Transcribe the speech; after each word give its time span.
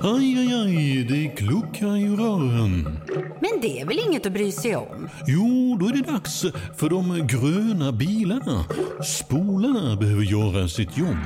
Aj, 0.00 0.38
aj, 0.38 0.54
aj, 0.54 1.04
det 1.04 1.28
kluckar 1.36 1.96
i 1.96 2.08
rören. 2.08 2.98
Men 3.40 3.60
det 3.62 3.80
är 3.80 3.86
väl 3.86 3.98
inget 4.08 4.26
att 4.26 4.32
bry 4.32 4.52
sig 4.52 4.76
om? 4.76 5.08
Jo, 5.26 5.76
då 5.80 5.86
är 5.86 5.92
det 5.92 6.12
dags 6.12 6.44
för 6.76 6.90
de 6.90 7.26
gröna 7.26 7.92
bilarna. 7.92 8.64
Spolarna 9.04 9.96
behöver 9.96 10.22
göra 10.22 10.68
sitt 10.68 10.98
jobb. 10.98 11.24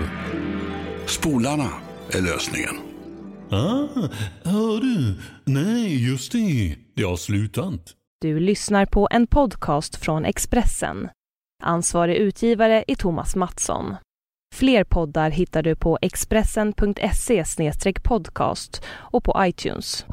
Spolarna 1.07 1.69
är 2.13 2.23
lösningen. 2.23 2.75
Ah, 3.51 4.09
hör 4.45 4.81
du? 4.81 5.15
Nej, 5.45 6.09
just 6.11 6.33
det. 6.33 6.77
Det 6.97 7.03
har 7.03 7.17
slutat. 7.17 7.95
Du 8.21 8.41
lyssnar 8.41 8.87
på 8.87 9.09
en 9.11 9.27
podcast 9.27 9.97
från 9.97 10.25
Expressen. 10.25 11.09
Ansvarig 11.63 12.17
utgivare 12.17 12.85
är 12.89 12.95
Thomas 12.95 13.37
Mattsson. 13.37 13.95
Fler 14.57 14.85
poddar 14.85 15.31
hittar 15.31 15.63
du 15.63 15.75
på 15.75 15.99
expressen.se 16.03 17.45
podcast 18.03 18.83
och 18.89 19.25
på 19.25 19.37
iTunes. 19.41 20.07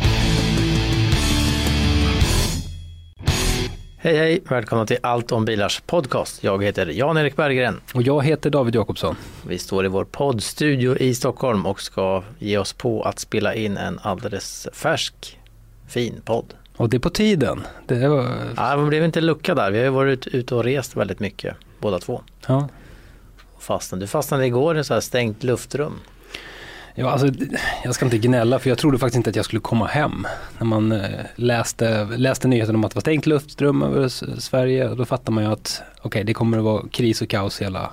Hej 3.97 4.17
hej! 4.17 4.43
Välkomna 4.49 4.85
till 4.85 4.97
Allt 5.03 5.31
om 5.31 5.45
bilars 5.45 5.81
podcast. 5.85 6.43
Jag 6.43 6.63
heter 6.63 6.87
Jan-Erik 6.87 7.35
Berggren. 7.35 7.81
Och 7.93 8.01
jag 8.01 8.25
heter 8.25 8.49
David 8.49 8.75
Jakobsson. 8.75 9.15
Vi 9.47 9.57
står 9.57 9.85
i 9.85 9.87
vår 9.87 10.05
poddstudio 10.05 10.97
i 10.97 11.15
Stockholm 11.15 11.65
och 11.65 11.81
ska 11.81 12.23
ge 12.39 12.57
oss 12.57 12.73
på 12.73 13.03
att 13.03 13.19
spela 13.19 13.55
in 13.55 13.77
en 13.77 13.99
alldeles 14.01 14.67
färsk, 14.73 15.39
fin 15.87 16.21
podd. 16.25 16.53
Och 16.77 16.89
det 16.89 16.97
är 16.97 16.99
på 16.99 17.09
tiden. 17.09 17.63
Det 17.87 18.07
var... 18.07 18.27
Ja, 18.57 18.75
det 18.75 18.85
blev 18.85 19.03
inte 19.03 19.21
lucka 19.21 19.55
där. 19.55 19.71
Vi 19.71 19.77
har 19.77 19.85
ju 19.85 19.91
varit 19.91 20.27
ute 20.27 20.55
och 20.55 20.63
rest 20.63 20.95
väldigt 20.95 21.19
mycket, 21.19 21.55
båda 21.79 21.99
två. 21.99 22.21
Ja. 22.47 22.69
Fastnade. 23.63 24.03
Du 24.03 24.07
fastnade 24.07 24.45
igår 24.45 24.77
i 24.77 24.79
ett 24.79 24.85
så 24.85 24.93
här 24.93 25.01
stängt 25.01 25.43
luftrum. 25.43 25.99
Ja, 26.95 27.09
alltså, 27.09 27.27
jag 27.83 27.95
ska 27.95 28.05
inte 28.05 28.17
gnälla 28.17 28.59
för 28.59 28.69
jag 28.69 28.77
trodde 28.77 28.97
faktiskt 28.97 29.17
inte 29.17 29.29
att 29.29 29.35
jag 29.35 29.45
skulle 29.45 29.59
komma 29.59 29.85
hem. 29.85 30.27
När 30.57 30.65
man 30.65 30.91
eh, 30.91 31.09
läste, 31.35 32.05
läste 32.05 32.47
nyheten 32.47 32.75
om 32.75 32.83
att 32.83 32.91
det 32.91 32.95
var 32.95 33.01
stängt 33.01 33.25
luftrum 33.25 33.83
över 33.83 34.07
Sverige, 34.39 34.87
då 34.87 35.05
fattar 35.05 35.31
man 35.31 35.43
ju 35.43 35.51
att 35.51 35.81
okej, 35.97 36.07
okay, 36.07 36.23
det 36.23 36.33
kommer 36.33 36.57
att 36.57 36.63
vara 36.63 36.83
kris 36.91 37.21
och 37.21 37.29
kaos 37.29 37.61
hela, 37.61 37.91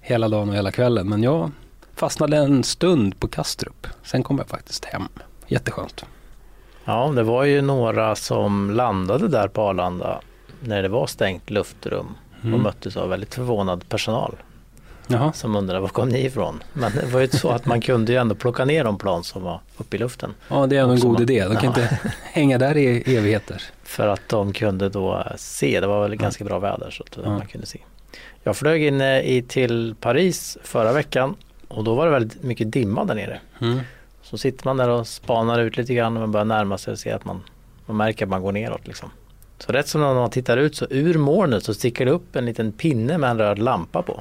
hela 0.00 0.28
dagen 0.28 0.48
och 0.48 0.54
hela 0.54 0.72
kvällen. 0.72 1.08
Men 1.08 1.22
jag 1.22 1.50
fastnade 1.94 2.36
en 2.36 2.64
stund 2.64 3.20
på 3.20 3.28
Kastrup. 3.28 3.86
Sen 4.02 4.22
kom 4.22 4.38
jag 4.38 4.48
faktiskt 4.48 4.84
hem. 4.84 5.08
Jätteskönt. 5.46 6.04
Ja, 6.84 7.12
det 7.14 7.22
var 7.22 7.44
ju 7.44 7.60
några 7.62 8.14
som 8.14 8.70
landade 8.70 9.28
där 9.28 9.48
på 9.48 9.62
Arlanda 9.62 10.20
när 10.60 10.82
det 10.82 10.88
var 10.88 11.06
stängt 11.06 11.50
luftrum 11.50 12.06
och 12.40 12.44
mm. 12.44 12.62
möttes 12.62 12.96
av 12.96 13.08
väldigt 13.08 13.34
förvånad 13.34 13.88
personal. 13.88 14.36
Jaha. 15.08 15.32
som 15.32 15.56
undrade 15.56 15.80
var 15.80 15.88
kom 15.88 16.08
ni 16.08 16.24
ifrån? 16.24 16.62
Men 16.72 16.92
det 16.92 17.06
var 17.06 17.20
ju 17.20 17.28
så 17.28 17.48
att 17.48 17.66
man 17.66 17.80
kunde 17.80 18.12
ju 18.12 18.18
ändå 18.18 18.34
plocka 18.34 18.64
ner 18.64 18.84
de 18.84 18.98
plan 18.98 19.24
som 19.24 19.42
var 19.42 19.60
uppe 19.76 19.96
i 19.96 19.98
luften. 19.98 20.34
Ja 20.48 20.66
det 20.66 20.76
är 20.76 20.82
en 20.82 21.00
god 21.00 21.12
man, 21.12 21.22
idé, 21.22 21.44
de 21.44 21.56
kan 21.56 21.64
ja. 21.64 21.68
inte 21.68 21.98
hänga 22.22 22.58
där 22.58 22.76
i 22.76 23.16
evigheter. 23.16 23.62
För 23.82 24.08
att 24.08 24.28
de 24.28 24.52
kunde 24.52 24.88
då 24.88 25.24
se, 25.36 25.80
det 25.80 25.86
var 25.86 26.02
väl 26.02 26.16
ganska 26.16 26.44
bra 26.44 26.58
väder 26.58 26.90
så 26.90 27.02
att 27.02 27.26
man 27.26 27.46
kunde 27.46 27.66
se. 27.66 27.78
Jag 28.42 28.56
flög 28.56 28.82
in 28.82 29.00
eh, 29.00 29.18
i, 29.18 29.44
till 29.48 29.94
Paris 30.00 30.58
förra 30.62 30.92
veckan 30.92 31.34
och 31.68 31.84
då 31.84 31.94
var 31.94 32.04
det 32.04 32.12
väldigt 32.12 32.42
mycket 32.42 32.72
dimma 32.72 33.04
där 33.04 33.14
nere. 33.14 33.40
Mm. 33.60 33.80
Så 34.22 34.38
sitter 34.38 34.64
man 34.64 34.76
där 34.76 34.88
och 34.88 35.06
spanar 35.06 35.60
ut 35.60 35.76
lite 35.76 35.94
grann 35.94 36.16
och 36.16 36.20
man 36.20 36.32
börjar 36.32 36.44
närma 36.44 36.78
sig 36.78 36.92
och 36.92 36.98
ser 36.98 37.14
att 37.14 37.24
man, 37.24 37.40
man 37.86 37.96
märker 37.96 38.24
att 38.24 38.30
man 38.30 38.42
går 38.42 38.52
neråt. 38.52 38.86
Liksom. 38.86 39.10
Så 39.58 39.72
rätt 39.72 39.88
som 39.88 40.00
när 40.00 40.14
man 40.14 40.30
tittar 40.30 40.56
ut 40.56 40.76
så 40.76 40.86
ur 40.90 41.18
molnet 41.18 41.64
så 41.64 41.74
sticker 41.74 42.06
det 42.06 42.10
upp 42.10 42.36
en 42.36 42.46
liten 42.46 42.72
pinne 42.72 43.18
med 43.18 43.30
en 43.30 43.38
röd 43.38 43.58
lampa 43.58 44.02
på. 44.02 44.20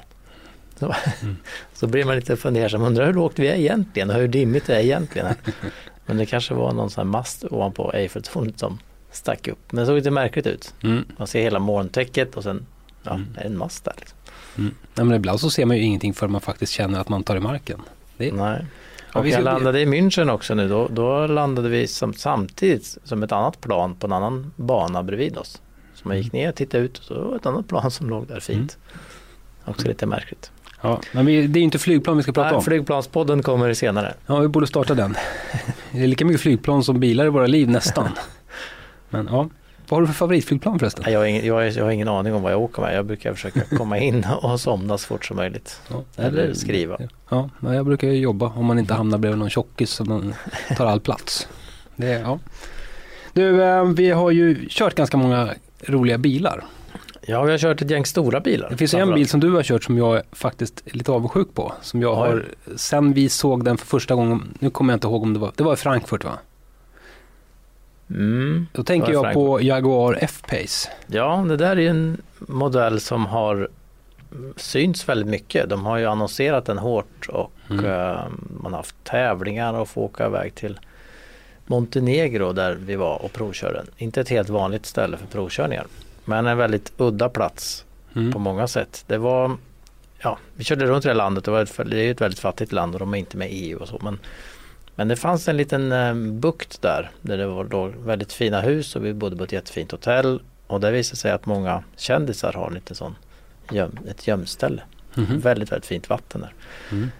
Så, 0.80 0.96
mm. 1.22 1.38
så 1.74 1.88
blir 1.88 2.06
man 2.06 2.16
lite 2.16 2.38
fundersam, 2.38 2.82
undrar 2.82 3.06
hur 3.06 3.14
lågt 3.14 3.40
vi 3.40 3.48
är 3.48 3.56
egentligen 3.56 4.10
och 4.10 4.16
hur 4.16 4.28
dimmigt 4.28 4.68
det 4.68 4.76
är 4.76 4.80
egentligen. 4.80 5.28
Men 6.06 6.18
det 6.18 6.26
kanske 6.26 6.54
var 6.54 6.72
någon 6.72 6.90
sån 6.90 7.02
här 7.02 7.12
mast 7.12 7.44
ovanpå 7.44 7.92
Eiffeltornet 7.94 8.60
som 8.60 8.80
stack 9.12 9.48
upp. 9.48 9.72
Men 9.72 9.82
det 9.82 9.86
såg 9.86 9.96
lite 9.96 10.12
märkligt 10.12 10.48
ut. 10.48 10.74
Mm. 10.84 11.06
Man 11.18 11.28
ser 11.28 11.42
hela 11.42 11.60
molntäcket 11.60 12.36
och 12.36 12.44
sen 12.44 12.66
ja, 13.04 13.12
mm. 13.12 13.28
är 13.36 13.42
det 13.42 13.48
en 13.48 13.58
mast 13.58 13.86
där. 13.86 13.94
Liksom. 13.98 14.18
Mm. 14.58 14.76
Ja, 14.96 15.04
men 15.04 15.16
ibland 15.16 15.40
så 15.40 15.50
ser 15.50 15.66
man 15.66 15.78
ju 15.78 15.84
ingenting 15.84 16.14
förrän 16.14 16.32
man 16.32 16.42
faktiskt 16.42 16.74
känner 16.74 17.00
att 17.00 17.10
man 17.10 17.24
tar 17.24 17.36
i 17.36 17.40
marken. 17.40 17.82
Det... 18.18 18.32
Nej. 18.32 18.66
Och 19.14 19.28
jag 19.28 19.44
landade 19.44 19.82
i 19.82 19.86
München 19.86 20.32
också 20.32 20.54
nu. 20.54 20.68
Då, 20.68 20.88
då 20.88 21.28
landade 21.28 21.70
vi 21.70 21.88
som, 21.88 22.14
samtidigt 22.14 22.98
som 23.04 23.24
ett 23.24 23.32
annat 23.32 23.62
plan 23.62 23.96
på 23.96 24.08
en 24.08 24.14
annan 24.14 24.54
bana 24.56 25.04
bredvid 25.04 25.38
oss. 25.38 25.62
Så 25.94 26.08
man 26.08 26.18
gick 26.18 26.34
ner 26.34 26.50
och 26.50 26.56
tittade 26.56 26.84
ut 26.84 26.98
och 26.98 27.04
så 27.04 27.14
var 27.14 27.32
det 27.32 27.36
ett 27.36 27.46
annat 27.46 27.68
plan 27.68 27.92
som 27.92 28.10
låg 28.10 28.28
där 28.28 28.40
fint. 28.40 28.78
Mm. 28.88 29.00
Också 29.66 29.88
lite 29.88 30.06
märkligt. 30.06 30.52
Ja, 30.82 31.02
men 31.12 31.26
vi, 31.26 31.48
det 31.48 31.60
är 31.60 31.62
inte 31.62 31.80
flygplan 31.80 32.18
vi 32.18 32.24
ska 32.24 32.32
prata 32.32 32.48
Nej, 32.50 32.58
om. 32.58 32.64
Flygplanspodden 32.64 33.44
kommer 33.44 33.74
senare. 33.74 34.14
Ja, 34.28 34.40
vi 34.40 34.48
borde 34.48 34.68
starta 34.68 34.96
den. 34.96 35.16
Det 35.92 36.04
är 36.04 36.08
lika 36.08 36.26
mycket 36.26 36.42
flygplan 36.42 36.84
som 36.84 37.00
bilar 37.00 37.26
i 37.26 37.30
våra 37.30 37.48
liv 37.48 37.70
nästan. 37.70 38.10
Men 39.10 39.28
ja, 39.32 39.50
vad 39.90 39.98
har 39.98 40.02
du 40.02 40.08
för 40.08 40.14
favoritflygplan 40.14 40.80
förresten? 40.80 41.12
Jag 41.12 41.20
har, 41.20 41.26
ingen, 41.26 41.46
jag, 41.46 41.72
jag 41.72 41.84
har 41.84 41.92
ingen 41.92 42.08
aning 42.08 42.34
om 42.34 42.42
vad 42.42 42.52
jag 42.52 42.62
åker 42.62 42.82
med. 42.82 42.96
Jag 42.96 43.06
brukar 43.06 43.34
försöka 43.34 43.62
komma 43.78 43.98
in 43.98 44.26
och 44.42 44.60
somna 44.60 44.98
så 44.98 45.08
fort 45.08 45.26
som 45.26 45.38
möjligt. 45.38 45.82
Ja, 45.90 46.04
eller 46.16 46.54
skriva. 46.54 46.98
Ja, 47.30 47.50
jag 47.62 47.86
brukar 47.86 48.08
jobba 48.08 48.46
om 48.56 48.66
man 48.66 48.80
inte 48.80 48.94
hamnar 48.94 49.18
bredvid 49.18 49.40
någon 49.40 49.50
tjockis 49.50 49.90
som 49.90 50.34
tar 50.78 50.86
all 50.86 51.00
plats. 51.00 51.48
Det, 51.96 52.10
ja. 52.10 52.40
Du, 53.34 53.64
eh, 53.64 53.84
vi 53.84 54.12
har 54.12 54.32
ju 54.32 54.68
kört 54.70 54.96
ganska 54.96 55.18
många 55.18 55.50
roliga 55.86 56.18
bilar. 56.18 56.64
Ja, 57.30 57.44
vi 57.44 57.52
har 57.52 57.58
kört 57.58 57.82
ett 57.82 57.90
gäng 57.90 58.06
stora 58.06 58.40
bilar. 58.40 58.70
Det 58.70 58.78
finns 58.78 58.94
en 58.94 59.14
bil 59.14 59.28
som 59.30 59.40
du 59.40 59.52
har 59.52 59.64
kört 59.64 59.84
som 59.84 59.98
jag 59.98 60.18
är 60.18 60.24
faktiskt 60.32 60.84
är 60.86 60.98
lite 60.98 61.12
avundsjuk 61.12 61.48
på. 61.54 61.74
Som 61.82 62.02
jag 62.02 62.16
har, 62.16 62.46
sen 62.76 63.14
vi 63.14 63.30
såg 63.30 63.66
den 63.66 63.78
för 63.78 63.86
första 63.86 64.16
gången, 64.16 64.58
nu 64.60 64.70
kommer 64.70 64.94
jag 64.94 64.96
inte 64.96 65.08
ihåg 65.08 65.24
om 65.24 65.34
det 65.34 65.40
var, 65.40 65.52
det 65.56 65.64
var 65.64 65.74
i 65.74 65.76
Frankfurt 65.76 66.24
va? 66.24 66.32
Mm, 68.10 68.68
Då 68.72 68.84
tänker 68.84 69.12
jag 69.14 69.34
på 69.34 69.62
Jaguar 69.62 70.18
F-Pace. 70.22 70.90
Ja, 71.08 71.46
det 71.50 71.58
där 71.58 71.80
är 71.80 71.90
en 71.90 72.22
modell 72.40 73.00
som 73.00 73.26
har 73.26 73.70
synts 74.56 75.10
väldigt 75.10 75.28
mycket. 75.28 75.70
De 75.70 75.86
har 75.86 75.98
ju 75.98 76.06
annonserat 76.06 76.66
den 76.66 76.78
hårt 76.78 77.30
och 77.30 77.52
mm. 77.70 77.86
uh, 77.86 78.20
man 78.62 78.74
har 78.74 78.78
haft 78.78 78.96
tävlingar 79.04 79.74
och 79.74 79.90
få 79.90 80.02
åka 80.02 80.26
iväg 80.26 80.56
till 80.56 80.80
Montenegro 81.66 82.54
där 82.54 82.78
vi 82.86 82.96
var 82.96 83.26
och 83.26 83.34
provkörde. 83.34 83.84
Inte 83.98 84.22
ett 84.22 84.30
helt 84.30 84.50
vanligt 84.50 84.86
ställe 84.86 85.18
för 85.18 85.28
provkörningar. 85.28 85.88
Men 86.28 86.48
en 86.48 86.58
väldigt 86.58 86.94
udda 86.98 87.30
plats 87.30 87.86
mm. 88.16 88.32
på 88.32 88.40
många 88.40 88.68
sätt. 88.68 89.04
Det 89.08 89.18
var, 89.18 89.58
ja, 90.20 90.38
vi 90.56 90.64
körde 90.64 90.86
runt 90.86 91.06
i 91.06 91.08
det 91.08 91.14
landet, 91.14 91.44
det, 91.44 91.52
var 91.52 91.62
ett, 91.62 91.80
det 91.86 91.98
är 91.98 92.12
ett 92.12 92.22
väldigt 92.22 92.40
fattigt 92.40 92.72
land 92.72 92.94
och 92.94 93.00
de 93.00 93.14
är 93.14 93.18
inte 93.18 93.38
med 93.38 93.52
i 93.52 93.70
EU 93.70 93.80
och 93.80 93.88
så. 93.88 94.00
Men, 94.04 94.20
men 94.96 95.08
det 95.08 95.16
fanns 95.16 95.48
en 95.48 95.58
liten 95.58 95.92
eh, 95.92 96.14
bukt 96.14 96.82
där, 96.82 97.12
där 97.22 97.38
det 97.38 97.48
var 97.48 97.64
då 97.64 97.86
väldigt 97.86 98.34
fina 98.34 98.62
hus 98.62 98.96
och 98.96 99.06
vi 99.06 99.14
bodde 99.14 99.36
på 99.36 99.44
ett 99.44 99.52
jättefint 99.52 99.92
hotell. 99.92 100.42
Och 100.68 100.80
det 100.80 100.92
visade 100.92 101.18
sig 101.18 101.32
att 101.32 101.46
många 101.46 101.84
kändisar 101.96 102.54
har 102.54 102.72
lite 102.72 102.96
sån 102.96 103.16
göm, 103.72 104.00
ett 104.10 104.28
gömställe. 104.28 104.82
Mm. 105.18 105.40
Väldigt, 105.40 105.72
väldigt 105.72 105.86
fint 105.86 106.10
vatten 106.10 106.42
där. 106.42 106.54
Mm. 106.92 107.12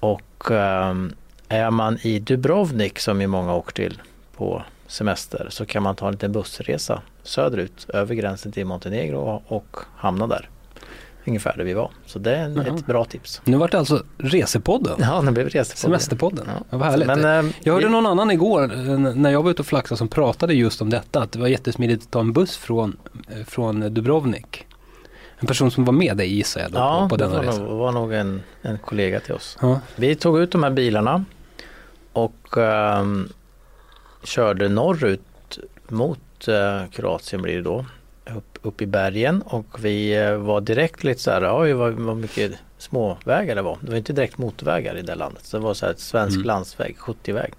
Och 0.00 0.50
um, 0.50 1.12
är 1.48 1.70
man 1.70 1.98
i 2.02 2.18
Dubrovnik 2.18 2.98
som 2.98 3.20
ju 3.20 3.26
många 3.26 3.54
åker 3.54 3.72
till 3.72 4.02
på 4.36 4.62
semester 4.88 5.46
så 5.50 5.66
kan 5.66 5.82
man 5.82 5.96
ta 5.96 6.06
en 6.06 6.12
liten 6.12 6.32
bussresa 6.32 7.02
söderut 7.22 7.86
över 7.88 8.14
gränsen 8.14 8.52
till 8.52 8.66
Montenegro 8.66 9.42
och 9.46 9.76
hamna 9.96 10.26
där. 10.26 10.48
Ungefär 11.26 11.54
där 11.56 11.64
vi 11.64 11.74
var. 11.74 11.90
Så 12.06 12.18
det 12.18 12.36
är 12.36 12.44
en, 12.44 12.58
ett 12.58 12.86
bra 12.86 13.04
tips. 13.04 13.40
Nu 13.44 13.56
vart 13.56 13.72
det 13.72 13.78
alltså 13.78 14.02
Resepodden. 14.18 14.96
Ja, 15.00 15.20
nu 15.20 15.30
blev 15.30 15.48
Resepodden. 15.48 15.76
Semesterpodden. 15.76 16.46
Ja. 16.46 16.64
Ja, 16.70 16.78
vad 16.78 16.88
härligt. 16.88 17.06
Men, 17.06 17.46
äh, 17.46 17.52
jag 17.60 17.72
hörde 17.72 17.86
vi... 17.86 17.92
någon 17.92 18.06
annan 18.06 18.30
igår 18.30 18.72
eh, 18.72 18.98
när 18.98 19.30
jag 19.30 19.42
var 19.42 19.50
ute 19.50 19.62
och 19.62 19.66
flaxade 19.66 19.98
som 19.98 20.08
pratade 20.08 20.54
just 20.54 20.82
om 20.82 20.90
detta. 20.90 21.22
Att 21.22 21.32
det 21.32 21.38
var 21.38 21.48
jättesmidigt 21.48 22.04
att 22.04 22.10
ta 22.10 22.20
en 22.20 22.32
buss 22.32 22.56
från, 22.56 22.96
eh, 23.28 23.44
från 23.44 23.94
Dubrovnik. 23.94 24.66
En 25.38 25.46
person 25.46 25.70
som 25.70 25.84
var 25.84 25.92
med 25.92 26.16
dig 26.16 26.34
gissar 26.34 26.60
jag 26.60 26.72
då, 26.72 26.78
ja, 26.78 27.00
på, 27.02 27.08
på 27.08 27.16
denna 27.16 27.30
det 27.30 27.38
var 27.38 27.44
resa. 27.44 27.62
Nog, 27.62 27.78
var 27.78 27.92
nog 27.92 28.12
en, 28.12 28.42
en 28.62 28.78
kollega 28.78 29.20
till 29.20 29.34
oss. 29.34 29.58
Ja. 29.60 29.80
Vi 29.96 30.14
tog 30.14 30.38
ut 30.38 30.52
de 30.52 30.62
här 30.62 30.70
bilarna 30.70 31.24
och 32.12 32.56
um, 32.56 33.28
körde 34.22 34.68
norrut 34.68 35.58
mot 35.88 36.48
uh, 36.48 36.90
Kroatien 36.90 37.42
blir 37.42 37.56
det 37.56 37.62
då. 37.62 37.86
Upp, 38.36 38.58
upp 38.62 38.82
i 38.82 38.86
bergen 38.86 39.42
och 39.42 39.66
vi 39.78 40.18
uh, 40.18 40.36
var 40.36 40.60
direkt 40.60 41.04
lite 41.04 41.20
så 41.20 41.30
här, 41.30 41.60
oj 41.60 41.72
vad, 41.72 41.92
vad 41.92 42.16
mycket 42.16 42.52
småvägar 42.78 43.54
det 43.54 43.62
var. 43.62 43.78
Det 43.80 43.90
var 43.90 43.98
inte 43.98 44.12
direkt 44.12 44.38
motorvägar 44.38 44.96
i 44.96 45.02
det 45.02 45.14
landet. 45.14 45.44
Så 45.44 45.56
det 45.56 45.62
var 45.62 45.74
så 45.74 45.86
här 45.86 45.92
ett 45.92 46.00
svensk 46.00 46.36
mm. 46.36 46.46
landsväg, 46.46 46.96
70-väg. 46.98 47.52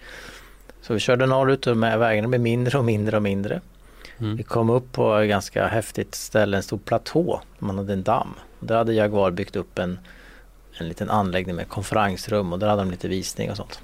Så 0.81 0.93
vi 0.93 0.99
körde 0.99 1.25
norrut 1.25 1.67
och 1.67 1.77
med 1.77 1.99
vägarna 1.99 2.27
blev 2.27 2.41
mindre 2.41 2.77
och 2.77 2.85
mindre 2.85 3.15
och 3.15 3.23
mindre. 3.23 3.61
Mm. 4.19 4.35
Vi 4.35 4.43
kom 4.43 4.69
upp 4.69 4.91
på 4.91 5.15
ett 5.15 5.29
ganska 5.29 5.67
häftigt 5.67 6.15
ställe, 6.15 6.57
en 6.57 6.63
stor 6.63 6.77
platå. 6.77 7.41
Man 7.59 7.77
hade 7.77 7.93
en 7.93 8.03
damm. 8.03 8.33
Där 8.59 8.75
hade 8.75 8.93
Jaguar 8.93 9.31
byggt 9.31 9.55
upp 9.55 9.79
en, 9.79 9.99
en 10.77 10.87
liten 10.87 11.09
anläggning 11.09 11.55
med 11.55 11.69
konferensrum 11.69 12.53
och 12.53 12.59
där 12.59 12.67
hade 12.67 12.81
de 12.81 12.91
lite 12.91 13.07
visning 13.07 13.51
och 13.51 13.57
sånt. 13.57 13.81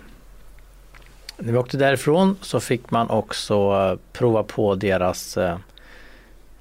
När 1.38 1.52
vi 1.52 1.58
åkte 1.58 1.78
därifrån 1.78 2.38
så 2.42 2.60
fick 2.60 2.92
man 2.92 3.10
också 3.10 3.54
eh, 3.56 4.00
prova 4.14 4.44
på 4.44 4.76
deras, 4.76 5.38
eh, 5.38 5.58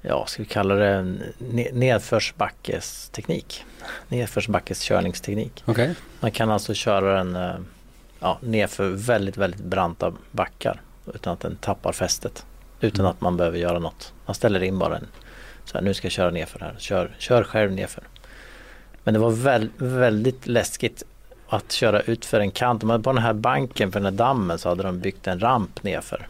ja 0.01 0.25
ska 0.27 0.43
vi 0.43 0.49
kalla 0.49 0.75
det 0.75 1.15
nedförsbackesteknik. 1.73 3.65
Nedförsbackeskörningsteknik. 4.07 5.63
Okay. 5.65 5.93
Man 6.19 6.31
kan 6.31 6.51
alltså 6.51 6.73
köra 6.73 7.17
den 7.17 7.35
eh, 7.35 7.55
ja, 8.19 8.37
nerför 8.41 8.89
väldigt, 8.89 9.37
väldigt 9.37 9.61
branta 9.61 10.13
backar 10.31 10.81
utan 11.13 11.33
att 11.33 11.39
den 11.39 11.55
tappar 11.55 11.91
fästet. 11.91 12.45
Utan 12.79 12.99
Mm. 12.99 13.11
att 13.11 13.21
man 13.21 13.37
behöver 13.37 13.57
göra 13.57 13.79
något. 13.79 14.13
Man 14.25 14.35
ställer 14.35 14.63
in 14.63 14.79
bara 14.79 14.97
en, 14.97 15.07
så 15.65 15.77
här, 15.77 15.85
nu 15.85 15.93
ska 15.93 16.05
jag 16.05 16.11
köra 16.11 16.31
nerför 16.31 16.59
här. 16.59 16.75
Kör, 16.77 17.15
kör 17.17 17.43
själv 17.43 17.71
nerför. 17.71 18.03
Men 19.03 19.13
det 19.13 19.19
var 19.19 19.31
väl, 19.31 19.69
väldigt 19.77 20.47
läskigt 20.47 21.03
att 21.49 21.71
köra 21.71 21.99
ut 22.01 22.25
för 22.25 22.39
en 22.39 22.51
kant. 22.51 22.83
Man- 22.83 23.03
På 23.03 23.11
den 23.13 23.21
här 23.23 23.33
banken 23.33 23.91
för 23.91 23.99
den 23.99 24.05
här 24.05 24.11
dammen 24.25 24.57
så 24.59 24.69
hade 24.69 24.83
de 24.83 24.99
byggt 24.99 25.27
en 25.27 25.39
ramp 25.39 25.83
nerför. 25.83 26.27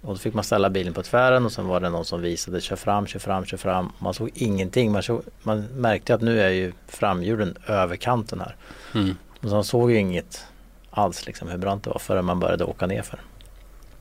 Och 0.00 0.12
då 0.14 0.18
fick 0.18 0.34
man 0.34 0.44
ställa 0.44 0.70
bilen 0.70 0.92
på 0.94 1.02
tvären 1.02 1.44
och 1.44 1.52
sen 1.52 1.66
var 1.66 1.80
det 1.80 1.88
någon 1.90 2.04
som 2.04 2.20
visade 2.20 2.60
kör 2.60 2.76
fram, 2.76 3.06
kör 3.06 3.18
fram, 3.18 3.44
kör 3.44 3.56
fram. 3.56 3.92
Man 3.98 4.14
såg 4.14 4.30
ingenting. 4.34 4.92
Man, 4.92 5.02
såg, 5.02 5.22
man 5.42 5.60
märkte 5.62 6.14
att 6.14 6.20
nu 6.20 6.40
är 6.40 6.48
ju 6.50 6.72
framhjulen 6.88 7.56
över 7.66 7.96
kanten 7.96 8.40
här. 8.40 8.56
Mm. 8.94 9.16
Och 9.42 9.48
så 9.48 9.54
man 9.54 9.64
såg 9.64 9.90
ju 9.90 9.98
inget 9.98 10.44
alls 10.90 11.26
liksom 11.26 11.48
hur 11.48 11.58
brant 11.58 11.84
det 11.84 11.90
var 11.90 11.98
förrän 11.98 12.24
man 12.24 12.40
började 12.40 12.64
åka 12.64 12.86
nerför. 12.86 13.20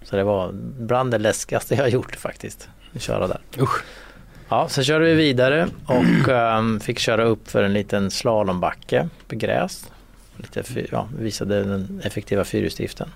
Så 0.03 0.15
det 0.15 0.23
var 0.23 0.50
bland 0.79 1.11
det 1.11 1.18
läskigaste 1.18 1.75
jag 1.75 1.89
gjort 1.89 2.15
faktiskt. 2.15 2.69
Att 2.95 3.01
köra 3.01 3.27
där. 3.27 3.39
Usch. 3.59 3.83
Ja, 4.50 4.68
sen 4.69 4.83
körde 4.83 5.06
vi 5.06 5.13
vidare 5.13 5.68
och 5.85 6.29
ehm, 6.29 6.79
fick 6.79 7.00
köra 7.00 7.23
upp 7.23 7.50
för 7.50 7.63
en 7.63 7.73
liten 7.73 8.11
slalombacke 8.11 9.09
på 9.27 9.35
gräs. 9.35 9.91
Lite, 10.53 10.86
ja, 10.92 11.07
visade 11.19 11.63
den 11.63 12.01
effektiva 12.03 12.44
fyrhjulsdriften. 12.44 13.09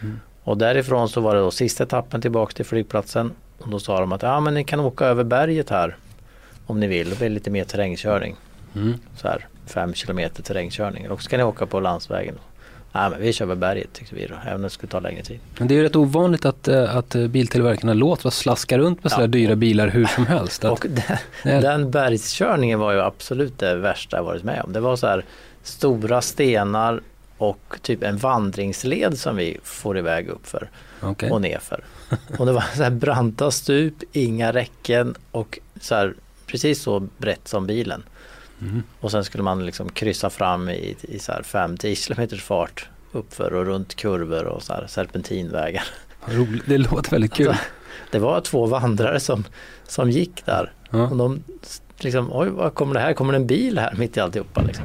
Mm. 0.00 0.20
Och 0.42 0.58
därifrån 0.58 1.08
så 1.08 1.20
var 1.20 1.34
det 1.34 1.40
då 1.40 1.50
sista 1.50 1.84
etappen 1.84 2.20
tillbaka 2.20 2.52
till 2.52 2.64
flygplatsen. 2.64 3.32
Och 3.58 3.70
då 3.70 3.80
sa 3.80 4.00
de 4.00 4.12
att 4.12 4.22
ja, 4.22 4.40
men 4.40 4.54
ni 4.54 4.64
kan 4.64 4.80
åka 4.80 5.04
över 5.04 5.24
berget 5.24 5.70
här 5.70 5.96
om 6.66 6.80
ni 6.80 6.86
vill. 6.86 7.10
Det 7.10 7.18
blir 7.18 7.28
lite 7.28 7.50
mer 7.50 7.64
terrängkörning. 7.64 8.36
Mm. 8.74 8.94
Så 9.16 9.28
här 9.28 9.46
fem 9.66 9.94
kilometer 9.94 10.42
terrängkörning. 10.42 11.10
Och 11.10 11.22
så 11.22 11.30
kan 11.30 11.38
ni 11.38 11.44
åka 11.44 11.66
på 11.66 11.80
landsvägen. 11.80 12.34
Nej 12.92 13.10
men 13.10 13.20
vi 13.20 13.32
kör 13.32 13.44
över 13.44 13.54
berget 13.54 13.92
tyckte 13.92 14.14
vi 14.14 14.26
då. 14.26 14.34
Även 14.42 14.54
om 14.54 14.62
det 14.62 14.70
skulle 14.70 14.90
ta 14.90 15.00
längre 15.00 15.22
tid. 15.22 15.38
Men 15.58 15.68
det 15.68 15.74
är 15.74 15.76
ju 15.76 15.82
rätt 15.82 15.96
ovanligt 15.96 16.44
att, 16.44 16.68
eh, 16.68 16.96
att 16.96 17.14
eh, 17.14 17.26
biltillverkarna 17.26 17.94
låter 17.94 18.26
oss 18.26 18.36
slaska 18.36 18.78
runt 18.78 19.04
med 19.04 19.12
Ja. 19.12 19.14
sådär 19.14 19.28
dyra 19.28 19.56
bilar 19.56 19.88
hur 19.88 20.06
som 20.06 20.26
helst. 20.26 20.64
Att, 20.64 20.72
Och 20.72 20.86
den, 21.44 21.62
den 21.62 21.90
bergskörningen 21.90 22.78
var 22.78 22.92
ju 22.92 23.00
absolut 23.00 23.58
det 23.58 23.74
värsta 23.74 24.16
jag 24.16 24.24
varit 24.24 24.44
med 24.44 24.62
om. 24.64 24.72
Det 24.72 24.80
var 24.80 24.96
så 24.96 25.06
här 25.06 25.24
stora 25.64 26.22
stenar 26.22 27.00
och 27.38 27.78
typ 27.82 28.02
en 28.02 28.16
vandringsled 28.16 29.18
som 29.18 29.36
vi 29.36 29.58
får 29.62 29.98
iväg 29.98 30.28
upp 30.28 30.46
för 30.46 30.70
okej. 31.00 31.30
och 31.30 31.40
nerför. 31.40 31.84
Och 32.38 32.46
det 32.46 32.52
var 32.52 32.64
så 32.76 32.82
här 32.82 32.90
branta 32.90 33.50
stup, 33.50 33.94
inga 34.12 34.52
räcken 34.52 35.14
och 35.30 35.58
så 35.80 35.94
här 35.94 36.14
precis 36.46 36.82
så 36.82 37.00
brett 37.18 37.48
som 37.48 37.66
bilen. 37.66 38.02
Mm. 38.60 38.82
Och 39.00 39.10
sen 39.10 39.24
skulle 39.24 39.42
man 39.42 39.66
liksom 39.66 39.88
kryssa 39.88 40.30
fram 40.30 40.68
i, 40.68 40.96
i 41.00 41.18
så 41.18 41.32
här 41.32 41.42
5-10 41.42 42.14
km 42.14 42.38
fart 42.38 42.88
uppför 43.12 43.54
och 43.54 43.66
runt 43.66 43.94
kurvor 43.94 44.44
och 44.44 44.62
så 44.62 44.72
här 44.72 44.86
serpentinvägar. 44.86 45.84
Roligt. 46.26 46.62
Det 46.66 46.78
låter 46.78 47.10
väldigt 47.10 47.34
kul. 47.34 47.48
Alltså, 47.48 47.64
Det 48.10 48.18
var 48.18 48.40
två 48.40 48.66
vandrare 48.66 49.20
som, 49.20 49.44
som 49.88 50.10
gick 50.10 50.46
där 50.46 50.72
och 50.94 51.00
Ja. 51.00 51.06
de 51.14 51.42
liksom, 51.98 52.32
oj 52.32 52.48
vad 52.48 52.74
kommer 52.74 52.94
det 52.94 53.00
här? 53.00 53.12
Kommer 53.12 53.32
det 53.32 53.36
en 53.38 53.46
bil 53.46 53.78
här 53.78 53.94
mitt 53.98 54.16
i 54.16 54.20
alltihopa 54.20 54.62
liksom? 54.62 54.84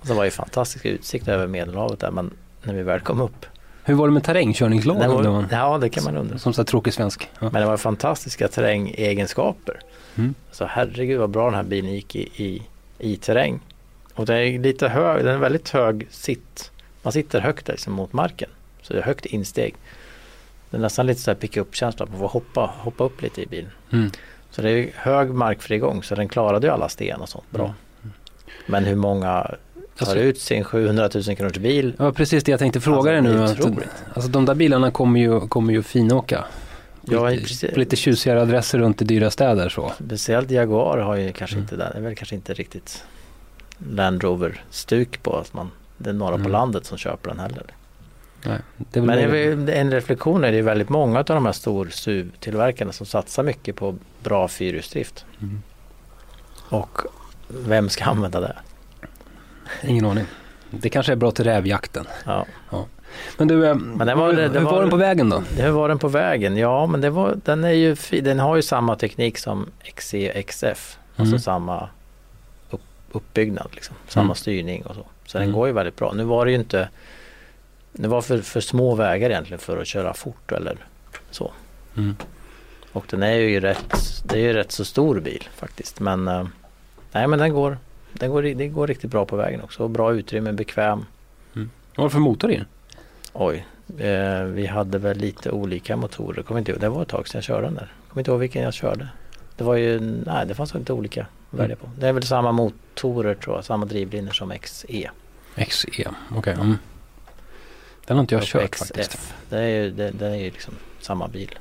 Och 0.00 0.06
så 0.06 0.14
var 0.14 0.24
det 0.24 0.30
fantastisk 0.30 0.84
utsikt 0.86 1.28
över 1.28 1.46
Medelhavet 1.46 2.00
där 2.00 2.10
men 2.10 2.30
när 2.62 2.74
vi 2.74 2.82
väl 2.82 3.00
kom 3.00 3.20
upp. 3.20 3.46
Hur 3.84 3.94
var 3.94 4.06
det 4.06 4.12
med 4.12 4.24
terrängkörningslagen? 4.24 5.10
var, 5.10 5.22
man? 5.22 5.46
ja 5.50 5.78
det 5.78 5.88
kan 5.88 6.04
man 6.04 6.16
undra. 6.16 6.38
Som 6.38 6.52
så 6.52 6.60
här 6.60 6.66
tråkig 6.66 6.94
svensk. 6.94 7.28
Ja. 7.40 7.50
Men 7.52 7.62
det 7.62 7.66
var 7.66 7.76
fantastiska 7.76 8.48
terrängegenskaper. 8.48 9.80
Mm. 10.16 10.34
Så 10.52 10.64
herregud 10.64 11.20
vad 11.20 11.30
bra 11.30 11.44
den 11.44 11.54
här 11.54 11.62
bilen 11.62 11.92
gick 11.92 12.16
i, 12.16 12.44
i, 12.44 12.62
i 12.98 13.16
terräng. 13.16 13.60
Och 14.14 14.26
det 14.26 14.34
är 14.34 14.58
lite 14.58 14.88
hög, 14.88 15.24
den 15.24 15.34
är 15.34 15.38
väldigt 15.38 15.68
hög 15.68 16.06
sitt. 16.10 16.70
Man 17.02 17.12
sitter 17.12 17.40
högt 17.40 17.68
liksom 17.68 17.92
mot 17.92 18.12
marken. 18.12 18.50
Så 18.82 18.92
det 18.92 18.98
är 18.98 19.02
högt 19.04 19.26
insteg. 19.26 19.74
Det 20.70 20.76
är 20.76 20.80
nästan 20.80 21.06
lite 21.06 21.20
så 21.20 21.30
här 21.30 21.36
pick-up-känsla. 21.36 22.06
Man 22.06 22.18
får 22.18 22.28
hoppa, 22.28 22.74
hoppa 22.78 23.04
upp 23.04 23.22
lite 23.22 23.42
i 23.42 23.46
bilen. 23.46 23.70
Mm. 23.92 24.10
Så 24.50 24.62
det 24.62 24.70
är 24.70 24.90
hög 24.94 25.30
markfrigång 25.30 26.02
så 26.02 26.14
den 26.14 26.28
klarade 26.28 26.66
ju 26.66 26.72
alla 26.72 26.88
sten 26.88 27.20
och 27.20 27.28
sånt 27.28 27.50
bra. 27.50 27.64
Mm. 27.64 28.12
Men 28.66 28.84
hur 28.84 28.96
många 28.96 29.42
tar 29.42 29.56
Alltså- 29.98 30.18
ut 30.18 30.40
sin 30.40 30.64
700 30.64 31.08
000 31.14 31.36
kronors 31.36 31.58
bil? 31.58 31.94
Ja, 31.98 32.12
precis 32.12 32.44
det 32.44 32.50
jag 32.50 32.58
tänkte 32.60 32.80
fråga 32.80 33.18
Alltså, 33.18 33.32
dig 33.34 33.70
nu. 33.72 33.80
Att, 33.82 34.16
alltså 34.16 34.30
de 34.30 34.44
där 34.44 34.54
bilarna 34.54 34.90
kommer 34.90 35.20
ju, 35.20 35.40
kommer 35.40 35.72
ju 35.72 35.82
finåka. 35.82 36.44
På 37.06 37.14
Ja, 37.14 37.28
lite, 37.30 37.68
på 37.68 37.78
lite 37.78 37.96
tjusigare 37.96 38.42
adresser 38.42 38.78
runt 38.78 39.02
i 39.02 39.04
dyra 39.04 39.30
städer 39.30 39.68
så. 39.68 39.92
Speciellt 40.06 40.50
Jaguar 40.50 40.98
har 40.98 41.16
ju 41.16 41.32
kanske 41.32 41.56
Mm. 41.56 41.62
inte 41.64 41.76
den. 41.76 41.92
Det 41.92 41.98
är 41.98 42.02
väl 42.02 42.14
kanske 42.16 42.34
inte 42.34 42.54
riktigt 42.54 43.04
Land 43.92 44.22
Rover-stuk 44.22 45.22
på 45.22 45.36
att 45.36 45.54
man 45.54 45.70
det 45.98 46.10
är 46.10 46.14
några 46.14 46.32
på 46.32 46.38
Mm. 46.38 46.52
landet 46.52 46.86
som 46.86 46.98
köper 46.98 47.28
den 47.30 47.38
heller. 47.38 47.62
Nej, 48.44 48.58
det 48.78 49.02
Men 49.02 49.66
det 49.66 49.72
är 49.74 49.80
en 49.80 49.90
reflektion 49.90 50.44
är 50.44 50.52
det 50.52 50.62
väldigt 50.62 50.88
många 50.88 51.18
av 51.18 51.24
de 51.24 51.46
här 51.46 51.52
stor 51.52 51.88
SUV-tillverkarna 51.90 52.92
som 52.92 53.06
satsar 53.06 53.42
mycket 53.42 53.76
på 53.76 53.94
bra 54.22 54.48
fyrhjulsdrift. 54.48 55.24
Mm. 55.40 55.62
Och 56.68 56.98
vem 57.48 57.88
ska 57.88 58.04
använda 58.04 58.40
det? 58.40 58.56
Ingen 59.82 60.04
aning. 60.06 60.24
Det 60.70 60.88
kanske 60.90 61.12
är 61.12 61.16
bra 61.16 61.30
till 61.30 61.44
rävjakten. 61.44 62.06
Ja. 62.24 62.46
Men 63.38 63.48
du, 63.48 63.66
eh, 63.68 63.74
Men 63.74 64.06
den 64.06 64.18
var- 64.18 64.26
hur, 64.32 64.36
den 64.36 64.52
hur 64.52 64.60
var, 64.60 64.72
var- 64.72 64.80
den 64.80 64.90
på 64.90 64.96
vägen 64.96 65.30
då? 65.30 65.42
Hur 65.56 65.70
var 65.70 65.88
den 65.88 65.98
på 65.98 66.08
vägen? 66.08 66.56
Ja, 66.56 66.86
men 66.86 67.00
det 67.00 67.10
var, 67.10 67.38
den, 67.44 67.64
är 67.64 67.70
ju, 67.70 67.94
den 68.20 68.38
har 68.38 68.56
ju 68.56 68.62
samma 68.62 68.96
teknik 68.96 69.38
som 69.38 69.66
XC 69.94 70.14
XF. 70.46 70.98
Alltså 71.16 71.32
Mm. 71.32 71.40
samma 71.40 71.88
upp, 72.70 72.80
uppbyggnad, 73.12 73.68
liksom. 73.72 73.96
samma 74.08 74.24
Mm. 74.24 74.34
styrning 74.34 74.82
och 74.86 74.94
så. 74.94 75.06
Så 75.26 75.38
Mm. 75.38 75.48
den 75.48 75.56
går 75.58 75.66
ju 75.66 75.72
väldigt 75.72 75.96
bra. 75.96 76.12
Nu 76.12 76.24
var 76.24 76.44
det 76.44 76.50
ju 76.50 76.56
inte 76.58 76.88
Det 77.92 78.08
var 78.08 78.22
för, 78.22 78.38
för 78.38 78.60
små 78.60 78.94
vägar 78.94 79.30
egentligen 79.30 79.58
för 79.58 79.78
att 79.78 79.86
köra 79.86 80.14
fort 80.14 80.52
eller 80.52 80.76
så. 81.30 81.52
Mm. 81.96 82.16
Och 82.92 83.04
den 83.10 83.22
är 83.22 83.34
ju 83.34 83.60
rätt, 83.60 84.22
det 84.24 84.34
är 84.34 84.42
ju 84.42 84.52
rätt 84.52 84.72
så 84.72 84.84
stor 84.84 85.20
bil 85.20 85.48
faktiskt. 85.56 86.00
Men 86.00 86.28
eh, 86.28 86.46
nej 87.12 87.26
men 87.26 87.38
den 87.38 87.52
går, 87.52 87.78
den 88.12 88.30
går, 88.30 88.42
det 88.42 88.68
går 88.68 88.86
riktigt 88.86 89.10
bra 89.10 89.24
på 89.24 89.36
vägen 89.36 89.62
också. 89.62 89.88
Bra 89.88 90.14
utrymme, 90.14 90.52
bekväm. 90.52 91.04
Vad 91.98 92.02
var 92.02 92.08
det 92.08 92.12
för 92.12 92.18
motor 92.18 92.50
i 92.50 92.56
den? 92.56 92.66
Oj, 93.32 93.66
eh, 93.98 94.42
vi 94.42 94.66
hade 94.66 94.98
väl 94.98 95.18
lite 95.18 95.50
olika 95.50 95.96
motorer. 95.96 96.42
Kommer 96.42 96.58
inte 96.58 96.72
ihåg, 96.72 96.80
det 96.80 96.88
var 96.88 97.02
ett 97.02 97.08
tag 97.08 97.28
sedan 97.28 97.38
jag 97.38 97.44
körde 97.44 97.66
den 97.66 97.74
där. 97.74 97.92
Kommer 98.08 98.20
inte 98.20 98.30
ihåg 98.30 98.40
vilken 98.40 98.62
jag 98.62 98.74
körde. 98.74 99.08
Det 99.56 99.64
var 99.64 99.74
ju, 99.74 100.00
nej 100.00 100.46
det 100.46 100.54
fanns 100.54 100.74
lite 100.74 100.92
olika 100.92 101.26
att 101.50 101.58
välja 101.58 101.76
på. 101.76 101.90
Det 101.98 102.08
är 102.08 102.12
väl 102.12 102.22
samma 102.22 102.52
motorer 102.52 103.34
tror 103.34 103.56
jag, 103.56 103.64
samma 103.64 103.86
drivlinor 103.86 104.30
som 104.30 104.52
XE. 104.58 105.10
XE, 105.68 106.08
okej. 106.30 106.54
Mm. 106.54 106.76
Den 108.08 108.16
har 108.16 108.20
inte 108.22 108.34
jag 108.34 108.44
kört 108.44 108.70
XF. 108.70 108.78
faktiskt. 108.88 109.34
Det 109.48 109.58
är 109.58 109.68
ju, 109.68 109.90
det, 109.90 110.10
det 110.10 110.26
är 110.26 110.34
ju 110.34 110.44
liksom 110.50 110.74
samma 111.00 111.28
bil. 111.28 111.58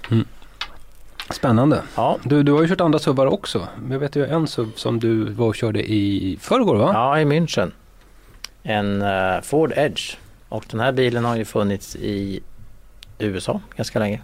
Spännande. 1.29 1.81
Ja, 1.95 2.17
Du, 2.23 2.43
du 2.43 2.51
har 2.51 2.61
ju 2.61 2.67
kört 2.67 2.81
andra 2.81 2.99
SUVar 2.99 3.25
också. 3.25 3.67
Men 3.81 3.91
Jag 3.91 3.99
vet 3.99 4.15
ju 4.15 4.25
en 4.25 4.47
SUV 4.47 4.71
som 4.75 4.99
du 4.99 5.23
var 5.23 5.47
och 5.47 5.55
körde 5.55 5.91
i 5.91 6.37
förrgår 6.41 6.75
va? 6.75 6.91
ja 6.93 7.19
i 7.19 7.25
München. 7.25 7.71
En 8.63 9.01
eh, 9.01 9.41
Ford 9.41 9.73
Edge. 9.75 10.15
Och 10.49 10.65
den 10.71 10.79
här 10.79 10.91
bilen 10.91 11.25
har 11.25 11.35
ju 11.35 11.45
funnits 11.45 11.95
i 11.95 12.39
USA 13.19 13.61
ganska 13.75 13.99
länge. 13.99 14.21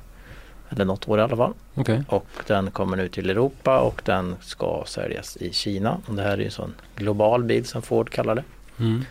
Eller 0.69 0.85
något 0.85 1.07
år 1.07 1.19
i 1.19 1.21
alla 1.21 1.37
fall. 1.37 1.53
Okej. 1.75 2.03
Och 2.07 2.27
den 2.47 2.71
kommer 2.71 2.97
nu 2.97 3.07
till 3.07 3.29
Europa 3.29 3.79
och 3.79 4.01
den 4.05 4.35
ska 4.41 4.83
säljas 4.87 5.37
i 5.37 5.53
Kina. 5.53 5.97
Och 6.07 6.15
det 6.15 6.23
här 6.23 6.31
är 6.31 6.37
ju 6.37 6.45
en 6.45 6.51
sån 6.51 6.73
global 6.95 7.43
bil 7.43 7.65
som 7.65 7.81
Ford 7.81 8.09
kallar 8.09 8.35
det. 8.35 8.43
Mm. 8.79 9.05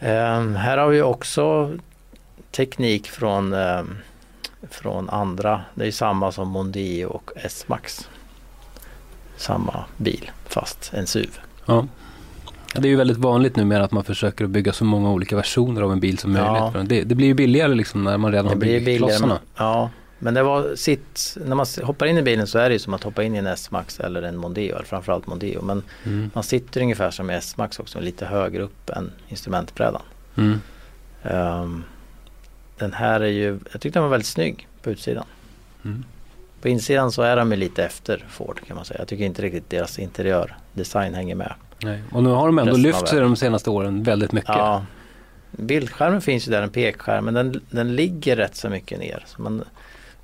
Ehm, 0.00 0.56
här 0.56 0.78
har 0.78 0.88
vi 0.88 1.02
också 1.02 1.72
teknik 2.56 3.06
från, 3.10 3.52
ehm, 3.52 3.96
från 4.70 5.10
andra. 5.10 5.60
Det 5.74 5.86
är 5.86 5.90
samma 5.92 6.32
som 6.32 6.48
Mondeo 6.48 7.08
och 7.08 7.30
S-Max. 7.36 8.08
Samma 9.36 9.84
bil 9.96 10.30
fast 10.48 10.90
en 10.94 11.06
SUV. 11.06 11.30
Ja. 11.66 11.86
Ja, 12.74 12.80
Det 12.80 12.88
är 12.88 12.90
ju 12.90 12.96
väldigt 12.96 13.16
vanligt 13.16 13.56
numera 13.56 13.84
att 13.84 13.92
man 13.92 14.04
försöker 14.04 14.44
att 14.44 14.50
bygga 14.50 14.72
så 14.72 14.84
många 14.84 15.10
olika 15.10 15.36
versioner 15.36 15.82
av 15.82 15.92
en 15.92 16.00
bil 16.00 16.18
som 16.18 16.34
Ja. 16.36 16.52
möjligt. 16.52 16.72
För 16.72 16.82
Det, 16.82 17.02
det 17.08 17.14
blir 17.14 17.26
ju 17.26 17.34
billigare 17.34 17.74
liksom 17.74 18.04
när 18.04 18.18
man 18.18 18.32
redan 18.32 18.44
Det 18.46 18.50
har 18.50 18.56
blir 18.56 18.72
byggt 18.72 18.84
billigare. 18.86 19.10
klossarna. 19.10 19.38
Ja, 19.56 19.90
men 20.18 20.34
det 20.34 20.42
var 20.42 20.76
sitt, 20.76 21.36
när 21.46 21.56
man 21.56 21.66
hoppar 21.82 22.06
in 22.06 22.18
i 22.18 22.22
bilen 22.22 22.46
så 22.46 22.58
är 22.58 22.68
det 22.68 22.72
ju 22.72 22.78
som 22.78 22.94
att 22.94 23.02
hoppa 23.02 23.22
in 23.22 23.34
i 23.34 23.38
en 23.38 23.46
S-Max 23.46 24.00
eller 24.00 24.22
en 24.22 24.36
Mondeo, 24.36 24.74
eller 24.76 24.84
framförallt 24.86 25.26
Mondeo. 25.26 25.62
Men 25.62 25.82
Mm. 26.04 26.30
man 26.34 26.44
sitter 26.44 26.80
ungefär 26.82 27.10
som 27.10 27.30
i 27.30 27.34
S-Max 27.34 27.78
också, 27.78 28.00
lite 28.00 28.26
högre 28.26 28.62
upp 28.62 28.90
än 28.90 29.12
instrumentbrädan. 29.28 30.02
Mm. 30.36 30.60
Ehm, 31.22 31.84
den 32.78 32.92
här 32.92 33.20
är 33.20 33.26
ju, 33.28 33.58
jag 33.72 33.80
tyckte 33.80 33.88
den 33.98 34.02
var 34.02 34.10
väldigt 34.10 34.26
snygg 34.28 34.68
på 34.82 34.90
utsidan. 34.90 35.24
Mm. 35.84 36.04
På 36.62 36.68
insidan 36.68 37.12
så 37.12 37.22
är 37.22 37.36
de 37.36 37.50
ju 37.50 37.56
lite 37.56 37.84
efter 37.84 38.24
Ford 38.28 38.60
kan 38.66 38.76
man 38.76 38.84
säga. 38.84 39.00
Jag 39.00 39.08
tycker 39.08 39.24
inte 39.24 39.42
riktigt 39.42 39.70
deras 39.70 39.98
interiördesign 39.98 41.14
hänger 41.14 41.34
med. 41.34 41.54
Nej. 41.82 42.02
Och 42.12 42.22
nu 42.22 42.28
har 42.30 42.46
de 42.46 42.58
ändå 42.58 42.76
lyft 42.76 43.08
sig 43.08 43.20
de 43.20 43.36
senaste 43.36 43.70
åren 43.70 44.02
väldigt 44.02 44.32
mycket. 44.32 44.48
Ja, 44.48 44.84
bildskärmen 45.50 46.20
finns 46.20 46.48
ju 46.48 46.52
där, 46.52 46.62
en 46.62 46.70
pekskärm, 46.70 47.24
men 47.24 47.34
den, 47.34 47.60
den 47.70 47.94
ligger 47.96 48.36
rätt 48.36 48.56
så 48.56 48.68
mycket 48.68 48.98
ner. 48.98 49.24
Så 49.26 49.42
man 49.42 49.64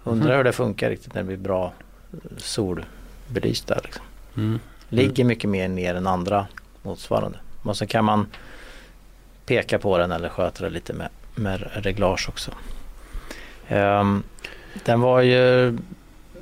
undrar 0.05 0.29
Mhm. 0.29 0.37
hur 0.37 0.45
det 0.45 0.53
funkar 0.53 0.91
riktigt 0.91 1.15
när 1.15 1.23
det 1.23 1.27
blir 1.27 1.37
bra 1.37 1.73
solbelyst 2.37 3.67
där. 3.67 3.81
Liksom. 3.85 4.05
Mm. 4.37 4.59
Ligger 4.89 5.25
mycket 5.25 5.51
mer 5.51 5.69
ner 5.69 5.95
än 5.95 6.07
andra 6.07 6.47
motsvarande. 6.83 7.39
Och 7.63 7.77
så 7.77 7.87
kan 7.87 8.05
man 8.05 8.27
peka 9.47 9.79
på 9.79 9.99
den 9.99 10.13
eller 10.13 10.29
sköta 10.29 10.65
det 10.65 10.71
lite 10.71 10.93
med, 10.93 11.09
med 11.41 11.71
reglage 11.73 12.29
också. 12.29 12.51
Ehm, 13.69 14.23
den 14.85 15.01
var 15.01 15.21
ju 15.21 15.79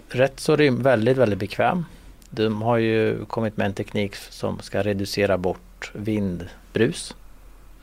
rätt 0.09 0.40
så 0.40 0.57
rym, 0.57 0.83
väldigt, 0.83 1.17
väldigt 1.17 1.38
bekväm. 1.38 1.85
De 2.31 2.62
har 2.62 2.76
ju 2.76 3.25
kommit 3.25 3.57
med 3.57 3.67
en 3.67 3.75
teknik 3.75 4.14
som 4.17 4.61
ska 4.61 4.83
reducera 4.83 5.38
bort 5.38 5.90
vindbrus. 5.95 7.14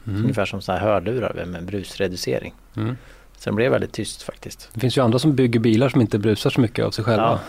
Mm. 0.08 0.22
Ungefär 0.22 0.46
som 0.46 0.62
sådana 0.62 0.80
här 0.82 0.88
hörlurar 0.88 1.46
med 1.46 1.66
brusreducering. 1.66 2.54
Mm. 2.76 2.98
Så 3.38 3.50
den 3.50 3.56
blev 3.56 3.72
väldigt 3.72 3.92
tyst 3.92 4.24
faktiskt. 4.24 4.70
Det 4.74 4.80
finns 4.80 4.98
ju 4.98 5.02
andra 5.02 5.20
som 5.20 5.36
bygger 5.36 5.60
bilar 5.60 5.90
som 5.90 6.02
inte 6.02 6.20
brusar 6.20 6.50
så 6.50 6.62
mycket 6.62 6.86
av 6.86 6.92
sig 6.92 7.06
själva. 7.06 7.40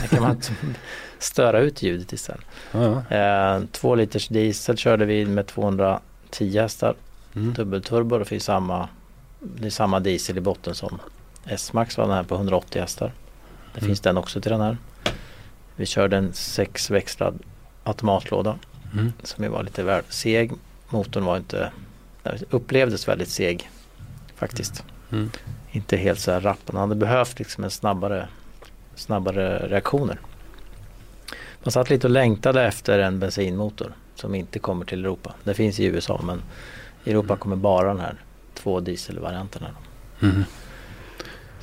Där 0.00 0.06
kan 0.08 0.22
man 0.22 0.40
störa 1.18 1.60
ut 1.60 1.82
ljudet 1.82 2.12
istället. 2.12 2.46
Ja. 2.72 3.02
ja. 3.08 3.56
Eh, 3.56 3.62
två 3.72 3.94
liters 3.94 4.28
diesel 4.28 4.76
körde 4.76 5.04
vi 5.04 5.26
med 5.26 5.46
210 5.46 6.00
hästar. 6.58 6.94
Mm. 7.34 7.52
Dubbelturbo, 7.52 8.18
det 8.18 8.24
finns 8.24 8.44
samma, 8.44 8.88
det 9.60 9.66
är 9.66 9.70
samma 9.70 10.00
diesel 10.00 10.38
i 10.38 10.40
botten 10.40 10.74
som 10.74 10.98
S-Max 11.44 11.98
var 11.98 12.06
den 12.06 12.16
här 12.16 12.22
på 12.22 12.34
180 12.34 12.80
hästar. 12.80 13.12
Det 13.74 13.78
Mm. 13.80 13.88
finns 13.88 14.00
den 14.00 14.16
också 14.16 14.40
till 14.40 14.52
den 14.52 14.60
här. 14.60 14.76
Vi 15.76 15.86
körde 15.86 16.16
en 16.16 16.32
sexväxlad 16.32 17.38
automatlåda 17.84 18.58
Mm. 18.92 19.12
som 19.22 19.44
ju 19.44 19.50
var 19.50 19.62
lite 19.62 19.82
väl 19.82 20.02
seg. 20.08 20.52
Motorn 20.88 21.24
var 21.24 21.36
inte, 21.36 21.70
upplevdes 22.50 23.08
väldigt 23.08 23.28
seg 23.28 23.70
faktiskt. 24.36 24.84
Mm. 25.12 25.30
Inte 25.70 25.96
helt 25.96 26.20
så 26.20 26.30
här 26.32 26.40
rapp. 26.40 26.58
Den 26.66 26.76
hade 26.76 26.94
behövt 26.94 27.38
liksom 27.38 27.64
en 27.64 27.70
snabbare, 27.70 28.28
snabbare 28.94 29.68
reaktioner. 29.68 30.18
Man 31.62 31.72
satt 31.72 31.90
lite 31.90 32.06
och 32.06 32.10
längtade 32.10 32.62
efter 32.66 32.98
en 32.98 33.18
bensinmotor 33.20 33.92
som 34.14 34.34
inte 34.34 34.58
kommer 34.58 34.84
till 34.84 35.04
Europa. 35.04 35.34
Det 35.44 35.54
finns 35.54 35.80
i 35.80 35.84
USA 35.84 36.20
men 36.24 36.42
i 37.04 37.10
Europa 37.10 37.26
Mm. 37.32 37.38
kommer 37.38 37.56
bara 37.56 37.88
den 37.88 38.00
här 38.00 38.14
två 38.56 38.80
dieselvarianterna. 38.80 39.66
Mm. 40.22 40.44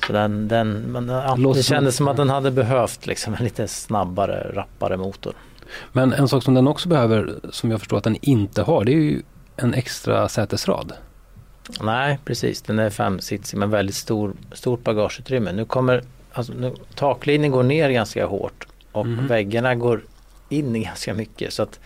Så 0.06 0.12
den, 0.12 0.48
den, 0.48 0.72
men, 0.72 1.08
ja, 1.08 1.36
det 1.54 1.62
kändes 1.62 1.96
som 1.96 2.08
att 2.08 2.16
den 2.16 2.30
hade 2.30 2.50
behövt 2.50 3.06
liksom 3.06 3.34
en 3.34 3.44
lite 3.44 3.68
snabbare, 3.68 4.50
rappare 4.54 4.96
motor. 4.96 5.32
Men 5.92 6.12
en 6.12 6.28
sak 6.28 6.42
som 6.42 6.54
den 6.54 6.68
också 6.68 6.88
behöver, 6.88 7.34
som 7.50 7.70
jag 7.70 7.80
förstår 7.80 7.96
att 7.98 8.04
den 8.04 8.16
inte 8.20 8.62
har, 8.62 8.84
det 8.84 8.92
är 8.92 8.96
ju 8.96 9.22
en 9.56 9.74
extra 9.74 10.28
sätesrad. 10.28 10.92
Nej 11.80 12.18
precis, 12.24 12.62
den 12.62 12.78
är 12.78 12.90
femsitsig 12.90 13.56
men 13.58 13.70
väldigt 13.70 13.96
stor, 13.96 14.32
stort 14.52 14.84
bagageutrymme. 14.84 15.52
Nu 15.52 15.64
kommer, 15.64 16.02
alltså, 16.32 16.52
nu, 16.52 16.74
taklinjen 16.94 17.50
går 17.52 17.62
ner 17.62 17.90
ganska 17.90 18.26
hårt 18.26 18.66
och 18.92 19.06
Mhm. 19.06 19.26
väggarna 19.26 19.74
går 19.74 20.00
in 20.48 20.82
ganska 20.82 21.14
mycket. 21.14 21.52
Så 21.52 21.62
att 21.62 21.80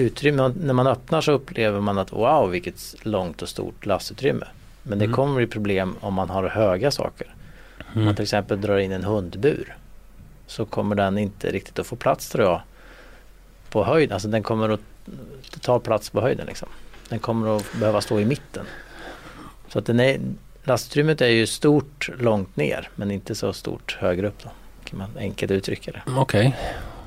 utrymme, 0.00 0.52
när 0.60 0.74
man 0.74 0.86
öppnar 0.86 1.20
så 1.20 1.32
upplever 1.32 1.80
man 1.80 1.98
att 1.98 2.12
wow 2.12 2.50
vilket 2.50 2.94
långt 3.02 3.42
och 3.42 3.48
stort 3.48 3.86
lastutrymme. 3.86 4.46
Men 4.82 4.98
det 4.98 5.04
Mm. 5.04 5.14
kommer 5.16 5.36
bli 5.36 5.46
problem 5.46 5.96
om 6.00 6.14
man 6.14 6.30
har 6.30 6.48
höga 6.48 6.90
saker. 6.90 7.34
Om 7.94 8.04
man 8.04 8.14
till 8.14 8.22
exempel 8.22 8.60
drar 8.60 8.78
in 8.78 8.92
en 8.92 9.04
hundbur 9.04 9.76
så 10.46 10.64
kommer 10.64 10.94
den 10.96 11.18
inte 11.18 11.50
riktigt 11.50 11.78
att 11.78 11.86
få 11.86 11.96
plats 11.96 12.28
tror 12.28 12.44
jag 12.44 12.60
på 13.70 13.84
höjd. 13.84 14.12
Alltså 14.12 14.28
den 14.28 14.42
kommer 14.42 14.68
att 14.68 14.80
ta 15.60 15.78
plats 15.78 16.10
på 16.10 16.20
höjden 16.20 16.46
liksom. 16.46 16.68
Den 17.08 17.18
kommer 17.18 17.56
att 17.56 17.72
behöva 17.80 18.00
stå 18.00 18.20
i 18.20 18.24
mitten. 18.24 18.66
Så 19.68 19.78
att 19.78 19.86
den 19.86 20.00
är, 20.00 20.20
lastutrymmet 20.64 21.20
är 21.20 21.26
ju 21.28 21.46
stort 21.46 22.10
långt 22.18 22.56
ner 22.56 22.88
men 22.94 23.10
inte 23.10 23.34
så 23.34 23.52
stort 23.52 23.96
högre 24.00 24.26
upp 24.28 24.42
då. 24.44 24.50
Kan 24.84 24.98
man 24.98 25.10
enkelt 25.18 25.52
uttrycka 25.52 25.92
det. 25.92 26.02
Okej. 26.16 26.56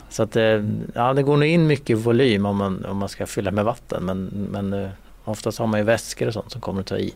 Så 0.10 0.24
att 0.24 0.36
eh, 0.36 0.64
ja, 0.94 1.14
det 1.14 1.24
går 1.24 1.38
nog 1.38 1.48
in 1.48 1.68
mycket 1.68 1.98
volym 1.98 2.46
om 2.46 2.58
man, 2.58 2.86
om 2.86 2.98
man 2.98 3.10
ska 3.10 3.26
fylla 3.26 3.52
med 3.52 3.66
vatten 3.66 4.06
men, 4.06 4.48
men 4.52 4.74
eh, 4.74 4.90
oftast 5.24 5.60
har 5.60 5.68
man 5.68 5.80
ju 5.80 5.84
väskor 5.84 6.28
och 6.28 6.34
sånt 6.34 6.52
som 6.52 6.62
kommer 6.62 6.82
att 6.82 6.88
ta 6.88 6.98
i. 6.98 7.14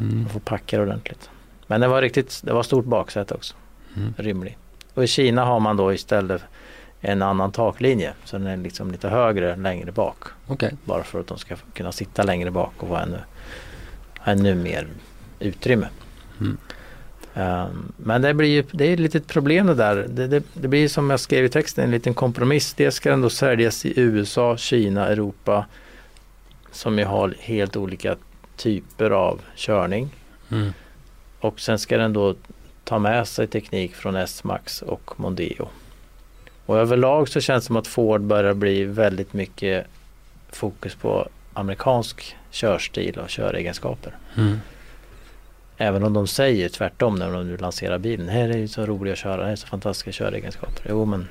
Mm. 0.00 0.20
Man 0.20 0.28
får 0.28 0.40
packa 0.40 0.76
det 0.76 0.82
ordentligt. 0.82 1.30
Men 1.66 1.80
det 1.80 1.88
var 1.88 2.02
riktigt, 2.02 2.40
det 2.44 2.52
var 2.52 2.62
stort 2.62 2.84
baksäte 2.84 3.34
också. 3.34 3.54
Mm. 3.96 4.14
Rymlig. 4.16 4.58
Och 4.94 5.04
i 5.04 5.06
Kina 5.06 5.44
har 5.44 5.60
man 5.60 5.76
då 5.76 5.92
istället 5.92 6.42
en 7.00 7.22
annan 7.22 7.52
taklinje. 7.52 8.12
Så 8.24 8.38
den 8.38 8.46
är 8.46 8.56
liksom 8.56 8.90
lite 8.90 9.08
högre 9.08 9.56
längre 9.56 9.92
bak. 9.92 10.24
Okej. 10.46 10.72
Bara 10.84 11.02
för 11.02 11.20
att 11.20 11.26
de 11.26 11.38
ska 11.38 11.56
kunna 11.74 11.92
sitta 11.92 12.22
längre 12.22 12.50
bak 12.50 12.72
och 12.76 12.88
vara 12.88 13.02
ännu, 13.02 13.18
ännu 14.24 14.54
mer 14.54 14.86
utrymme. 15.38 15.88
Mm. 16.40 16.56
Ehm, 17.36 17.92
men 17.96 18.22
det 18.22 18.34
blir 18.34 18.48
ju 18.48 18.64
det 18.72 18.84
är 18.84 18.92
ett 18.92 19.00
litet 19.00 19.26
problem 19.26 19.66
det 19.66 19.74
där. 19.74 20.06
Det, 20.08 20.26
det, 20.26 20.42
det 20.52 20.68
blir 20.68 20.88
som 20.88 21.10
jag 21.10 21.20
skrev 21.20 21.44
i 21.44 21.48
texten 21.48 21.84
en 21.84 21.90
liten 21.90 22.14
kompromiss. 22.14 22.74
Det 22.74 22.90
ska 22.90 23.10
den 23.10 23.20
då 23.20 23.30
säljas 23.30 23.86
i 23.86 24.00
USA, 24.00 24.56
Kina, 24.56 25.08
Europa. 25.08 25.66
Som 26.72 26.98
ju 26.98 27.04
har 27.04 27.34
helt 27.40 27.76
olika 27.76 28.16
typer 28.56 29.10
av 29.10 29.40
körning. 29.54 30.10
Mm. 30.50 30.72
Och 31.40 31.60
sen 31.60 31.78
ska 31.78 31.98
den 31.98 32.12
då 32.12 32.34
ta 32.84 32.98
med 32.98 33.28
sig 33.28 33.46
teknik 33.46 33.94
från 33.94 34.16
S-Max 34.16 34.82
och 34.82 35.20
Mondeo. 35.20 35.68
Och 36.66 36.78
överlag 36.78 37.28
så 37.28 37.40
känns 37.40 37.64
det 37.64 37.66
som 37.66 37.76
att 37.76 37.86
Ford 37.86 38.20
börjar 38.20 38.54
bli 38.54 38.84
väldigt 38.84 39.32
mycket 39.32 39.86
fokus 40.50 40.94
på 40.94 41.28
amerikansk 41.52 42.36
körstil 42.50 43.18
och 43.18 43.30
köregenskaper. 43.30 44.16
Mm. 44.36 44.60
Även 45.78 46.02
om 46.04 46.12
de 46.12 46.26
säger 46.26 46.68
tvärtom 46.68 47.14
när 47.14 47.30
de 47.32 47.48
nu 47.48 47.56
lanserar 47.56 47.98
bilen. 47.98 48.28
Här 48.28 48.48
är 48.48 48.56
ju 48.56 48.68
så 48.68 48.86
rolig 48.86 49.12
att 49.12 49.18
köra, 49.18 49.44
det 49.44 49.50
är 49.52 49.56
så 49.56 49.66
fantastiska 49.66 50.12
köregenskaper. 50.12 50.86
Jo 50.88 51.04
men 51.04 51.28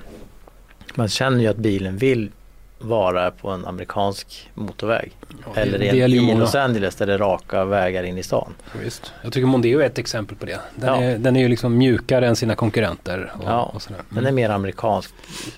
man 0.96 1.08
känner 1.08 1.40
ju 1.40 1.48
att 1.48 1.58
bilen 1.58 1.98
vill 1.98 2.32
vara 2.80 3.32
på 3.32 3.50
en 3.50 3.66
amerikansk 3.66 4.50
motorväg. 4.54 5.12
Eller 5.56 5.80
det 5.80 5.86
ju 5.86 6.06
i. 6.32 6.36
Los 6.36 6.56
Angeles 6.56 6.96
där 6.96 7.06
det 7.08 7.14
är 7.14 7.18
raka 7.18 7.66
vägar 7.66 8.04
in 8.04 8.18
i 8.18 8.24
stan. 8.24 8.54
Visst. 8.84 9.14
Jag 9.24 9.34
tycker 9.34 9.48
Mondeo 9.48 9.80
är 9.80 9.86
ett 9.86 9.98
exempel 9.98 10.38
på 10.38 10.46
det. 10.46 10.60
Den, 10.76 10.90
Ja. 10.90 11.02
är, 11.02 11.18
den 11.18 11.36
är 11.36 11.40
ju 11.40 11.48
liksom 11.48 11.78
mjukare 11.78 12.28
än 12.28 12.36
sina 12.36 12.56
konkurrenter. 12.56 13.32
Och, 13.38 13.44
Ja, 13.46 13.64
och 13.64 13.82
sådär. 13.82 14.02
Den 14.10 14.26
är 14.26 14.32
mer 14.32 14.50
amerikansk 14.50 15.14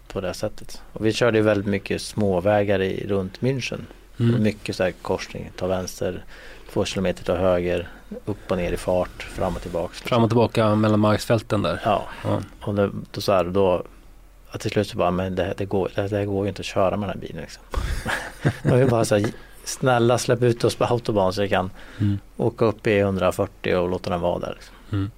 på 0.08 0.22
det 0.22 0.34
sättet. 0.34 0.82
Och 0.94 1.06
vi 1.06 1.14
körde 1.14 1.38
ju 1.38 1.44
väldigt 1.44 1.68
mycket 1.68 2.02
småvägar 2.02 2.82
i, 2.82 3.06
runt 3.08 3.40
München. 3.40 3.80
Mm. 4.20 4.44
Mycket 4.44 4.76
så 4.76 4.84
här 4.84 4.92
korsning, 4.92 5.52
ta 5.56 5.68
vänster, 5.68 6.24
två 6.74 6.86
kilometer 6.86 7.24
ta 7.24 7.36
höger, 7.36 7.88
upp 8.26 8.52
och 8.52 8.58
ner 8.58 8.72
i 8.72 8.78
fart, 8.78 9.24
fram 9.24 9.56
och 9.56 9.62
tillbaks. 9.62 10.02
Fram 10.02 10.24
och 10.24 10.30
tillbaka 10.30 10.76
mellan 10.76 11.00
marksfälten 11.00 11.62
där. 11.62 11.82
Ja, 11.86 12.08
Ja. 12.24 12.42
och 12.62 12.76
det, 12.76 12.92
då 13.12 13.22
så 13.22 13.32
här, 13.32 13.44
då 13.44 13.84
att 14.52 14.62
till 14.62 14.72
slut 14.72 14.88
så 14.88 14.98
bara, 14.98 15.12
men 15.12 15.36
det, 15.36 15.54
det, 15.58 15.66
går, 15.66 15.90
det, 15.96 16.08
det 16.08 16.26
går 16.26 16.46
ju 16.46 16.50
inte 16.50 16.60
att 16.60 16.66
köra 16.66 16.98
med 16.98 17.10
den 17.10 17.16
här 17.20 17.28
bilen 17.28 17.42
liksom. 17.42 17.64
Man 18.70 18.80
vill 18.80 18.90
bara 18.90 19.06
så 19.06 19.16
här, 19.18 19.26
snälla 19.64 20.18
släpp 20.18 20.42
ut 20.44 20.64
oss 20.64 20.76
på 20.76 20.86
autobahn 20.86 21.34
så 21.34 21.42
jag 21.42 21.50
kan 21.50 21.70
Mm. 22.00 22.20
åka 22.38 22.66
upp 22.66 22.88
i 22.88 23.00
140 23.00 23.76
och 23.76 23.90
låta 23.90 24.10
den 24.10 24.22
vara 24.22 24.40
där. 24.40 24.54
Liksom. 24.56 24.76
Mm. 24.92 25.12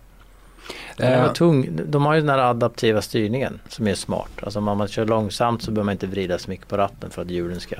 Den 0.97 1.13
Eh, 1.25 1.31
tung. 1.33 1.69
De 1.85 2.05
har 2.05 2.13
ju 2.13 2.19
den 2.21 2.29
här 2.29 2.37
adaptiva 2.37 3.01
styrningen 3.01 3.59
som 3.69 3.87
är 3.87 3.95
smart. 3.95 4.29
Alltså 4.43 4.59
om 4.59 4.65
man 4.65 4.87
kör 4.87 5.05
långsamt 5.05 5.63
så 5.63 5.71
behöver 5.71 5.85
man 5.85 5.91
inte 5.91 6.07
vrida 6.07 6.39
så 6.39 6.49
mycket 6.49 6.67
på 6.67 6.77
ratten 6.77 7.09
för 7.09 7.21
att 7.21 7.29
hjulen 7.29 7.59
ska, 7.59 7.75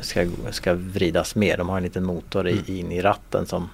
ska, 0.00 0.26
ska 0.50 0.74
vridas 0.74 1.34
mer. 1.34 1.56
De 1.56 1.68
har 1.68 1.76
en 1.76 1.82
liten 1.82 2.04
motor 2.04 2.48
i, 2.48 2.52
Mm. 2.52 2.64
in 2.66 2.92
i 2.92 3.02
ratten 3.02 3.46
som 3.46 3.68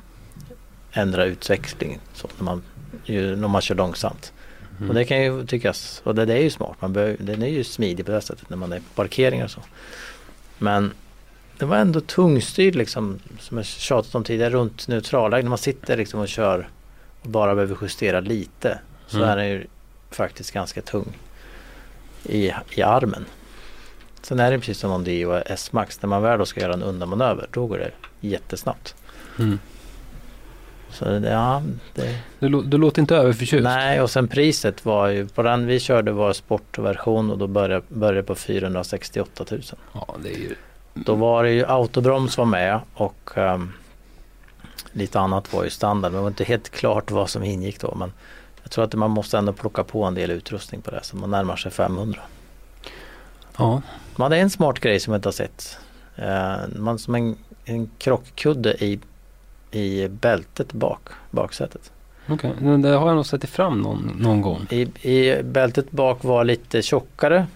ändrar 0.93 1.27
utväxlingen 1.27 2.01
så 2.15 2.29
när 2.39 2.45
man, 2.45 2.63
ju, 3.05 3.37
när 3.37 3.49
man 3.49 3.61
kör 3.63 3.75
långsamt. 3.75 4.33
mm. 4.79 4.89
Och 4.89 4.95
det 4.95 5.05
kan 5.05 5.23
ju 5.23 5.47
tyckas, 5.47 6.01
och 6.05 6.15
det, 6.15 6.25
det 6.25 6.35
är 6.35 6.43
ju 6.43 6.51
smart. 6.51 6.77
Man 6.81 6.93
behöver, 6.93 7.17
den 7.21 7.43
är 7.43 7.47
ju 7.49 7.65
smidig 7.65 8.07
på 8.07 8.13
det 8.13 8.21
sättet 8.21 8.51
när 8.51 8.57
man 8.57 8.73
är 8.73 8.79
på 8.79 8.85
parkeringar 8.95 9.45
och 9.45 9.51
så. 9.51 9.61
Men 10.59 10.93
det 11.59 11.65
var 11.65 11.77
ändå 11.77 12.01
tungstyrd 12.01 12.75
liksom, 12.75 13.19
som 13.41 13.57
jag 13.57 13.67
tjatat 13.67 14.15
om 14.15 14.25
tidigare, 14.25 14.51
runt 14.51 14.89
neutralläge. 14.89 15.43
När 15.43 15.49
man 15.49 15.59
sitter 15.59 15.97
liksom 15.97 16.21
och 16.21 16.29
kör 16.29 16.69
och 17.23 17.29
bara 17.29 17.55
behöver 17.55 17.77
justera 17.83 18.21
lite 18.21 18.79
så 19.07 19.17
Mm. 19.17 19.29
är 19.29 19.37
den 19.37 19.49
ju 19.49 19.67
faktiskt 20.11 20.51
ganska 20.53 20.83
tung 20.83 21.13
i, 22.25 22.53
i 22.75 22.83
armen. 22.83 23.25
Sen 24.25 24.41
är 24.41 24.51
det 24.51 24.59
precis 24.59 24.79
som 24.79 24.91
om 24.91 25.05
det 25.05 25.23
är 25.23 25.53
S-Max, 25.53 26.03
när 26.03 26.09
man 26.09 26.23
väl 26.23 26.39
då 26.39 26.47
ska 26.47 26.61
göra 26.61 26.73
en 26.73 26.83
undanmanöver, 26.83 27.47
då 27.51 27.67
går 27.67 27.79
det 27.79 27.91
jättesnabbt. 28.21 28.95
Mm. 29.39 29.59
Så 30.91 31.05
ja, 31.25 31.63
det, 31.95 32.19
Du, 32.39 32.63
du 32.63 32.79
låter 32.79 33.01
inte 33.01 33.17
överförtjust. 33.17 33.65
Nej, 33.65 34.01
och 34.01 34.11
sen 34.11 34.29
priset 34.29 34.85
var 34.85 35.09
ju, 35.09 35.29
på 35.29 35.43
den 35.43 35.67
vi 35.67 35.81
körde 35.81 36.13
var 36.13 36.33
sportversion 36.33 37.31
och 37.31 37.39
då 37.39 37.47
började, 37.47 37.85
började 37.89 38.23
på 38.23 38.35
468 38.35 39.45
000. 39.51 39.63
Ja, 39.93 40.15
det 40.23 40.35
är 40.35 40.39
ju... 40.39 40.55
Då 40.95 41.15
var 41.15 41.45
det 41.45 41.51
ju 41.51 41.67
autobroms 41.67 42.39
var 42.39 42.45
med 42.45 42.81
och 42.95 43.31
ehm, 43.35 43.73
lite 44.93 45.21
annat 45.21 45.53
var 45.53 45.65
ju 45.65 45.71
standard. 45.71 46.13
Men 46.13 46.19
det 46.19 46.23
var 46.23 46.29
inte 46.29 46.45
helt 46.45 46.71
klart 46.71 47.11
vad 47.11 47.31
som 47.31 47.45
ingick 47.45 47.81
då. 47.81 47.95
Men 47.95 48.13
jag 48.63 48.71
tror 48.71 48.85
att 48.85 48.95
man 48.95 49.11
måste 49.11 49.39
ändå 49.39 49.53
plocka 49.53 49.85
på 49.85 50.05
en 50.05 50.15
del 50.15 50.31
utrustning 50.31 50.81
på 50.81 50.91
det 50.91 51.01
så 51.03 51.17
man 51.17 51.31
närmar 51.31 51.57
sig 51.57 51.71
500. 51.71 52.21
Ja. 53.57 53.83
Man 54.17 54.25
hade 54.25 54.37
en 54.37 54.51
smart 54.51 54.81
grej 54.81 55.01
som 55.01 55.13
jag 55.13 55.19
inte 55.19 55.29
har 55.29 55.33
sett. 55.33 55.79
Eh, 56.17 56.57
man 56.77 56.99
som 56.99 57.15
en, 57.15 57.37
en 57.65 57.91
krockkudde 57.99 58.85
i, 58.85 58.99
i 59.71 60.09
bältet 60.09 60.73
bak, 60.73 61.01
baksätet. 61.31 61.93
Okej, 62.29 62.53
men 62.61 62.83
det 62.83 62.89
har 62.89 63.07
jag 63.09 63.17
nog 63.17 63.27
sett 63.27 63.49
fram 63.51 63.81
någon, 63.81 64.17
någon 64.21 64.41
gång. 64.43 64.67
I, 64.71 64.81
I 65.11 65.43
bältet 65.43 65.91
bak 65.91 66.25
var 66.25 66.45
lite 66.45 66.83
tjockare 66.83 67.47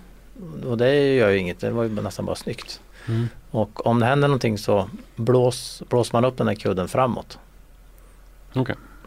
och 0.66 0.78
det 0.78 1.14
gör 1.14 1.28
ju 1.28 1.38
inget, 1.38 1.60
det 1.60 1.70
var 1.70 1.82
ju 1.84 1.88
nästan 2.02 2.24
bara 2.24 2.36
snyggt. 2.36 2.80
Mm. 3.08 3.28
Och 3.50 3.86
om 3.86 4.00
det 4.00 4.06
händer 4.06 4.28
någonting 4.28 4.58
så 4.58 4.90
blås, 5.16 5.82
blåser 5.88 6.12
man 6.12 6.24
upp 6.24 6.36
den 6.36 6.48
här 6.48 6.54
kudden 6.54 6.88
framåt. 6.88 7.38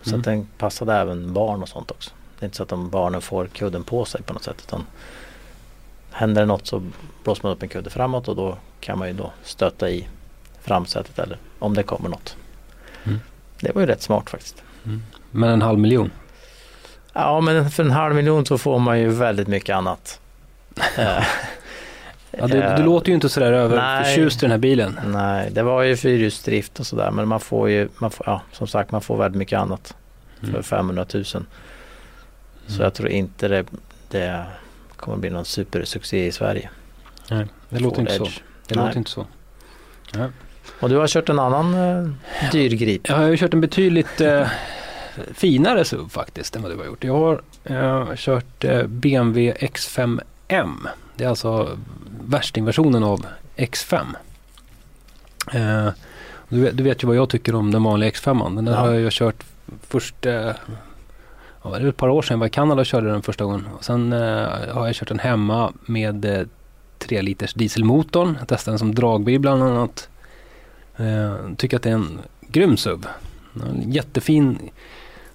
Så 0.04 0.10
Mm. 0.10 0.20
att 0.20 0.26
den 0.26 0.48
passade 0.58 0.94
även 0.94 1.34
barn 1.34 1.62
och 1.62 1.70
sånt 1.70 1.92
också. 1.92 2.12
Det 2.40 2.44
är 2.44 2.48
inte 2.48 2.58
så 2.58 2.64
att 2.64 2.70
de 2.70 2.90
barnen 2.90 3.22
får 3.22 3.48
kudden 3.48 3.84
på 3.84 4.06
sig 4.06 4.22
på 4.22 4.34
något 4.34 4.44
sätt. 4.44 4.64
Utan 4.68 4.86
händer 6.12 6.42
det 6.42 6.46
något 6.48 6.68
så 6.68 6.84
blåser 7.24 7.44
man 7.44 7.52
upp 7.52 7.64
en 7.64 7.70
kudde 7.70 7.90
framåt 7.90 8.28
och 8.28 8.36
då 8.36 8.58
kan 8.80 9.00
man 9.00 9.08
ju 9.08 9.14
då 9.14 9.32
stöta 9.44 9.90
i 9.90 10.08
framsätet 10.62 11.20
eller 11.20 11.38
om 11.60 11.74
det 11.74 11.84
kommer 11.84 12.10
något. 12.10 12.36
Mm. 13.04 13.20
Det 13.60 13.72
var 13.76 13.82
ju 13.82 13.88
rätt 13.88 14.02
smart 14.02 14.30
faktiskt. 14.30 14.64
Men 15.32 15.50
en 15.50 15.62
halv 15.62 15.80
miljon? 15.80 16.12
Ja 17.14 17.42
men 17.42 17.72
för 17.72 17.84
en 17.84 17.92
halv 17.92 18.16
miljon 18.16 18.46
så 18.46 18.58
får 18.58 18.80
man 18.80 19.00
ju 19.00 19.10
väldigt 19.10 19.48
mycket 19.48 19.76
annat. 19.76 20.20
Ja, 22.38 22.48
du, 22.48 22.58
eh, 22.58 22.76
du 22.78 22.84
låter 22.84 23.08
ju 23.10 23.14
inte 23.16 23.30
sådär 23.30 23.52
överförtjust 23.54 24.38
i 24.38 24.46
den 24.46 24.52
här 24.52 24.58
bilen. 24.58 25.00
Nej, 25.06 25.50
det 25.52 25.64
var 25.64 25.82
ju 25.82 25.98
fyrhjulsdrift 25.98 26.80
och 26.80 26.88
sådär 26.88 27.12
men 27.12 27.28
man 27.28 27.40
får 27.40 27.70
ju, 27.70 27.90
man 27.98 28.12
får, 28.12 28.28
ja, 28.28 28.42
som 28.52 28.68
sagt 28.68 28.92
man 28.92 29.02
får 29.02 29.18
väldigt 29.18 29.40
mycket 29.40 29.60
annat 29.60 29.96
för 30.40 30.48
Mm. 30.48 30.64
500 30.64 31.06
000. 31.14 31.26
Så 31.26 31.38
Mm. 31.38 31.48
jag 32.84 32.94
tror 32.94 33.10
inte 33.10 33.48
det, 33.48 33.66
det 34.10 34.46
kommer 35.02 35.18
bli 35.18 35.30
någon 35.30 35.46
supersuccé 35.46 36.26
i 36.28 36.32
Sverige. 36.32 36.70
Nej, 37.30 37.46
det 37.70 37.80
låter 37.80 37.96
Ford 37.96 38.02
inte 38.02 38.18
så. 38.18 38.24
Edge. 38.26 38.40
Det 38.68 38.76
Nej. 38.76 38.86
låter 38.86 38.98
inte 38.98 39.12
så. 39.12 39.26
Och 40.80 40.90
du 40.90 40.98
har 40.98 41.08
kört 41.08 41.30
en 41.30 41.40
annan 41.40 41.74
eh, 41.74 42.10
dyr 42.52 42.70
grip. 42.70 43.10
Jag 43.10 43.16
har 43.18 43.28
ju 43.28 43.38
kört 43.38 43.54
en 43.54 43.62
betydligt 43.62 44.22
eh, 44.22 44.48
finare 45.34 45.86
SUV 45.86 46.10
faktiskt 46.10 46.56
än 46.56 46.62
vad 46.62 46.72
du 46.72 46.78
har 46.78 46.86
gjort. 46.86 47.04
Jag 47.04 47.14
har 47.14 47.42
eh, 47.64 48.16
kört 48.16 48.64
eh, 48.64 48.84
BMW 48.84 49.68
X5M. 49.68 50.88
Det 51.16 51.24
är 51.24 51.28
alltså 51.30 51.78
värstingversionen 52.26 53.04
av 53.04 53.26
X5. 53.58 54.06
Eh, 55.54 55.90
du, 56.50 56.62
vet, 56.62 56.78
du 56.78 56.84
vet 56.84 57.04
ju 57.04 57.08
vad 57.08 57.16
jag 57.16 57.30
tycker 57.30 57.56
om 57.56 57.72
den 57.72 57.84
vanliga 57.84 58.10
X5. 58.10 58.56
Den 58.56 58.66
där 58.66 58.74
Ja. 58.74 58.80
har 58.80 58.92
jag 58.94 59.12
kört 59.12 59.44
först 59.88 60.26
eh, 60.26 60.52
ja, 61.64 61.70
det 61.70 61.86
är 61.86 61.90
ett 61.90 61.98
par 61.98 62.10
år 62.10 62.22
sedan 62.22 62.36
jag 62.36 62.40
var 62.40 62.48
i 62.48 62.50
Kanada 62.50 62.82
och 62.82 62.86
körde 62.86 63.12
den 63.12 63.22
första 63.22 63.44
gången. 63.44 63.68
Och 63.78 63.84
sen 63.84 64.14
eh, 64.14 64.20
har 64.74 64.86
jag 64.86 64.96
kört 64.96 65.08
den 65.08 65.20
hemma 65.20 65.74
med 65.86 66.26
eh, 66.26 66.48
3 67.00 67.22
liters 67.22 67.54
dieselmotorn. 67.54 68.36
Jag 68.40 68.48
testade 68.48 68.74
den 68.74 68.80
som 68.80 68.96
dragbil 68.96 69.40
bland 69.40 69.64
annat. 69.64 70.10
Eh, 70.98 71.36
tycker 71.58 71.78
att 71.78 71.84
det 71.84 71.90
är 71.90 71.94
en 71.94 72.20
grym 72.48 72.78
SUV. 72.78 73.06
En 73.56 73.92
jättefin 73.92 74.60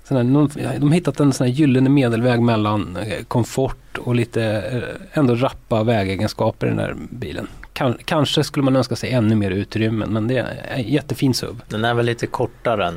sån 0.09 0.17
här, 0.17 0.25
någon, 0.25 0.51
de 0.55 0.89
har 0.89 0.95
hittat 0.95 1.21
en 1.21 1.33
sån 1.33 1.47
här 1.47 1.55
gyllene 1.55 1.91
medelväg 1.91 2.41
mellan 2.41 2.97
eh, 2.97 3.25
komfort 3.25 3.99
och 3.99 4.15
lite 4.15 4.43
eh, 4.43 5.19
ändå 5.19 5.35
rappa 5.35 5.83
vägegenskaper 5.83 6.67
i 6.67 6.71
den 6.71 6.79
här 6.79 6.97
bilen. 7.11 7.49
Kan, 7.73 7.99
kanske 8.05 8.45
skulle 8.45 8.65
man 8.65 8.77
önska 8.77 8.97
sig 8.97 9.11
ännu 9.11 9.35
mer 9.35 9.51
utrymme 9.51 10.07
men 10.07 10.29
det 10.29 10.39
är 10.39 10.65
en 10.75 10.83
jättefin 10.83 11.35
SUV. 11.35 11.61
Den 11.69 11.85
är 11.85 11.95
väl 11.95 12.07
lite 12.07 12.27
kortare 12.27 12.87
än 12.87 12.95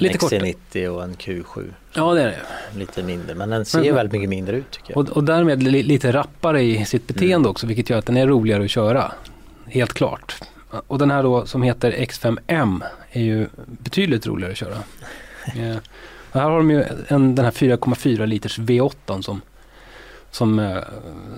Lite 0.00 0.18
XC90 0.18 0.86
och 0.88 1.02
en 1.04 1.14
Q7. 1.14 1.72
Ja 1.94 2.14
det 2.14 2.22
är 2.22 2.26
det. 2.26 2.78
Lite 2.78 3.02
mindre 3.02 3.34
men 3.34 3.50
den 3.50 3.64
ser 3.64 3.80
Men- 3.80 3.94
väldigt 3.94 4.12
mycket 4.12 4.28
mindre 4.28 4.56
ut 4.56 4.70
tycker 4.70 4.90
jag. 4.92 4.98
Och, 4.98 5.08
och 5.16 5.24
därmed 5.24 5.62
li, 5.62 5.82
lite 5.82 6.12
rappare 6.12 6.62
i 6.62 6.84
sitt 6.84 7.06
beteende 7.06 7.34
Mm. 7.34 7.50
också 7.50 7.66
vilket 7.66 7.90
gör 7.90 7.98
att 7.98 8.06
den 8.06 8.16
är 8.16 8.26
roligare 8.26 8.64
att 8.64 8.70
köra. 8.70 9.12
Helt 9.66 9.92
klart. 9.92 10.34
Och 10.86 10.98
den 10.98 11.10
här 11.10 11.22
då 11.22 11.46
som 11.46 11.62
heter 11.62 11.92
X5M 11.92 12.82
är 13.12 13.22
ju 13.22 13.46
betydligt 13.66 14.26
roligare 14.26 14.52
att 14.52 14.58
köra. 14.58 14.76
Och 16.32 16.32
här 16.40 16.42
har 16.50 16.56
de 16.56 16.70
ju 16.70 16.84
en, 17.08 17.34
den 17.34 17.44
här 17.44 17.52
4,4 17.52 18.26
liters 18.26 18.58
V8 18.58 19.20
som, 19.22 19.40
som, 20.30 20.58
eh, 20.58 20.76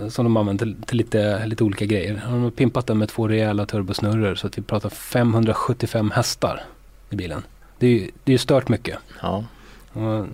som 0.09 0.25
de 0.25 0.37
använder 0.37 0.65
till, 0.67 0.83
till 0.83 0.97
lite, 0.99 1.47
lite 1.47 1.65
olika 1.65 1.85
grejer. 1.85 2.21
De 2.31 2.43
har 2.43 2.51
pimpat 2.51 2.87
den 2.87 2.99
med 2.99 3.09
två 3.09 3.29
rejäla 3.29 3.67
turbosnurror 3.67 4.35
så 4.35 4.47
att 4.47 4.59
vi 4.59 4.63
pratar 4.63 4.89
575 4.91 6.11
hästar 6.11 6.65
i 7.11 7.17
bilen. 7.17 7.43
Det 7.83 7.87
är 7.87 7.91
ju 7.91 8.11
det 8.25 8.35
är 8.35 8.39
stört 8.39 8.69
mycket. 8.69 8.99
Ja. 9.23 9.45
Och, 9.93 10.27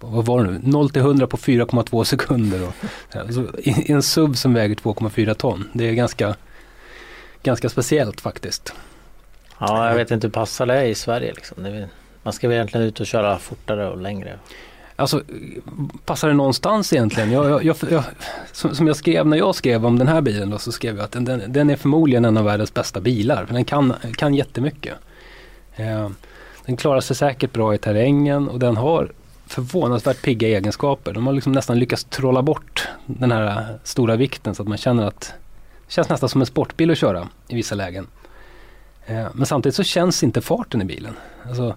vad 0.00 0.26
var 0.26 0.44
det 0.44 0.50
nu? 0.50 0.60
0 0.62 0.90
till 0.90 1.02
100 1.02 1.26
på 1.26 1.36
4,2 1.36 2.04
sekunder. 2.04 2.68
Och, 2.68 2.74
alltså, 3.16 3.46
i, 3.58 3.92
en 3.92 4.02
SUV 4.02 4.32
som 4.32 4.54
väger 4.54 4.74
2,4 4.74 5.34
ton. 5.34 5.68
Det 5.72 5.88
är 5.88 5.92
ganska, 5.92 6.34
ganska 7.42 7.68
speciellt 7.68 8.20
faktiskt. 8.20 8.72
ja, 9.58 9.88
jag 9.88 9.94
vet 9.94 10.10
inte 10.10 10.26
hur 10.26 10.32
passar 10.32 10.66
det 10.66 10.74
är 10.74 10.84
i 10.84 10.94
Sverige 10.94 11.32
liksom. 11.34 11.64
Är, 11.64 11.88
man 12.22 12.32
ska 12.32 12.48
väl 12.48 12.54
egentligen 12.54 12.86
ut 12.86 13.00
och 13.00 13.06
köra 13.06 13.38
fortare 13.38 13.88
och 13.88 14.00
längre. 14.00 14.38
Alltså, 14.96 15.22
passar 16.04 16.28
det 16.28 16.34
någonstans 16.34 16.92
egentligen? 16.92 17.32
Jag, 17.32 17.64
jag, 17.64 17.76
jag, 17.90 18.04
som, 18.52 18.74
som 18.74 18.86
jag 18.86 18.96
skrev 18.96 19.26
när 19.26 19.36
jag 19.36 19.54
skrev 19.54 19.86
om 19.86 19.98
den 19.98 20.08
här 20.08 20.20
bilen 20.20 20.50
då, 20.50 20.58
så 20.58 20.72
skrev 20.72 20.96
jag 20.96 21.04
att 21.04 21.12
den, 21.12 21.24
den, 21.24 21.42
den 21.48 21.70
är 21.70 21.76
förmodligen 21.76 22.24
en 22.24 22.36
av 22.36 22.44
världens 22.44 22.74
bästa 22.74 23.00
bilar. 23.00 23.46
För 23.46 23.54
den 23.54 23.64
kan, 23.64 23.94
kan 24.16 24.34
jättemycket. 24.34 24.94
Eh, 25.76 26.08
den 26.70 26.76
klarar 26.76 27.00
sig 27.00 27.16
säkert 27.16 27.52
bra 27.52 27.74
i 27.74 27.78
terrängen 27.78 28.48
och 28.48 28.58
den 28.58 28.76
har 28.76 29.12
förvånansvärt 29.46 30.22
pigga 30.22 30.48
egenskaper. 30.48 31.12
De 31.12 31.26
har 31.26 31.34
liksom 31.34 31.52
nästan 31.52 31.78
lyckats 31.78 32.04
trolla 32.04 32.42
bort 32.42 32.88
den 33.06 33.32
här 33.32 33.78
stora 33.84 34.16
vikten 34.16 34.54
så 34.54 34.62
att 34.62 34.68
man 34.68 34.78
känner 34.78 35.06
att 35.06 35.34
det 35.86 35.92
känns 35.92 36.08
nästan 36.08 36.28
som 36.28 36.40
en 36.40 36.46
sportbil 36.46 36.90
att 36.90 36.98
köra 36.98 37.28
i 37.48 37.54
vissa 37.54 37.74
lägen. 37.74 38.06
Eh, 39.06 39.26
men 39.32 39.46
samtidigt 39.46 39.76
så 39.76 39.82
känns 39.82 40.22
inte 40.22 40.40
farten 40.40 40.82
i 40.82 40.84
bilen. 40.84 41.12
Alltså, 41.48 41.74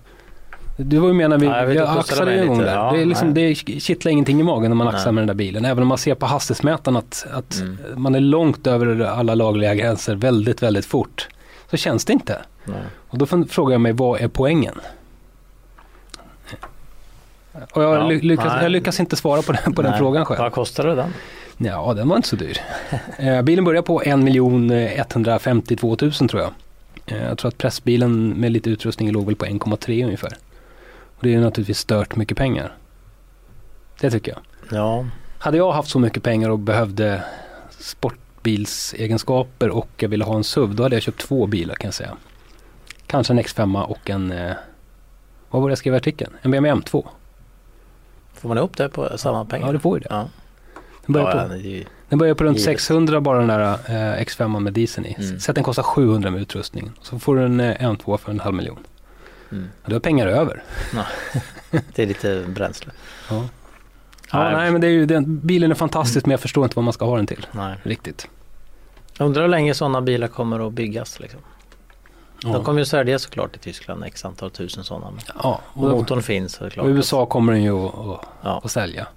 du 0.77 0.97
var 0.97 1.07
ju 1.07 1.13
med 1.13 1.29
när 1.29 1.37
vi, 1.37 1.45
du 1.45 1.79
pussade 1.79 1.99
axlade 1.99 2.33
en 2.33 2.47
gång 2.47 2.57
där. 2.57 2.75
Ja, 2.75 2.91
det, 2.91 3.01
är 3.01 3.05
liksom, 3.05 3.29
nej. 3.29 3.55
det 3.65 3.79
kittlar 3.79 4.11
ingenting 4.11 4.39
i 4.39 4.43
magen 4.43 4.71
när 4.71 4.75
man 4.75 4.87
axlar 4.87 5.05
Nej. 5.05 5.13
med 5.13 5.21
den 5.21 5.27
där 5.27 5.45
bilen. 5.45 5.65
Även 5.65 5.81
om 5.81 5.87
man 5.87 5.97
ser 5.97 6.15
på 6.15 6.25
hastighetsmätaren 6.25 6.97
att, 6.97 7.25
att 7.31 7.59
Mm. 7.59 7.77
man 7.95 8.15
är 8.15 8.19
långt 8.19 8.67
över 8.67 9.01
alla 9.01 9.35
lagliga 9.35 9.75
gränser 9.75 10.15
väldigt, 10.15 10.63
väldigt 10.63 10.85
fort. 10.85 11.27
Så 11.73 11.77
känns 11.77 12.05
det 12.05 12.13
inte. 12.13 12.41
Nej. 12.65 12.81
Och 13.09 13.17
då 13.17 13.25
frågar 13.25 13.71
jag 13.73 13.81
mig, 13.81 13.91
vad 13.93 14.21
är 14.21 14.27
poängen? 14.27 14.79
Och 17.73 17.83
jag, 17.83 17.95
Ja, 17.95 18.07
ly- 18.07 18.21
lyckas, 18.21 18.53
jag 18.61 18.71
lyckas 18.71 18.99
inte 18.99 19.15
svara 19.15 19.41
på 19.41 19.51
den, 19.51 19.73
på 19.73 19.81
den 19.81 19.97
frågan 19.97 20.25
själv. 20.25 20.39
Vad 20.39 20.51
kostade 20.51 20.95
den? 20.95 21.13
Ja, 21.57 21.93
den 21.93 22.07
var 22.09 22.15
inte 22.15 22.27
så 22.27 22.35
dyr. 22.35 22.57
Eh, 23.17 23.41
bilen 23.41 23.65
börjar 23.65 23.81
på 23.81 24.01
1 24.01 24.07
152 25.15 25.97
000 26.01 26.11
tror 26.11 26.41
jag. 26.41 26.51
Eh, 27.05 27.23
jag 27.23 27.37
tror 27.37 27.49
att 27.49 27.57
pressbilen 27.57 28.29
med 28.29 28.51
lite 28.51 28.69
utrustning 28.69 29.11
låg 29.11 29.25
väl 29.25 29.35
på 29.35 29.45
1,3 29.45 30.05
ungefär. 30.05 30.33
Och 31.17 31.23
det 31.23 31.33
är 31.33 31.39
naturligtvis 31.39 31.79
stört 31.79 32.15
mycket 32.15 32.37
pengar. 32.37 32.73
Det 33.99 34.11
tycker 34.11 34.31
jag. 34.31 34.41
Ja, 34.79 35.05
Hade 35.39 35.57
jag 35.57 35.71
haft 35.71 35.89
så 35.89 35.99
mycket 35.99 36.23
pengar 36.23 36.49
och 36.49 36.59
behövde 36.59 37.23
sportbilsegenskaper 38.43 39.69
och 39.69 39.89
jag 39.97 40.09
ville 40.09 40.23
ha 40.23 40.35
en 40.35 40.43
SUV, 40.43 40.75
då 40.75 40.83
hade 40.83 40.95
jag 40.95 41.03
köpt 41.03 41.19
två 41.21 41.47
bilar 41.47 41.75
kan 41.75 41.87
jag 41.87 41.93
säga. 41.93 42.17
Kanske 43.07 43.33
en 43.33 43.39
X5 43.39 43.83
och 43.83 44.09
en, 44.09 44.31
eh, 44.31 44.53
vad 45.49 45.61
var 45.61 45.69
det 45.69 45.71
jag 45.71 45.77
skrev 45.77 45.93
i 45.93 45.97
artikeln? 45.97 46.33
En 46.41 46.51
BMW 46.51 46.81
M2. 46.81 47.05
får 48.33 48.49
man 48.49 48.57
ihop 48.57 48.77
det 48.77 48.89
på 48.89 49.17
samma 49.17 49.45
pengar? 49.45 49.67
Ja, 49.67 49.71
det 49.73 49.79
får 49.79 49.97
ju 49.97 50.01
det. 50.01 50.07
Ja. 50.09 50.27
Den 51.05 51.13
börjar, 51.13 51.35
Ja, 51.41 51.47
på, 51.47 51.55
ju- 51.55 51.85
den 52.09 52.19
börjar 52.19 52.33
på 52.35 52.43
runt 52.43 52.57
givet. 52.57 52.65
600 52.81 53.21
bara 53.21 53.37
den 53.37 53.47
där 53.47 53.73
eh, 53.73 54.21
X5 54.23 54.59
med 54.59 54.73
dieseln 54.73 55.05
i. 55.07 55.15
Mm. 55.19 55.37
Att 55.49 55.55
den 55.55 55.63
kostar 55.63 55.83
700 55.83 56.31
med 56.31 56.41
utrustningen. 56.41 56.91
Så 57.01 57.19
får 57.19 57.35
du 57.35 57.43
en 57.45 57.59
eh, 57.59 57.75
M2 57.81 58.17
för 58.17 58.31
en 58.31 58.39
halv 58.39 58.55
miljon. 58.55 58.79
Mm. 59.51 59.69
Och 59.83 59.89
du 59.89 59.95
har 59.95 59.99
pengar 59.99 60.27
över. 60.27 60.63
Det 61.95 62.03
är 62.03 62.07
lite 62.07 62.43
bränsle. 62.47 62.91
Ja. 63.29 63.45
Ja, 64.33 64.51
Nej. 64.57 64.71
men 64.71 64.81
det 64.81 64.87
är 64.87 64.91
ju, 64.91 65.05
den, 65.05 65.39
bilen 65.39 65.71
är 65.71 65.75
fantastisk 65.75 66.25
men 66.25 66.31
jag 66.31 66.39
förstår 66.39 66.63
inte 66.63 66.75
vad 66.75 66.83
man 66.83 66.93
ska 66.93 67.05
ha 67.05 67.15
den 67.15 67.27
till. 67.27 67.45
Nej. 67.51 67.75
Riktigt. 67.83 68.27
Jag 69.17 69.25
undrar 69.25 69.41
hur 69.41 69.49
länge 69.49 69.73
sådana 69.73 70.01
bilar 70.01 70.27
kommer 70.27 70.67
att 70.67 70.73
byggas. 70.73 71.19
Liksom. 71.19 71.39
Ja. 72.43 72.49
De 72.53 72.63
kommer 72.63 72.79
ju 72.79 72.85
säljas 72.85 73.21
såklart 73.21 73.55
i 73.55 73.59
Tyskland, 73.59 74.03
x 74.03 74.25
antal 74.25 74.49
tusen 74.51 74.83
sådana. 74.83 75.11
Men 75.11 75.19
ja, 75.43 75.61
och 75.73 75.81
motorn 75.81 76.21
finns 76.21 76.53
så 76.53 76.63
det 76.63 76.67
är 76.67 76.69
klart. 76.69 76.83
och 76.85 76.89
i 76.91 76.93
USA 76.93 77.25
kommer 77.25 77.53
den 77.53 77.63
ju 77.63 77.77
att, 77.85 77.95
att, 77.99 78.21
Ja. 78.41 78.61
att 78.63 78.71
sälja. 78.71 79.07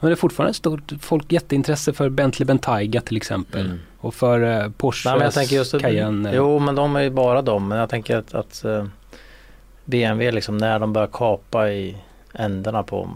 Men 0.00 0.08
det 0.10 0.14
är 0.14 0.16
fortfarande 0.16 0.50
ett 0.50 0.56
stort 0.56 0.92
folk 1.00 1.32
jätteintresse 1.32 1.92
för 1.92 2.08
Bentley 2.08 2.46
Bentayga 2.46 3.00
till 3.00 3.16
exempel. 3.16 3.66
Mm. 3.66 3.78
Och 3.98 4.14
för 4.14 4.62
eh, 4.62 4.70
Porsche 4.70 5.08
Nej, 5.10 5.18
men 5.18 5.24
jag 5.24 5.34
tänker 5.34 5.56
just 5.56 5.74
att, 5.74 5.82
Cayenne. 5.82 6.30
eh, 6.30 6.36
Jo 6.36 6.58
men 6.58 6.74
de 6.74 6.96
är 6.96 7.00
ju 7.00 7.10
bara 7.10 7.42
de. 7.42 7.68
Men 7.68 7.78
jag 7.78 7.88
tänker 7.90 8.16
att, 8.16 8.34
att 8.34 8.64
eh, 8.64 8.84
BMW 9.84 10.30
liksom 10.32 10.58
när 10.58 10.78
de 10.78 10.92
börjar 10.92 11.08
kapa 11.12 11.68
i 11.70 11.96
ändarna 12.34 12.82
på 12.82 13.10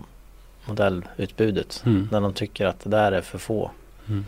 modellutbudet. 0.66 1.82
Mm. 1.86 2.08
När 2.12 2.20
de 2.20 2.32
tycker 2.32 2.66
att 2.66 2.80
det 2.80 2.90
där 2.90 3.12
är 3.12 3.20
för 3.20 3.38
få. 3.38 3.70
Mm. 4.08 4.24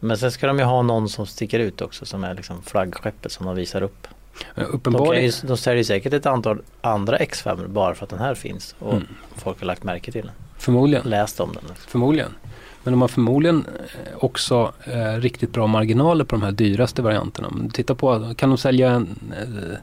Men 0.00 0.18
sen 0.18 0.32
ska 0.32 0.46
de 0.46 0.58
ju 0.58 0.64
ha 0.64 0.82
någon 0.82 1.08
som 1.08 1.26
sticker 1.26 1.58
ut 1.58 1.80
också 1.80 2.06
som 2.06 2.24
är 2.24 2.34
liksom 2.34 2.62
flaggskeppet 2.62 3.32
som 3.32 3.46
de 3.46 3.54
visar 3.56 3.82
upp. 3.82 4.06
De, 4.54 4.62
Uppenbarligen. 4.62 5.24
ju, 5.24 5.32
de 5.42 5.56
säljer 5.56 5.84
säkert 5.84 6.12
ett 6.12 6.26
antal 6.26 6.62
andra 6.80 7.18
X5 7.18 7.68
bara 7.68 7.94
för 7.94 8.04
att 8.04 8.10
den 8.10 8.18
här 8.18 8.34
finns 8.34 8.74
och 8.78 8.92
Mm. 8.92 9.06
folk 9.36 9.60
har 9.60 9.66
lagt 9.66 9.84
märke 9.84 10.12
till 10.12 10.22
den. 10.22 10.32
Förmodligen. 10.58 11.08
Läst 11.10 11.40
om 11.40 11.52
den. 11.52 11.62
Förmodligen. 11.76 12.30
Men 12.82 12.92
de 12.92 13.00
har 13.00 13.08
förmodligen 13.08 13.66
eh, 13.66 14.16
också 14.24 14.72
eh, 14.84 15.14
riktigt 15.20 15.52
bra 15.52 15.66
marginaler 15.66 16.24
på 16.24 16.36
de 16.36 16.42
här 16.42 16.52
dyraste 16.52 17.02
varianterna. 17.02 17.52
Tittar 17.72 17.94
på, 17.94 18.34
kan 18.36 18.48
de 18.48 18.58
sälja 18.58 18.90
en, 18.90 19.18
eh, 19.38 19.76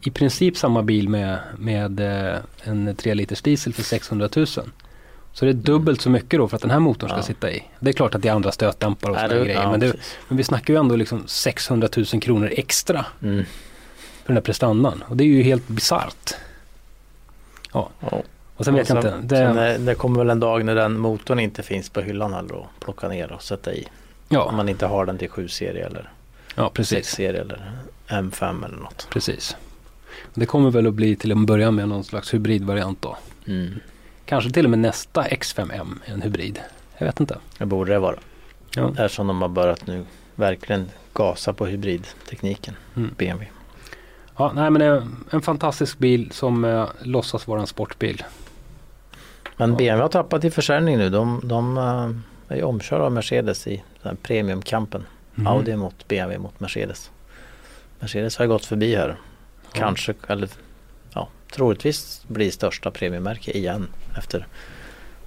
i 0.00 0.10
princip 0.10 0.56
samma 0.56 0.82
bil 0.82 1.08
med, 1.08 1.38
med 1.58 2.00
eh, 2.00 2.36
en 2.64 2.96
3 2.96 3.14
liters 3.14 3.42
diesel 3.42 3.72
för 3.72 3.82
600 3.82 4.28
000. 4.36 4.46
Så 5.34 5.44
det 5.44 5.50
är 5.50 5.54
dubbelt 5.54 6.00
så 6.00 6.10
mycket 6.10 6.38
då 6.40 6.48
för 6.48 6.56
att 6.56 6.62
den 6.62 6.70
här 6.70 6.78
motorn 6.78 7.08
ska 7.10 7.18
Ja. 7.18 7.22
sitta 7.22 7.50
i. 7.50 7.62
Det 7.80 7.90
är 7.90 7.94
klart 7.94 8.14
att 8.14 8.22
det 8.22 8.28
är 8.28 8.32
andra 8.32 8.52
stötdämpare 8.52 9.12
och 9.12 9.18
sådana 9.18 9.44
grejer. 9.44 9.62
ja, 9.62 9.70
men, 9.70 9.80
det, 9.80 9.92
men 10.28 10.36
vi 10.36 10.44
snackar 10.44 10.74
ju 10.74 10.80
ändå 10.80 10.96
liksom 10.96 11.22
600 11.26 11.88
000 11.96 12.06
kronor 12.22 12.48
extra 12.52 13.06
Mm. 13.22 13.44
för 14.22 14.26
den 14.26 14.36
här 14.36 14.42
prestandan. 14.42 15.04
Och 15.08 15.16
det 15.16 15.24
är 15.24 15.28
ju 15.28 15.42
helt 15.42 15.68
bisarrt. 15.68 16.34
Ja. 17.72 17.90
Och 18.56 18.64
sen 18.64 18.74
vet 18.74 18.88
jag 18.88 18.98
inte. 18.98 19.18
Det, 19.22 19.36
sen 19.36 19.56
det, 19.56 19.78
det 19.78 19.94
kommer 19.94 20.18
väl 20.18 20.30
en 20.30 20.40
dag 20.40 20.64
när 20.64 20.74
den 20.74 20.98
motorn 20.98 21.38
inte 21.38 21.62
finns 21.62 21.88
på 21.88 22.00
hyllan 22.00 22.32
heller 22.32 22.54
att 22.60 22.80
plocka 22.84 23.08
ner 23.08 23.32
och 23.32 23.42
sätta 23.42 23.74
i. 23.74 23.82
Om 23.84 24.36
ja, 24.36 24.52
man 24.52 24.68
inte 24.68 24.86
har 24.86 25.06
den 25.06 25.18
till 25.18 25.28
7-serie 25.28 25.86
eller 25.86 26.10
ja, 26.54 26.70
precis. 26.74 27.14
6-serie 27.14 27.40
eller 27.40 27.72
M5 28.08 28.64
eller 28.64 28.76
något. 28.76 29.06
precis. 29.10 29.56
Det 30.34 30.46
kommer 30.46 30.70
väl 30.70 30.86
att 30.86 30.94
bli 30.94 31.16
till 31.16 31.30
en 31.32 31.46
början 31.46 31.74
med 31.74 31.88
någon 31.88 32.04
slags 32.04 32.34
hybridvariant 32.34 33.02
då. 33.02 33.16
Mm. 33.46 33.80
Kanske 34.32 34.50
till 34.50 34.64
och 34.64 34.70
med 34.70 34.78
nästa 34.78 35.22
X5M 35.22 35.98
är 36.04 36.12
en 36.12 36.22
hybrid. 36.22 36.60
Jag 36.98 37.06
vet 37.06 37.20
inte. 37.20 37.38
Det 37.58 37.66
borde 37.66 37.92
det 37.92 37.98
vara. 37.98 38.16
Ja. 38.76 38.88
Eftersom 38.88 39.26
de 39.26 39.42
har 39.42 39.48
börjat 39.48 39.86
nu 39.86 40.04
verkligen 40.34 40.90
gasa 41.12 41.52
på 41.52 41.66
hybridtekniken. 41.66 42.74
Mm. 42.96 43.14
BMW. 43.18 43.50
Ja, 44.36 44.52
nej 44.54 44.70
men 44.70 44.80
det 44.80 44.86
är 44.86 45.08
en 45.30 45.42
fantastisk 45.42 45.98
bil 45.98 46.30
som 46.32 46.64
eh, 46.64 46.88
låtsas 47.02 47.46
vara 47.46 47.60
en 47.60 47.66
sportbil. 47.66 48.24
Men 49.56 49.70
Ja. 49.70 49.76
BMW 49.76 50.02
har 50.02 50.08
tappat 50.08 50.44
i 50.44 50.50
försäljning 50.50 50.98
nu. 50.98 51.10
De, 51.10 51.40
de 51.44 51.78
eh, 51.78 52.56
är 52.58 52.64
omkörda 52.64 53.04
av 53.04 53.12
Mercedes 53.12 53.66
i 53.66 53.82
premiumkampen. 54.22 55.06
Mhm. 55.34 55.46
Audi 55.46 55.76
mot 55.76 56.08
BMW 56.08 56.38
mot 56.42 56.60
Mercedes. 56.60 57.10
Mercedes 58.00 58.36
har 58.36 58.46
gått 58.46 58.64
förbi 58.64 58.94
här. 58.96 59.16
Kanske, 59.72 60.14
eller 60.26 60.48
ja, 60.48 60.56
troligtvis 61.52 62.24
blir 62.28 62.50
största 62.50 62.90
premiummärke 62.90 63.50
igen 63.58 63.88
efter 64.18 64.46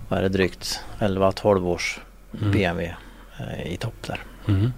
vad 0.07 0.19
är 0.19 0.23
det, 0.23 0.29
drygt 0.29 0.79
11-12 0.99 1.67
års 1.67 1.99
Mm. 2.39 2.51
BMW 2.51 2.95
eh, 3.39 3.73
i 3.73 3.77
topp 3.77 3.93
där. 4.07 4.23
Mhm. 4.45 4.73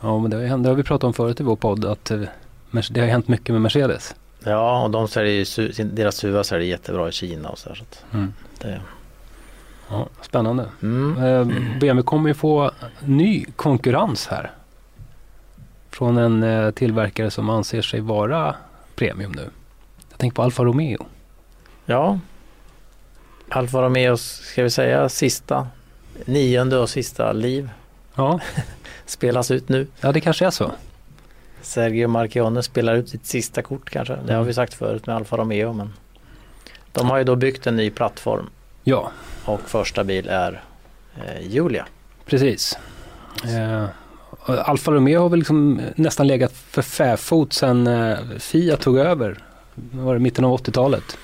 Ja, 0.00 0.18
men 0.18 0.30
det 0.30 0.36
har, 0.36 0.42
ju 0.42 0.62
det 0.62 0.68
har 0.68 0.76
vi 0.76 0.82
pratat 0.82 1.04
om 1.04 1.14
förut 1.14 1.40
i 1.40 1.42
vår 1.42 1.56
podd 1.56 1.84
att 1.84 2.10
eh, 2.10 2.20
det 2.90 3.00
har 3.00 3.06
hänt 3.08 3.28
mycket 3.28 3.48
med 3.52 3.60
Mercedes. 3.62 4.14
Ja, 4.44 4.82
och 4.84 4.90
de 4.90 5.08
säljer 5.08 5.58
ju, 5.60 5.84
deras 5.84 6.16
SUVar 6.16 6.42
säljer 6.42 6.68
jättebra 6.68 7.08
i 7.08 7.12
Kina 7.12 7.48
och 7.48 7.58
så, 7.58 7.68
här, 7.68 7.76
så 7.76 7.82
att 7.82 8.04
Mm. 8.14 8.32
det, 8.58 8.80
Ja, 9.90 10.08
spännande. 10.22 10.66
mm. 10.82 11.16
Eh, 11.24 11.44
BMW 11.80 12.02
kommer 12.02 12.28
ju 12.28 12.34
få 12.34 12.70
ny 13.04 13.44
konkurrens 13.56 14.26
här. 14.26 14.50
Från 15.90 16.18
en 16.18 16.42
eh, 16.42 16.70
tillverkare 16.70 17.30
som 17.30 17.50
anser 17.50 17.82
sig 17.82 18.00
vara 18.00 18.54
premium 18.96 19.32
nu. 19.32 19.50
Jag 20.16 20.20
tänker 20.20 20.34
på 20.34 20.42
Alfa 20.42 20.64
Romeo. 20.64 21.06
Ja. 21.86 22.18
Alfa 23.48 23.82
Romeos, 23.82 24.22
ska 24.22 24.62
vi 24.62 24.70
säga 24.70 25.08
sista, 25.08 25.68
nionde 26.24 26.78
och 26.78 26.90
sista 26.90 27.32
liv 27.32 27.70
Ja, 28.14 28.40
spelas 29.06 29.50
ut 29.50 29.68
nu. 29.68 29.86
ja 30.00 30.12
det 30.12 30.20
kanske 30.20 30.46
är 30.46 30.50
så. 30.50 30.72
Sergio 31.62 32.08
Marchionne 32.08 32.62
spelar 32.62 32.94
ut 32.94 33.08
sitt 33.08 33.26
sista 33.26 33.62
kort 33.62 33.90
kanske. 33.90 34.16
Det 34.26 34.34
har 34.34 34.42
vi 34.44 34.54
sagt 34.54 34.74
förut 34.74 35.06
med 35.06 35.16
Alfa 35.16 35.36
Romeo 35.36 35.72
men 35.72 35.92
de 36.92 37.10
har 37.10 37.18
ju 37.18 37.24
då 37.24 37.36
byggt 37.36 37.66
en 37.66 37.76
ny 37.76 37.90
plattform 37.90 38.50
Ja, 38.84 39.10
och 39.44 39.60
första 39.60 40.04
bil 40.04 40.28
är 40.28 40.62
eh, 41.16 41.46
Julia. 41.46 41.86
precis. 42.26 42.78
Eh, 43.44 43.84
Alfa 44.46 44.90
Romeo 44.92 45.20
har 45.20 45.28
väl 45.28 45.38
liksom 45.38 45.80
nästan 45.96 46.26
legat 46.26 46.52
för 46.52 46.82
fäfot 46.82 47.52
sedan 47.52 47.86
eh, 47.86 48.18
Fiat 48.38 48.80
tog 48.80 48.98
över. 48.98 49.38
Var 49.92 50.14
det 50.14 50.20
mitten 50.20 50.44
av 50.44 50.56
80-talet? 50.58 51.18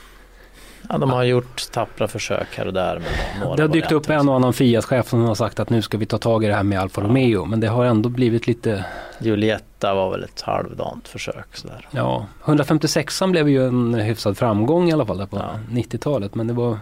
Ja, 0.88 0.99
de 0.99 1.11
har 1.11 1.23
gjort 1.25 1.71
tappra 1.73 2.09
försök 2.09 2.47
här 2.57 2.67
och 2.67 2.73
där. 2.73 2.99
Med 3.41 3.57
Det 3.57 3.62
har 3.62 3.69
dykt 3.69 3.93
upp 3.93 4.11
en 4.11 4.29
och 4.29 4.35
annan 4.37 4.53
Fiat-chef 4.53 5.09
som 5.09 5.23
har 5.25 5.35
sagt 5.35 5.61
att 5.61 5.71
nu 5.71 5.83
ska 5.83 5.99
vi 5.99 6.07
ta 6.07 6.19
tag 6.19 6.45
i 6.45 6.47
det 6.47 6.55
här 6.55 6.62
med 6.62 6.81
Alfa 6.81 7.01
Romeo. 7.01 7.45
Men 7.45 7.61
det 7.61 7.67
har 7.69 7.85
ändå 7.85 8.09
blivit 8.09 8.47
lite, 8.47 8.85
Julietta 9.21 9.95
var 9.95 10.11
väl 10.11 10.25
ett 10.25 10.41
halvdant 10.41 11.09
försök 11.09 11.57
sådär. 11.57 11.88
ja, 11.91 12.27
156an 12.45 13.31
blev 13.31 13.49
ju 13.49 13.67
en 13.69 13.95
hyfsad 13.95 14.38
framgång 14.38 14.88
i 14.88 14.93
alla 14.93 15.07
fall 15.07 15.27
på 15.27 15.37
Ja. 15.37 15.51
90-talet. 15.71 16.35
Men 16.35 16.47
det 16.47 16.53
var 16.53 16.79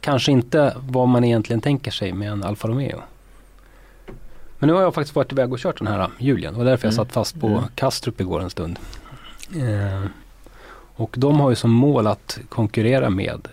kanske 0.00 0.32
inte 0.32 0.74
vad 0.78 1.08
man 1.08 1.24
egentligen 1.24 1.60
tänker 1.60 1.90
sig 1.90 2.12
med 2.12 2.32
en 2.32 2.44
Alfa 2.44 2.68
Romeo. 2.68 3.00
Men 4.58 4.66
nu 4.68 4.72
har 4.72 4.82
jag 4.82 4.94
faktiskt 4.94 5.16
varit 5.16 5.32
iväg 5.32 5.52
och 5.52 5.58
kört 5.58 5.78
den 5.78 5.86
här 5.86 6.08
Julian. 6.18 6.52
Det 6.52 6.58
var 6.58 6.64
därför 6.64 6.86
jag 6.88 6.92
Mm. 6.94 7.04
satt 7.04 7.12
fast 7.14 7.40
på 7.40 7.46
Mm. 7.46 7.62
Kastrup 7.74 8.20
igår 8.20 8.40
en 8.42 8.50
stund. 8.50 8.78
Eh, 9.56 10.04
och 11.00 11.14
de 11.18 11.40
har 11.40 11.50
ju 11.50 11.56
som 11.56 11.70
mål 11.70 12.06
att 12.06 12.38
konkurrera 12.48 13.10
med 13.10 13.48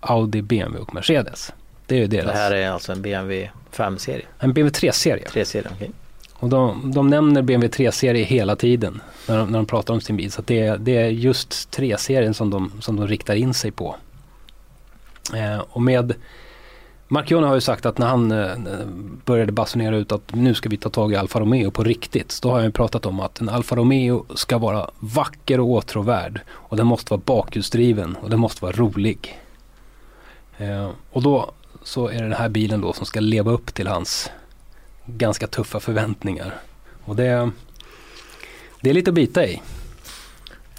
Audi, 0.00 0.42
BMW 0.42 0.82
och 0.82 0.94
Mercedes. 0.94 1.52
Det 1.86 1.94
är 1.94 1.98
ju 1.98 2.06
deras. 2.06 2.26
Det 2.26 2.32
här 2.38 2.50
är 2.52 2.70
alltså 2.70 2.92
en 2.92 3.02
BMW 3.02 3.50
5-serie, 3.72 4.26
En 4.38 4.52
BMW 4.52 4.88
3-serie. 4.90 5.24
3-serie. 5.32 5.68
okej. 5.74 5.90
Och 6.32 6.48
de, 6.48 6.92
de 6.94 7.08
nämner 7.10 7.42
BMW 7.42 7.84
3-serie 7.90 8.24
hela 8.24 8.56
tiden 8.56 9.00
när 9.28 9.38
de, 9.38 9.48
när 9.50 9.58
de 9.58 9.66
pratar 9.66 9.94
om 9.94 10.00
sin 10.00 10.16
bil. 10.16 10.32
Så 10.32 10.42
det, 10.46 10.60
är- 10.60 10.78
det 10.78 10.96
är 10.96 11.08
just 11.08 11.50
3-serien 11.76 12.34
som 12.34 12.50
de, 12.50 12.72
som 12.80 12.96
de 12.96 13.06
riktar 13.08 13.34
in 13.34 13.54
sig 13.54 13.70
på. 13.70 13.96
Eh, 15.34 15.58
och 15.58 15.82
med 15.82 16.14
Marchione 17.10 17.46
har 17.46 17.54
ju 17.54 17.60
sagt 17.60 17.86
att 17.86 17.98
när 17.98 18.06
han 18.06 18.32
eh, 18.32 18.56
började 19.24 19.52
basunera 19.52 19.96
ut 19.96 20.12
att 20.12 20.34
nu 20.34 20.54
ska 20.54 20.68
vi 20.68 20.76
ta 20.76 20.88
tag 20.88 21.12
i 21.12 21.16
Alfa 21.16 21.40
Romeo 21.40 21.70
på 21.70 21.84
riktigt. 21.84 22.38
Då 22.42 22.48
har 22.48 22.56
han 22.56 22.64
ju 22.64 22.72
pratat 22.72 23.06
om 23.06 23.20
att 23.20 23.40
en 23.40 23.48
Alfa 23.48 23.76
Romeo 23.76 24.26
ska 24.34 24.58
vara 24.58 24.90
vacker 24.98 25.60
och 25.60 25.68
åtråvärd. 25.68 26.40
Och 26.50 26.76
den 26.76 26.86
måste 26.86 27.12
vara 27.12 27.22
bakhjulsdriven 27.24 28.16
och 28.16 28.30
den 28.30 28.40
måste 28.40 28.64
vara 28.64 28.72
rolig. 28.72 29.38
Eh, 30.58 30.90
och 31.10 31.22
då 31.22 31.50
så 31.82 32.08
är 32.08 32.14
det 32.14 32.22
den 32.22 32.32
här 32.32 32.48
bilen 32.48 32.80
då 32.80 32.92
som 32.92 33.06
ska 33.06 33.20
leva 33.20 33.50
upp 33.50 33.74
till 33.74 33.86
hans 33.86 34.30
ganska 35.06 35.46
tuffa 35.46 35.80
förväntningar. 35.80 36.54
Och 37.04 37.16
det, 37.16 37.50
det 38.80 38.90
är 38.90 38.94
lite 38.94 39.10
att 39.10 39.14
bita 39.14 39.46
i. 39.46 39.62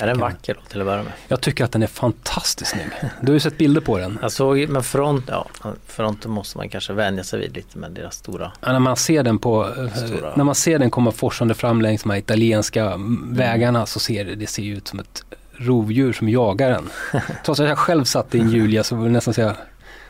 Är 0.01 0.07
den 0.07 0.19
vacker 0.19 0.53
då 0.53 0.61
till 0.69 0.81
att 0.81 0.87
börja 0.87 1.03
med? 1.03 1.11
Jag 1.27 1.41
tycker 1.41 1.63
att 1.63 1.71
den 1.71 1.83
är 1.83 1.87
fantastiskt 1.87 2.71
snygg. 2.71 2.87
Du 3.21 3.27
har 3.27 3.33
ju 3.33 3.39
sett 3.39 3.57
bilder 3.57 3.81
på 3.81 3.97
den. 3.97 4.19
Jag 4.21 4.31
såg, 4.31 4.69
men 4.69 4.83
front, 4.83 5.23
ja, 5.27 5.47
fronten 5.87 6.31
måste 6.31 6.57
man 6.57 6.69
kanske 6.69 6.93
vänja 6.93 7.23
sig 7.23 7.39
vid 7.39 7.55
lite 7.55 7.77
med 7.77 7.91
deras 7.91 8.15
stora. 8.15 8.51
Ja, 8.61 8.71
när 8.71 8.79
man 8.79 8.97
ser 8.97 9.23
den 9.23 9.39
på, 9.39 9.67
eh, 9.77 9.93
Stora. 9.93 10.35
när 10.35 10.43
man 10.43 10.55
ser 10.55 10.79
den 10.79 10.91
komma 10.91 11.11
forsande 11.11 11.53
fram 11.53 11.81
längs 11.81 12.03
de 12.03 12.09
här 12.09 12.17
italienska 12.17 12.85
mm, 12.85 13.35
vägarna 13.35 13.85
så 13.85 13.99
ser 13.99 14.25
det, 14.25 14.35
det 14.35 14.47
ser 14.47 14.63
ut 14.63 14.87
som 14.87 14.99
ett 14.99 15.23
rovdjur 15.53 16.13
som 16.13 16.29
jagar 16.29 16.71
en. 16.71 16.89
Trots 17.45 17.59
att 17.59 17.67
jag 17.67 17.77
själv 17.77 18.03
satt 18.03 18.35
i 18.35 18.39
en 18.39 18.49
Julia 18.49 18.83
så 18.83 18.95
var 18.95 19.05
det 19.05 19.11
nästan 19.11 19.33
så 19.33 19.41
jag 19.41 19.55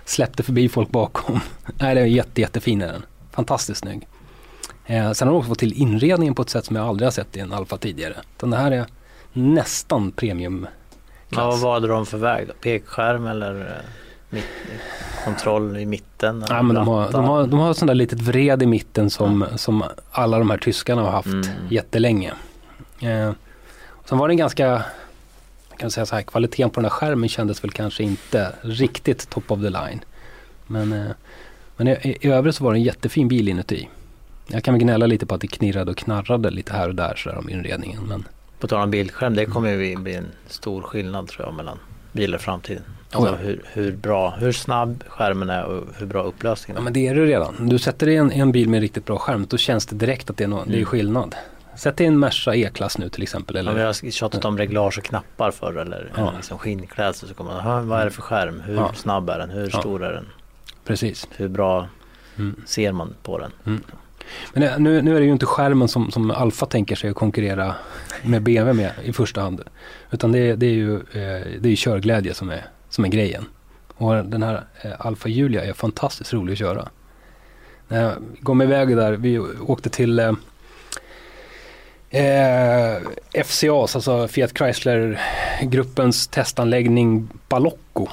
släppte 0.06 0.44
förbi 0.44 0.70
folk 0.70 0.90
bakom. 0.90 1.40
Nej, 1.80 1.96
det 1.96 2.02
är 2.02 2.06
jätte, 2.06 2.42
jättefin 2.42 2.82
är 2.82 2.88
den. 2.88 3.06
Fantastiskt 3.32 3.80
snygg. 3.80 4.08
Eh, 4.86 5.12
sen 5.12 5.28
har 5.28 5.34
de 5.34 5.40
också 5.40 5.50
fått 5.50 5.60
till 5.60 5.74
inredningen 5.74 6.36
på 6.36 6.42
ett 6.42 6.50
sätt 6.50 6.66
som 6.66 6.76
jag 6.76 6.86
aldrig 6.86 7.06
har 7.06 7.12
sett 7.12 7.38
i 7.38 7.40
en 7.40 7.54
Alfa 7.54 7.78
tidigare. 7.78 8.16
Den 8.38 8.54
här 8.54 8.72
är 8.72 8.86
nästan 9.34 10.12
premium 10.12 10.68
Ja, 11.30 11.46
vad 11.48 11.60
valde 11.60 11.88
de 11.88 12.06
för 12.06 12.18
väg 12.18 12.48
då? 12.48 12.54
Pekskärm 12.54 13.28
eller 13.28 13.62
eh, 13.62 13.86
mitt, 14.30 14.46
kontroll 15.26 15.78
i 15.78 15.86
mitten? 15.86 16.46
Ja, 16.50 16.62
men 16.62 16.76
de, 16.76 16.88
har, 16.88 17.12
de, 17.12 17.26
har, 17.26 17.48
de 17.48 17.60
har 17.60 17.72
ett 17.72 17.78
sånt 17.78 17.88
där 17.88 17.96
litet 17.96 18.22
vred 18.22 18.64
i 18.64 18.66
mitten 18.66 19.10
som, 19.10 19.46
som 19.56 19.84
alla 20.12 20.40
de 20.40 20.50
här 20.50 20.58
tyskarna 20.58 21.02
har 21.02 21.12
haft 21.12 21.28
Mm. 21.28 21.48
jättelänge. 21.70 22.34
Eh, 23.02 23.32
sen 24.06 24.18
var 24.18 24.28
det 24.28 24.32
en 24.34 24.38
ganska, 24.38 24.84
kan 25.78 25.92
säga 25.92 26.06
så 26.06 26.16
här, 26.16 26.22
kvaliteten 26.22 26.70
på 26.70 26.80
den 26.80 26.86
här 26.86 26.90
skärmen 26.90 27.30
kändes 27.30 27.64
väl 27.64 27.72
kanske 27.72 28.04
inte 28.04 28.52
riktigt 28.62 29.30
top 29.30 29.52
of 29.52 29.60
the 29.60 29.70
line. 29.70 30.00
Men, 30.68 30.94
eh, 30.94 31.12
men 31.78 31.88
i, 31.88 32.18
i 32.22 32.28
övrigt 32.30 32.56
så 32.56 32.64
var 32.64 32.74
det 32.74 32.80
en 32.80 32.84
jättefin 32.84 33.28
bil 33.28 33.48
inuti. 33.48 33.90
Jag 34.48 34.64
kan 34.64 34.74
väl 34.74 34.84
gnälla 34.84 35.06
lite 35.06 35.26
på 35.26 35.36
att 35.36 35.42
det 35.42 35.48
knirrade 35.48 35.92
och 35.92 35.98
knarrade 35.98 36.50
lite 36.50 36.74
här 36.74 36.88
och 36.88 36.96
där 36.96 37.16
så 37.16 37.30
där 37.30 37.38
om 37.38 37.50
inredningen. 37.50 38.04
Men 38.08 38.26
På 38.60 38.68
tal 38.68 38.82
om 38.84 38.92
bildskärm, 38.92 39.36
det 39.36 39.46
kommer 39.46 39.70
ju 39.72 39.96
bli 39.98 40.16
en 40.16 40.28
stor 40.48 40.82
skillnad 40.82 41.28
tror 41.28 41.46
jag 41.48 41.54
mellan 41.56 41.78
bilar 42.12 42.38
i 42.38 42.42
framtiden. 42.42 42.84
Alltså 43.12 43.34
Oh 43.34 43.38
ja. 43.40 43.46
hur, 43.48 43.62
hur 43.74 43.92
bra, 43.92 44.30
hur 44.40 44.52
snabb 44.52 45.04
skärmen 45.08 45.50
är 45.50 45.64
och 45.66 45.84
hur 45.98 46.06
bra 46.06 46.24
upplösningen 46.24 46.76
Ja 46.76 46.82
är. 46.82 46.84
men 46.84 46.94
det 46.94 47.08
är 47.08 47.16
det 47.16 47.26
redan. 47.26 47.70
Du 47.70 47.80
sätter 47.80 48.06
dig 48.06 48.16
i 48.16 48.18
en, 48.18 48.32
en 48.32 48.52
bil 48.52 48.70
med 48.70 48.82
riktigt 48.82 49.06
bra 49.06 49.18
skärm, 49.18 49.46
då 49.50 49.58
känns 49.58 49.86
det 49.86 49.96
direkt 49.96 50.30
att 50.30 50.38
det 50.38 50.44
är, 50.44 50.48
no, 50.48 50.56
det 50.66 50.72
är 50.72 50.76
Mm. 50.76 50.86
skillnad. 50.86 51.36
Sätt 51.76 51.98
dig 51.98 52.06
i 52.06 52.08
en 52.08 52.20
Merca 52.20 52.56
E-klass 52.56 52.98
nu 52.98 53.10
till 53.10 53.24
exempel. 53.24 53.56
Ja, 53.56 53.60
Eller, 53.60 53.74
vi 53.74 53.82
har 53.82 54.12
tjatat 54.12 54.46
om 54.46 54.58
reglage 54.58 54.98
och 54.98 55.04
knappar 55.04 55.52
förr 55.52 55.78
eller 55.78 56.12
Ja. 56.18 56.30
en 56.30 56.36
liksom 56.36 56.58
skinnklädsel 56.58 57.30
så 57.30 57.36
kommer 57.36 57.52
man, 57.54 57.62
"Ha, 57.64 57.82
vad 57.82 58.00
är 58.02 58.06
det 58.06 58.12
för 58.12 58.22
skärm? 58.22 58.60
Hur 58.66 58.76
Ja. 58.76 58.94
snabb 58.94 59.30
är 59.30 59.40
den? 59.40 59.50
Hur 59.50 59.70
Ja. 59.74 59.80
stor 59.80 60.04
är 60.04 60.14
den? 60.14 60.26
Precis. 60.86 61.28
Hur 61.38 61.48
bra 61.48 61.88
Mm. 62.38 62.62
ser 62.66 62.92
man 62.92 63.16
på 63.24 63.38
den? 63.40 63.82
Men 64.54 64.64
eh, 64.64 64.80
nu, 64.80 65.02
nu 65.02 65.16
är 65.16 65.20
det 65.20 65.26
ju 65.26 65.32
inte 65.32 65.46
skärmen 65.46 65.88
som, 65.88 66.12
som 66.12 66.32
Alfa 66.32 66.66
tänker 66.66 66.96
sig 66.96 67.10
att 67.10 67.16
konkurrera 67.16 67.76
med 68.24 68.44
BMW 68.44 68.84
med 68.84 68.92
i 69.06 69.14
första 69.14 69.42
hand. 69.42 69.62
Utan 70.12 70.32
det, 70.32 70.56
det 70.56 70.66
är 70.66 70.74
ju 70.74 70.96
eh, 70.96 71.48
det 71.60 71.70
är 71.70 71.76
körglädje 71.76 72.34
som 72.34 72.50
är, 72.50 72.66
som 72.90 73.06
är 73.06 73.10
grejen. 73.10 73.46
Och 73.96 74.26
den 74.26 74.44
här 74.44 74.64
eh, 74.82 74.92
Alfa 75.00 75.30
Julia 75.30 75.66
är 75.66 75.74
fantastiskt 75.74 76.34
rolig 76.34 76.54
att 76.54 76.60
köra. 76.60 76.90
När 77.88 78.04
jag 78.04 78.14
kom 78.44 78.62
iväg 78.62 78.96
där, 78.96 79.12
vi 79.14 79.40
åkte 79.40 79.90
till 79.90 80.20
eh, 80.20 80.34
eh, 82.10 82.98
FCAs, 83.46 83.96
alltså 83.96 84.28
Fiat 84.28 84.54
Chrysler-gruppens 84.54 86.28
testanläggning 86.28 87.30
Balocco. 87.50 88.08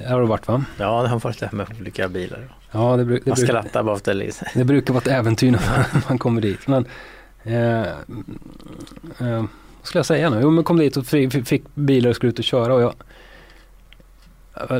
Det 0.00 0.08
har 0.08 0.20
du 0.20 0.26
varit 0.26 0.48
va? 0.48 0.64
Ja, 0.78 1.02
det 1.02 1.08
har 1.08 1.20
varit 1.20 1.40
det 1.40 1.46
här 1.46 1.52
med 1.52 1.66
olika 1.80 2.08
bilar. 2.08 2.48
Ja, 2.70 2.96
det, 2.96 3.04
bru- 3.04 3.20
det, 3.24 3.30
Man 3.30 3.36
skrattar 3.36 3.82
bara 3.82 3.94
för 3.94 4.00
att 4.00 4.04
det 4.04 4.10
är 4.10 4.16
brukar 4.64 4.94
vara 4.94 5.02
ett 5.02 5.08
äventyr 5.08 5.50
när 5.50 5.60
man, 6.08 6.18
kommer 6.18 6.40
dit. 6.40 6.66
Men, 6.66 6.86
eh, 7.42 7.80
eh, 7.80 9.44
vad 9.78 9.86
skulle 9.86 9.98
jag 9.98 10.06
säga 10.06 10.30
nu? 10.30 10.38
Jo, 10.42 10.50
men 10.50 10.64
kom 10.64 10.76
dit 10.76 10.96
och 10.96 11.06
fick, 11.06 11.74
bilar 11.74 12.10
och 12.10 12.16
skulle 12.16 12.30
ut 12.30 12.38
och 12.38 12.44
köra. 12.44 12.74
Och 12.74 12.80
jag, 12.82 12.94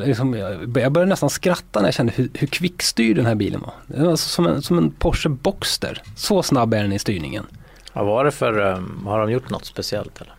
liksom, 0.06 0.34
jag 0.34 0.68
började 0.68 1.04
nästan 1.04 1.30
skratta 1.30 1.80
när 1.80 1.86
jag 1.86 1.94
kände 1.94 2.12
hur, 2.12 2.28
hur 2.34 2.46
kvickstyrd 2.46 3.16
den 3.16 3.26
här 3.26 3.34
bilen 3.34 3.60
var. 3.60 3.72
Den 3.86 4.06
var 4.06 4.16
som 4.16 4.46
en, 4.46 4.62
som 4.62 4.78
en 4.78 4.90
Porsche 4.90 5.28
Boxster. 5.28 6.02
Så 6.16 6.42
snabb 6.42 6.74
är 6.74 6.82
den 6.82 6.92
i 6.92 6.98
styrningen. 6.98 7.46
Vad 7.92 8.06
var 8.06 8.24
det 8.24 8.30
för, 8.30 8.58
um, 8.58 9.06
har 9.06 9.18
de 9.20 9.30
gjort 9.32 9.50
något 9.50 9.64
speciellt 9.64 10.20
eller? 10.20 10.34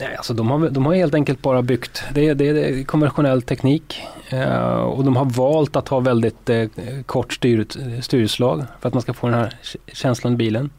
Nej, 0.00 0.16
alltså 0.16 0.34
de 0.34 0.50
har, 0.50 0.68
de 0.68 0.86
har 0.86 0.94
helt 0.94 1.14
enkelt 1.14 1.42
bara 1.42 1.62
byggt, 1.62 2.02
det, 2.14 2.34
det, 2.34 2.52
det 2.52 2.68
är 2.68 2.84
konventionell 2.84 3.42
teknik 3.42 4.02
eh, 4.28 4.80
och 4.80 5.04
de 5.04 5.16
har 5.16 5.24
valt 5.24 5.76
att 5.76 5.88
ha 5.88 6.00
väldigt 6.00 6.50
eh, 6.50 6.68
kort 7.06 7.32
styr, 7.32 7.66
styrslag 8.00 8.64
för 8.80 8.88
att 8.88 8.94
man 8.94 9.02
ska 9.02 9.14
få 9.14 9.26
den 9.26 9.38
här 9.38 9.54
känslan 9.92 10.32
i 10.32 10.36
bilen. 10.36 10.70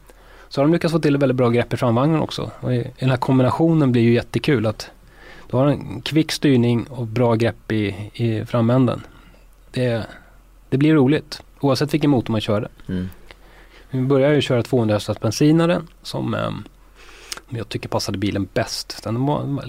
Så 0.48 0.60
har 0.60 0.66
de 0.66 0.72
lyckats 0.72 0.92
få 0.92 0.98
till 0.98 1.16
väldigt 1.16 1.36
bra 1.36 1.48
grepp 1.48 1.72
i 1.72 1.76
framvagnen 1.76 2.20
också. 2.20 2.50
Och 2.60 2.70
den 2.70 3.10
här 3.10 3.16
kombinationen 3.16 3.92
blir 3.92 4.02
ju 4.02 4.14
jättekul 4.14 4.66
att 4.66 4.90
du 5.50 5.56
har 5.56 5.66
en 5.66 6.00
kvick 6.00 6.32
styrning 6.32 6.84
och 6.84 7.06
bra 7.06 7.34
grepp 7.34 7.72
i, 7.72 8.10
i 8.14 8.44
framänden. 8.44 9.00
Det, 9.70 10.06
det 10.68 10.76
blir 10.76 10.94
roligt 10.94 11.42
oavsett 11.60 11.94
vilken 11.94 12.10
motor 12.10 12.32
man 12.32 12.40
kör. 12.40 12.68
Mm. 12.88 13.08
Vi 13.90 14.00
började 14.00 14.34
ju 14.34 14.40
köra 14.40 14.62
200 14.62 14.94
hästars 14.94 15.20
bensinare 15.20 15.82
som 16.02 16.34
eh, 16.34 16.50
jag 17.50 17.68
tycker 17.68 17.88
passade 17.88 18.18
bilen 18.18 18.48
bäst. 18.54 19.00
Den 19.04 19.26
var 19.26 19.64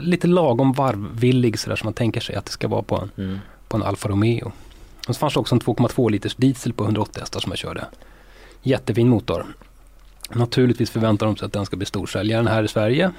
lite 0.00 0.26
lagom 0.26 0.72
varvvillig 0.72 1.58
sådär 1.58 1.76
som 1.76 1.86
man 1.86 1.94
tänker 1.94 2.20
sig 2.20 2.34
att 2.36 2.44
det 2.44 2.50
ska 2.52 2.68
vara 2.68 2.82
på 2.82 2.96
en, 2.96 3.10
Mm. 3.24 3.38
på 3.68 3.76
en 3.76 3.82
Alfa 3.82 4.08
Romeo. 4.08 4.52
Och 5.08 5.14
så 5.14 5.18
fanns 5.18 5.34
det 5.34 5.40
också 5.40 5.54
en 5.54 5.60
2,2 5.60 6.10
liters 6.10 6.34
diesel 6.34 6.72
på 6.72 6.84
180 6.84 7.20
hästar 7.20 7.40
som 7.40 7.52
jag 7.52 7.58
körde. 7.58 7.84
Jättefin 8.62 9.08
motor. 9.08 9.46
Naturligtvis 10.30 10.90
förväntar 10.90 11.26
de 11.26 11.36
sig 11.36 11.46
att 11.46 11.52
den 11.52 11.66
ska 11.66 11.76
bli 11.76 11.86
storsäljaren 11.86 12.46
här 12.46 12.62
i 12.62 12.68
Sverige. 12.68 13.10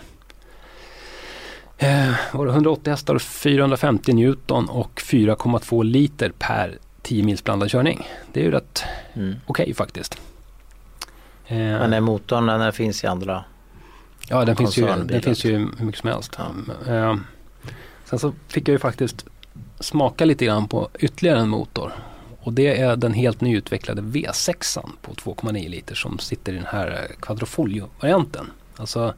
Eh, 1.77 2.11
var 2.33 2.45
det 2.45 2.51
180 2.51 2.89
hästar, 2.91 3.19
450 3.19 4.13
Newton 4.13 4.69
och 4.69 5.01
4,2 5.01 5.83
liter 5.83 6.31
per 6.39 6.77
10 7.01 7.23
mils 7.23 7.43
blandad 7.43 7.69
körning. 7.71 8.07
Det 8.33 8.39
är 8.39 8.43
ju 8.43 8.51
rätt 8.51 8.83
Mm. 9.13 9.35
okej 9.45 9.73
faktiskt. 9.73 10.17
Eh, 11.47 11.57
Men 11.57 11.93
är 11.93 11.99
motorn, 12.01 12.45
den 12.45 12.73
finns 12.73 13.03
i 13.03 13.07
andra? 13.07 13.43
Ja, 14.29 14.45
den 14.45 14.55
finns, 14.55 14.77
ju, 14.77 14.85
den 14.85 15.21
finns 15.21 15.45
ju 15.45 15.57
hur 15.77 15.85
mycket 15.85 16.01
som 16.01 16.09
helst. 16.09 16.37
Ja. 16.87 16.93
Eh, 16.93 17.15
sen 18.05 18.19
så 18.19 18.33
fick 18.47 18.67
jag 18.67 18.73
ju 18.73 18.79
faktiskt 18.79 19.25
smaka 19.79 20.25
lite 20.25 20.45
grann 20.45 20.67
på 20.67 20.89
ytterligare 20.99 21.39
en 21.39 21.49
motor. 21.49 21.91
Och 22.39 22.53
det 22.53 22.81
är 22.81 22.95
den 22.95 23.13
helt 23.13 23.41
nyutvecklade 23.41 24.01
V6 24.01 24.79
på 25.01 25.13
2,9 25.13 25.69
liter 25.69 25.95
som 25.95 26.19
sitter 26.19 26.51
i 26.51 26.55
den 26.55 26.65
här 26.65 26.87
eh, 27.09 27.15
Quadrofolio-varianten. 27.19 28.51
Alltså 28.75 29.13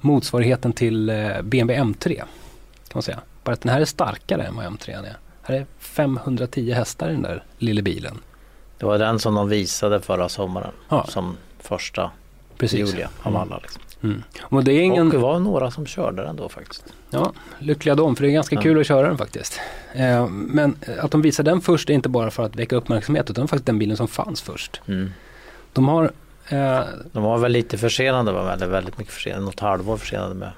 motsvarigheten 0.00 0.72
till 0.72 1.08
eh, 1.08 1.42
BMW 1.42 1.82
M3 1.82 2.16
kan 2.18 2.26
man 2.94 3.02
säga. 3.02 3.20
Bara 3.44 3.52
att 3.52 3.60
den 3.60 3.72
här 3.72 3.80
är 3.80 3.84
starkare 3.84 4.42
än 4.42 4.56
vad 4.56 4.64
M3 4.64 4.90
är. 4.90 5.16
Här 5.42 5.54
är 5.54 5.66
510 5.78 6.72
hästar 6.72 7.08
i 7.08 7.12
den 7.12 7.22
där 7.22 7.44
lilla 7.58 7.82
bilen. 7.82 8.18
Det 8.78 8.86
var 8.86 8.98
den 8.98 9.18
som 9.18 9.34
de 9.34 9.48
visade 9.48 10.00
förra 10.00 10.28
sommaren 10.28 10.72
Ja. 10.88 11.06
som 11.08 11.36
första 11.58 12.10
Precis. 12.58 12.78
Julia 12.78 13.08
av 13.22 13.36
alla. 13.36 13.58
Liksom. 13.58 13.82
Mm. 14.02 14.22
Och 14.42 14.64
det 14.64 14.72
är 14.72 14.80
ingen... 14.80 15.06
Och 15.06 15.12
det 15.12 15.18
var 15.18 15.38
några 15.38 15.70
som 15.70 15.86
körde 15.86 16.22
den 16.22 16.36
då 16.36 16.48
faktiskt. 16.48 16.84
Ja, 17.10 17.32
lyckliga 17.58 17.94
de, 17.94 18.16
för 18.16 18.22
det 18.24 18.30
är 18.30 18.32
ganska 18.32 18.54
Ja. 18.56 18.62
kul 18.62 18.80
att 18.80 18.86
köra 18.86 19.08
den 19.08 19.18
faktiskt. 19.18 19.60
Eh, 19.94 20.26
men 20.28 20.76
att 21.00 21.10
de 21.10 21.22
visar 21.22 21.44
den 21.44 21.60
först 21.60 21.90
är 21.90 21.94
inte 21.94 22.08
bara 22.08 22.30
för 22.30 22.42
att 22.42 22.56
väcka 22.56 22.76
uppmärksamhet 22.76 23.30
utan 23.30 23.48
faktiskt 23.48 23.66
den 23.66 23.78
bilen 23.78 23.96
som 23.96 24.08
fanns 24.08 24.42
först. 24.42 24.80
Mm. 24.86 25.10
De 25.72 25.88
har, 25.88 26.04
eh, 26.48 26.80
De 27.12 27.22
var 27.22 27.38
väl 27.38 27.52
lite 27.52 27.78
försenade, 27.78 28.32
va? 28.32 28.52
eller 28.52 28.66
väldigt 28.66 28.98
mycket 28.98 29.14
försenade, 29.14 29.44
något 29.44 29.60
halvår 29.60 29.96
försenade 29.96 30.34
med 30.34 30.50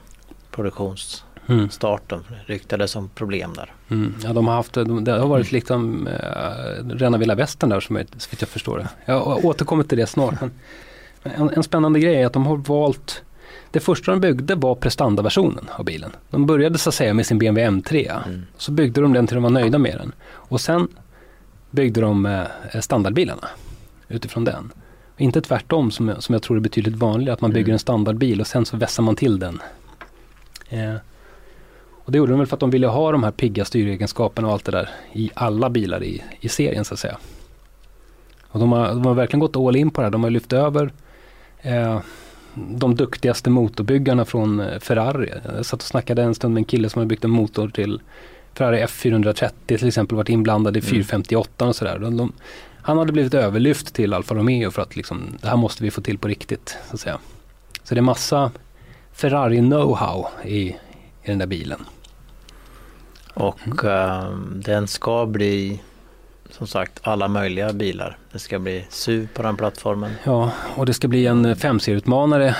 produktionsstarten. 0.50 2.18
mm, 2.28 2.40
ryktades 2.46 2.96
om 2.96 3.08
problem 3.14 3.52
där. 3.56 3.72
mm, 3.90 4.14
ja, 4.24 4.32
de 4.32 4.46
har 4.48 4.54
haft, 4.54 4.72
de, 4.72 5.04
det 5.04 5.12
har 5.12 5.26
varit 5.26 5.52
liksom 5.52 6.06
eh, 6.06 6.88
rena 6.88 7.18
vilda 7.18 7.34
västern 7.34 7.70
där 7.70 7.80
som 7.80 7.96
är, 7.96 8.06
så 8.18 8.28
jag 8.38 8.48
förstår 8.48 8.78
det. 8.78 8.88
Jag 9.04 9.44
återkommer 9.44 9.84
till 9.84 9.98
det 9.98 10.06
snart. 10.06 10.34
Men 10.40 10.50
en, 11.22 11.50
en 11.50 11.62
spännande 11.62 12.00
grej 12.00 12.22
är 12.22 12.26
att 12.26 12.32
de 12.32 12.46
har 12.46 12.56
valt 12.56 13.22
det 13.76 13.80
första 13.80 14.10
de 14.10 14.20
byggde 14.20 14.54
var 14.54 14.74
prestandaversionen 14.74 15.68
av 15.72 15.84
bilen. 15.84 16.10
De 16.30 16.46
började 16.46 16.78
så 16.78 16.88
att 16.88 16.94
säga 16.94 17.14
med 17.14 17.26
sin 17.26 17.38
BMW 17.38 17.70
M3. 17.80 18.22
Mm. 18.26 18.42
Så 18.56 18.72
byggde 18.72 19.00
de 19.00 19.12
den 19.12 19.26
till 19.26 19.34
de 19.34 19.42
var 19.42 19.50
nöjda 19.50 19.78
med 19.78 19.96
den. 19.98 20.12
Och 20.28 20.60
sen 20.60 20.88
byggde 21.70 22.00
de 22.00 22.26
eh, 22.26 22.80
standardbilarna 22.80 23.48
utifrån 24.08 24.44
den. 24.44 24.72
Inte 25.16 25.40
tvärtom 25.40 25.90
som, 25.90 26.08
jag- 26.08 26.22
som 26.22 26.32
jag 26.32 26.42
tror 26.42 26.56
är 26.56 26.60
betydligt 26.60 26.94
vanligare, 26.96 27.32
att 27.34 27.40
man 27.40 27.50
bygger 27.50 27.64
Mm. 27.66 27.72
en 27.72 27.78
standardbil 27.78 28.40
och 28.40 28.46
sen 28.46 28.66
så 28.66 28.76
vässar 28.76 29.02
man 29.02 29.16
till 29.16 29.38
den. 29.38 29.60
Eh, 30.68 30.94
och 32.04 32.12
det 32.12 32.18
gjorde 32.18 32.32
de 32.32 32.38
väl 32.38 32.46
för 32.46 32.56
att 32.56 32.60
de 32.60 32.70
ville 32.70 32.86
ha 32.86 33.12
de 33.12 33.22
här 33.24 33.30
pigga 33.30 33.64
styregenskaperna 33.64 34.48
och 34.48 34.52
allt 34.54 34.64
det 34.64 34.72
där 34.72 34.90
i 35.12 35.30
alla 35.34 35.70
bilar 35.70 36.02
i, 36.04 36.22
i 36.40 36.48
serien 36.48 36.84
så 36.84 36.94
att 36.94 37.00
säga. 37.00 37.18
Och 38.48 38.60
de 38.60 38.72
har, 38.72 38.88
de 38.88 39.06
har 39.06 39.14
verkligen 39.14 39.40
gått 39.40 39.56
all 39.56 39.76
in 39.76 39.90
på 39.90 40.00
det 40.00 40.04
här. 40.06 40.10
De 40.12 40.22
har 40.22 40.30
lyft 40.30 40.52
över 40.52 40.92
eh, 41.62 42.00
de 42.56 42.94
duktigaste 42.94 43.50
motorbyggarna 43.50 44.24
från 44.24 44.60
eh, 44.60 44.78
Ferrari. 44.78 45.32
Jag 45.56 45.66
satt 45.66 45.80
och 45.80 45.86
snackade 45.86 46.22
en 46.22 46.34
stund 46.34 46.54
med 46.54 46.60
en 46.60 46.64
kille 46.64 46.88
som 46.88 47.00
har 47.00 47.06
byggt 47.06 47.24
en 47.24 47.30
motor 47.30 47.68
till 47.68 48.00
Ferrari 48.54 48.84
F430 48.84 49.50
till 49.66 49.88
exempel, 49.88 50.16
varit 50.16 50.28
inblandad 50.28 50.76
i 50.76 50.80
Mm. 50.80 50.90
458 50.90 51.66
och 51.66 51.76
sådär. 51.76 51.98
De, 51.98 52.16
de, 52.16 52.32
han 52.82 52.98
hade 52.98 53.12
blivit 53.12 53.34
överlyft 53.34 53.94
till 53.94 54.14
Alfa 54.14 54.34
Romeo 54.34 54.70
för 54.70 54.82
att 54.82 54.96
liksom, 54.96 55.38
det 55.42 55.48
här 55.48 55.56
måste 55.56 55.82
vi 55.82 55.90
få 55.90 56.00
till 56.00 56.18
på 56.18 56.28
riktigt. 56.28 56.76
Så 56.88 56.94
att 56.94 57.00
säga. 57.00 57.18
Så 57.82 57.94
det 57.94 58.00
är 58.00 58.02
massa 58.02 58.50
Ferrari 59.12 59.58
know-how 59.58 60.26
i, 60.44 60.58
i 60.58 60.76
den 61.24 61.38
där 61.38 61.46
bilen. 61.46 61.84
Och 63.34 63.84
ehm, 63.84 64.62
den 64.64 64.88
ska 64.88 65.26
bli 65.26 65.80
som 66.58 66.66
sagt 66.66 67.00
alla 67.02 67.28
möjliga 67.28 67.72
bilar. 67.72 68.16
Det 68.32 68.38
ska 68.38 68.58
bli 68.58 68.84
SUV 68.88 69.28
på 69.34 69.42
den 69.42 69.56
plattformen. 69.56 70.10
Ja, 70.24 70.50
och 70.76 70.86
det 70.86 70.94
ska 70.94 71.08
bli 71.08 71.26
en 71.26 71.46
5-serieutmanare 71.54 72.54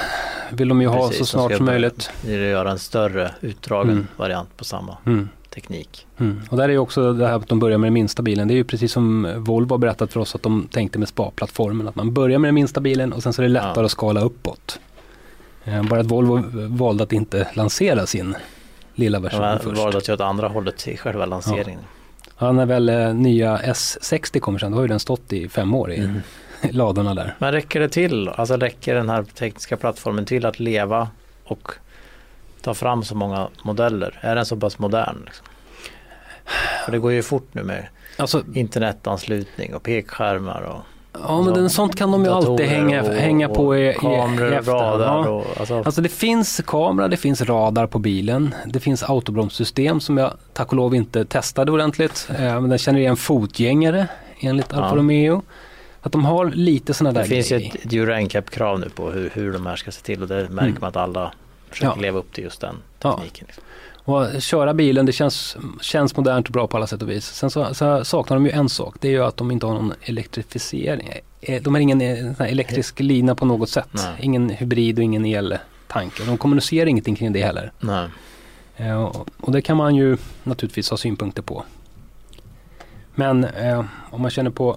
vill 0.51 0.69
de 0.69 0.81
ju 0.83 0.89
ha 0.89 1.09
Precis, 1.09 1.29
så 1.29 1.37
de 1.39 1.43
snart 1.49 1.57
som 1.57 1.67
möjligt. 1.67 2.11
Vi 2.25 2.37
vill 2.37 2.47
göra 2.51 2.71
en 2.71 2.79
större 2.79 3.31
utdragen 3.41 3.91
Mm. 3.93 4.07
variant 4.17 4.57
på 4.57 4.65
samma 4.65 4.97
Mm. 5.07 5.29
teknik. 5.55 6.07
Mm. 6.19 6.41
Och 6.51 6.57
där 6.57 6.65
är 6.65 6.69
ju 6.69 6.79
också 6.79 7.13
det 7.13 7.27
här 7.29 7.35
att 7.37 7.49
de 7.49 7.59
börjar 7.59 7.79
med 7.79 7.87
den 7.89 7.95
minsta 7.95 8.23
bilen. 8.23 8.49
Det 8.49 8.55
är 8.55 8.57
ju 8.57 8.65
precis 8.65 8.93
som 8.93 9.35
Volvo 9.37 9.73
har 9.75 9.79
berättat 9.79 10.13
för 10.13 10.21
oss 10.21 10.35
att 10.35 10.43
de 10.43 10.69
tänkte 10.73 10.99
med 10.99 11.09
spa-plattformen. 11.09 11.89
Att 11.89 11.95
man 11.97 12.15
börjar 12.15 12.39
med 12.39 12.49
den 12.49 12.55
minsta 12.55 12.81
bilen 12.81 13.13
och 13.13 13.23
sen 13.23 13.33
så 13.33 13.43
är 13.43 13.47
det 13.47 13.53
lättare 13.53 13.73
Ja. 13.77 13.85
att 13.85 13.91
skala 13.91 14.21
uppåt. 14.21 14.79
Eh, 15.65 15.83
Bara 15.83 16.01
att 16.01 16.07
Volvo 16.07 16.43
valde 16.69 17.05
att 17.05 17.13
inte 17.13 17.49
lansera 17.55 18.07
sin 18.07 18.37
lilla 18.95 19.19
version 19.19 19.43
Jag 19.43 19.63
först. 19.63 19.79
valde 19.79 19.99
att 19.99 20.09
göra 20.09 20.15
åt 20.15 20.21
andra 20.21 20.49
hållet 20.49 20.89
i 20.89 20.97
själva 20.97 21.27
lanseringen. 21.27 21.81
Ja, 21.83 21.96
när 22.39 22.67
väl 22.67 22.89
eh, 22.89 23.15
nya 23.15 23.57
S60 23.59 24.41
kommer 24.41 24.59
sen, 24.59 24.71
då 24.73 24.79
har 24.79 24.83
ju 24.83 24.89
den 24.89 25.01
stått 25.01 25.33
i 25.33 25.49
fem 25.49 25.75
år 25.75 25.93
i 25.93 25.97
Mm. 25.99 26.21
ladorna 26.71 27.15
där. 27.15 27.35
Men 27.39 27.53
räcker 27.53 27.81
det 27.81 27.89
till? 27.89 28.29
Alltså 28.29 28.57
räcker 28.57 28.95
den 28.95 29.11
här 29.11 29.23
tekniska 29.23 29.77
plattformen 29.77 30.25
till 30.25 30.47
att 30.47 30.61
leva 30.61 31.09
och 31.45 31.73
ta 32.63 32.75
fram 32.75 33.05
så 33.05 33.15
många 33.15 33.49
modeller? 33.63 34.19
Är 34.21 34.35
den 34.37 34.47
så 34.47 34.57
pass 34.57 34.79
modern? 34.79 35.23
Liksom? 35.25 35.47
För 36.85 36.93
det 36.93 36.99
går 36.99 37.13
ju 37.13 37.23
fort 37.23 37.49
nu 37.53 37.63
med 37.63 37.87
Alltså, 38.19 38.43
internetanslutning 38.55 39.75
och 39.75 39.83
pekskärmar 39.83 40.61
och 40.63 40.81
ja 41.23 41.43
men 41.43 41.55
den, 41.55 41.71
sånt 41.71 41.97
kan 41.97 42.13
de 42.13 42.25
ju 42.25 42.31
alltid 42.31 42.67
hänga, 42.67 43.03
och- 43.03 43.09
hänga 43.15 43.49
på 43.49 43.77
i, 43.77 43.95
kameror, 44.01 44.53
i 44.53 44.57
efterhand. 44.57 44.83
radar 45.01 45.07
Ja. 45.07 45.29
och 45.29 45.45
alltså, 45.61 45.77
Alltså 45.85 46.01
det 46.01 46.09
finns 46.09 46.61
kamera, 46.67 47.09
det 47.09 47.17
finns 47.17 47.43
radar 47.43 47.87
på 47.87 47.99
bilen, 47.99 48.55
det 48.67 48.81
finns 48.81 49.03
autobromssystem 49.03 50.01
som 50.01 50.19
jag 50.19 50.33
tack 50.53 50.69
och 50.69 50.77
lov 50.77 50.95
inte 50.95 51.25
testade 51.25 51.73
ordentligt. 51.73 52.29
Eh, 52.39 52.61
men 52.61 52.69
den 52.69 52.79
känner 52.79 53.01
igen 53.01 53.17
fotgängare 53.17 54.07
enligt 54.41 54.73
Alfa 54.73 54.89
Ja. 54.89 54.97
Romeo. 54.97 55.43
Att 56.01 56.13
de 56.13 56.25
har 56.25 56.45
lite 56.51 56.95
sådana 56.95 57.13
där 57.13 57.23
det 57.23 57.29
finns 57.29 57.53
ju 57.53 57.59
grejer. 57.59 57.73
ett 57.85 57.93
Euro 57.93 58.15
NCAP-krav 58.21 58.81
nu 58.81 58.89
på 58.89 59.11
hur, 59.11 59.31
hur 59.35 59.53
de 59.53 59.67
här 59.67 59.77
ska 59.77 59.91
se 59.91 60.03
till 60.03 60.23
och 60.23 60.29
det 60.29 60.35
märker 60.49 60.61
Mm. 60.69 60.77
man 60.81 60.89
att 60.89 60.97
alla 60.97 61.33
försöker 61.71 61.93
Ja. 61.97 62.03
leva 62.03 62.19
upp 62.19 62.33
till 62.33 62.45
just 62.45 62.61
den 62.61 62.77
Ja. 63.03 63.13
tekniken. 63.17 63.45
liksom. 63.47 63.65
Och 64.07 64.43
köra 64.43 64.75
bilen, 64.75 65.07
det 65.07 65.13
känns, 65.13 65.57
känns 65.81 66.17
modernt 66.17 66.47
och 66.47 66.53
bra 66.53 66.67
på 66.67 66.77
alla 66.77 66.87
sätt 66.87 67.03
och 67.03 67.11
vis. 67.11 67.27
Sen 67.27 67.51
så, 67.51 67.75
så 67.75 68.05
saknar 68.05 68.37
de 68.37 68.47
ju 68.47 68.53
en 68.53 68.69
sak, 68.69 68.97
det 69.01 69.09
är 69.09 69.13
ju 69.13 69.25
att 69.25 69.37
de 69.37 69.51
inte 69.51 69.67
har 69.67 69.75
någon 69.75 69.93
elektrifiering. 70.01 71.13
Eh, 71.41 71.63
De 71.63 71.75
har 71.75 71.81
ingen 71.81 72.01
eh, 72.01 72.41
elektrisk 72.41 73.01
lina 73.01 73.35
på 73.35 73.45
något 73.47 73.69
sätt. 73.69 73.89
Nej. 73.93 74.15
Ingen 74.21 74.51
hybrid 74.51 74.99
och 74.99 75.05
ingen 75.05 75.25
eltank. 75.25 76.21
Och 76.21 76.27
de 76.27 76.39
kommunicerar 76.39 76.87
ingenting 76.87 77.15
kring 77.15 77.33
det 77.33 77.43
heller. 77.43 77.73
Nej. 77.81 78.09
Eh, 78.77 79.03
och, 79.05 79.29
och 79.41 79.53
det 79.53 79.63
kan 79.63 79.77
man 79.77 79.95
ju 79.97 80.17
naturligtvis 80.43 80.91
ha 80.91 80.97
synpunkter 80.97 81.43
på. 81.43 81.65
Men 83.15 83.45
eh, 83.45 83.85
om 84.11 84.23
man 84.23 84.31
känner 84.31 84.51
på 84.51 84.77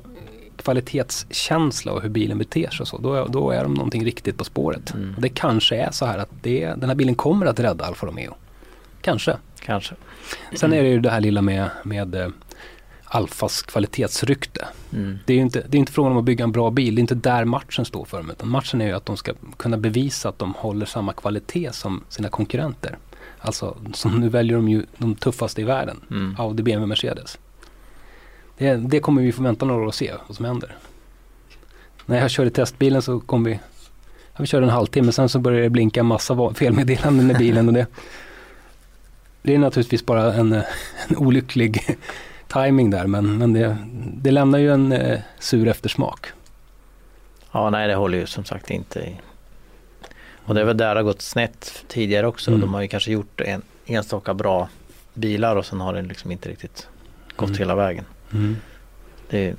kvalitetskänsla 0.56 1.92
och 1.92 2.02
hur 2.02 2.10
bilen 2.10 2.38
beter 2.38 2.70
sig 2.70 2.82
och 2.82 2.88
så, 2.88 2.98
då, 2.98 3.26
då 3.26 3.52
är 3.52 3.64
de 3.64 3.74
någonting 3.74 4.06
riktigt 4.06 4.38
på 4.38 4.44
spåret. 4.44 4.94
Mm. 4.94 5.16
Och 5.16 5.22
det 5.22 5.30
kanske 5.30 5.76
är 5.76 5.92
så 5.92 6.06
här 6.06 6.18
att 6.18 6.30
det, 6.42 6.66
den 6.66 6.90
här 6.90 6.96
bilen 6.96 7.16
kommer 7.16 7.46
att 7.46 7.60
rädda 7.60 7.86
Alfa 7.86 8.08
Romeo. 8.08 8.36
Kanske. 9.02 9.38
Kanske. 9.60 9.96
Sen 10.56 10.74
är 10.74 10.84
det 10.84 10.90
ju 10.90 11.00
det 11.00 11.10
här 11.10 11.22
lilla 11.22 11.42
med, 11.42 11.70
med 11.84 12.16
eh, 12.16 12.28
Alfas 13.04 13.62
kvalitetsrykte. 13.62 14.68
Mm. 14.94 15.20
Det 15.26 15.34
är 15.34 15.38
inte, 15.38 15.64
det 15.70 15.78
är 15.78 15.80
inte 15.80 15.92
frågan 15.92 16.12
om 16.12 16.18
att 16.18 16.24
bygga 16.24 16.44
en 16.44 16.52
bra 16.52 16.70
bil, 16.70 16.96
det 16.96 17.00
är 17.00 17.02
inte 17.02 17.16
där 17.16 17.46
matchen 17.46 17.86
står 17.86 18.06
för 18.06 18.18
dem. 18.18 18.30
Utan 18.32 18.50
matchen 18.50 18.82
är 18.82 18.88
ju 18.88 18.94
att 18.94 19.06
de 19.06 19.18
ska 19.18 19.34
kunna 19.58 19.78
bevisa 19.78 20.30
att 20.30 20.40
de 20.40 20.54
håller 20.54 20.86
samma 20.86 21.14
kvalitet 21.14 21.74
som 21.74 22.04
sina 22.10 22.30
konkurrenter. 22.30 22.98
Alltså, 23.40 23.78
som 23.94 24.20
nu 24.20 24.30
väljer 24.30 24.56
de 24.58 24.70
ju 24.70 24.86
de 24.98 25.16
tuffaste 25.16 25.62
i 25.62 25.64
världen. 25.64 26.02
Mm. 26.12 26.36
Audi, 26.40 26.64
BMW, 26.64 26.86
Mercedes. 26.88 27.40
Det, 28.58 28.76
det 28.76 29.00
kommer 29.00 29.22
vi 29.22 29.32
få 29.32 29.44
vänta 29.44 29.66
några 29.66 29.82
år 29.82 29.86
och 29.88 29.96
se 29.96 30.14
vad 30.28 30.36
som 30.38 30.46
händer. 30.46 30.76
När 32.06 32.22
jag 32.22 32.32
körde 32.32 32.50
testbilen 32.50 33.02
så 33.02 33.20
kom 33.20 33.44
vi, 33.44 33.60
vi 34.38 34.46
körde 34.46 34.66
en 34.66 34.72
halvtimme, 34.72 35.12
sen 35.12 35.30
så 35.30 35.40
började 35.40 35.64
det 35.64 35.70
blinka 35.70 36.04
massa 36.04 36.34
va- 36.34 36.54
felmeddelanden 36.54 37.32
i 37.32 37.34
bilen 37.34 37.68
och 37.68 37.74
det, 37.74 37.88
det 39.42 39.56
är 39.56 39.60
naturligtvis 39.60 40.06
bara 40.06 40.34
en, 40.34 40.54
eh, 40.54 40.64
en 41.08 41.18
olycklig 41.18 41.98
timing 42.48 42.90
där 42.90 43.08
men, 43.08 43.38
men 43.38 43.54
det, 43.54 43.78
det 44.14 44.32
lämnar 44.32 44.60
ju 44.60 44.74
en 44.74 44.92
eh, 44.92 45.20
sur 45.40 45.68
eftersmak. 45.68 46.28
Ja, 47.52 47.70
nej 47.70 47.88
det 47.88 47.96
håller 47.96 48.18
ju 48.18 48.26
som 48.26 48.46
sagt 48.46 48.70
inte 48.70 49.00
i. 49.00 49.16
Och 50.46 50.56
det 50.56 50.62
är 50.62 50.66
väl 50.66 50.78
där 50.78 50.96
det 50.96 51.00
har 51.00 51.04
gått 51.04 51.22
snett 51.22 51.84
tidigare 51.88 52.28
också. 52.28 52.52
Mm. 52.52 52.62
De 52.62 52.74
har 52.74 52.82
ju 52.82 52.88
kanske 52.88 53.12
gjort 53.12 53.42
en 53.42 53.62
enstaka 53.86 54.34
bra 54.34 54.70
bilar 55.14 55.56
och 55.56 55.66
sen 55.66 55.82
har 55.82 55.94
den 55.94 56.08
liksom 56.08 56.32
inte 56.32 56.50
riktigt 56.50 56.88
gått 57.36 57.50
Mm. 57.50 57.60
hela 57.60 57.76
vägen. 57.76 58.06
Mm. 58.34 58.58
Det 59.30 59.48
är, 59.50 59.56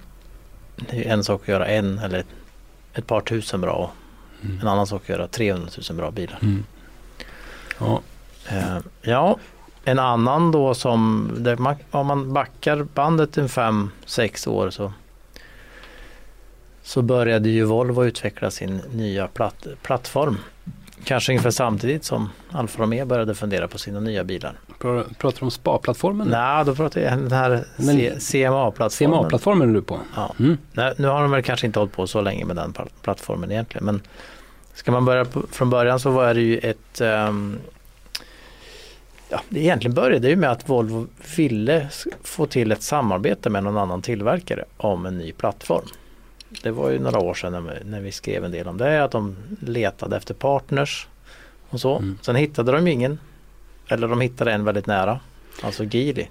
det 0.77 1.07
är 1.09 1.13
en 1.13 1.25
sak 1.25 1.43
att 1.43 1.49
göra 1.49 1.67
en 1.67 1.99
eller 1.99 2.25
ett, 2.95 3.07
par 3.07 3.21
tusen 3.21 3.61
bra 3.61 3.73
och 3.73 3.91
Mm. 4.45 4.61
en 4.61 4.69
annan 4.69 4.87
sak 4.87 5.03
att 5.03 5.09
göra 5.09 5.27
300 5.29 5.69
000 5.91 5.97
bra 5.97 6.11
bilar. 6.11 6.39
Mm. 6.43 6.65
Ja, 7.79 8.01
Eh, 8.49 8.79
ja, 9.03 9.37
en 9.85 9.99
annan 9.99 10.53
då 10.53 10.75
som, 10.75 11.31
man, 11.59 11.75
om 11.91 12.07
man 12.07 12.33
backar 12.33 12.83
bandet 12.95 13.39
en 13.39 13.49
fem 13.49 13.91
sex 14.07 14.47
år 14.47 14.71
så, 14.71 14.93
så 16.83 17.03
började 17.03 17.49
ju 17.49 17.65
Volvo 17.65 18.05
utveckla 18.05 18.51
sin 18.51 18.77
nya 18.93 19.29
platt, 19.29 19.67
plattform. 19.83 20.37
Kanske 21.05 21.33
ungefär 21.33 21.51
samtidigt 21.51 22.05
som 22.05 22.31
Alfa 22.51 22.83
Romeo 22.83 23.05
började 23.05 23.35
fundera 23.35 23.69
på 23.69 23.79
sina 23.79 24.01
nya 24.01 24.25
bilar. 24.25 24.53
Pra- 24.81 25.15
pratar 25.19 25.39
du 25.41 25.45
om 25.45 25.51
spa-plattformen? 25.51 26.29
Nej, 26.29 26.65
då 26.65 26.75
pratar 26.75 27.01
jag 27.01 27.13
den 27.19 27.33
här 27.33 27.65
CMA-plattformen. 28.19 28.91
CMA-plattformen 29.21 29.71
är 29.71 29.75
du 29.75 29.83
på? 29.83 29.99
Ja. 30.17 30.35
Mm. 30.39 30.59
Nej, 30.73 30.95
nu 30.97 31.09
har 31.09 31.23
de 31.23 31.31
väl 31.31 31.43
kanske 31.43 31.67
inte 31.67 31.79
hållit 31.79 31.93
på 31.93 32.07
så 32.07 32.21
länge 32.21 32.45
med 32.45 32.57
den 32.57 32.73
pl- 32.73 32.89
plattformen 33.03 33.51
egentligen. 33.53 33.85
Men 33.87 34.01
ska 34.75 34.93
man 34.93 35.05
börja 35.05 35.25
på, 35.25 35.43
från 35.51 35.71
början 35.71 36.01
så 36.01 36.11
var 36.11 36.35
det 36.35 36.41
ju 36.41 36.59
ett 36.59 37.01
ehm, 37.01 37.59
Ja, 39.31 39.41
det 39.49 39.61
egentligen 39.61 39.95
började 39.95 40.29
ju 40.29 40.37
med 40.37 40.51
att 40.51 40.69
Volvo 40.69 41.07
ville 41.37 41.89
få 42.23 42.47
till 42.47 42.73
ett 42.73 42.83
samarbete 42.83 43.51
med 43.51 43.65
någon 43.65 43.77
annan 43.77 44.03
tillverkare 44.03 44.65
om 44.77 45.07
en 45.07 45.19
ny 45.19 45.33
plattform. 45.33 45.85
Det 46.63 46.71
var 46.71 46.91
ju 46.91 46.99
några 46.99 47.19
år 47.19 47.35
sedan 47.35 47.53
när 47.53 47.61
vi, 47.61 47.85
när 47.85 48.01
vi 48.01 48.13
skrev 48.13 48.45
en 48.45 48.51
del 48.51 48.69
om 48.69 48.77
det, 48.77 49.05
att 49.05 49.11
de 49.11 49.37
letade 49.61 50.17
efter 50.17 50.35
partners 50.35 51.09
och 51.69 51.81
så. 51.81 51.99
Mm. 51.99 52.19
Sen 52.23 52.37
hittade 52.37 52.73
de 52.73 52.87
ingen. 52.87 53.19
Eller 53.89 54.09
de 54.09 54.21
hittade 54.21 54.53
en 54.53 54.65
väldigt 54.65 54.87
nära, 54.87 55.21
alltså 55.63 55.85
Geely, 55.85 56.27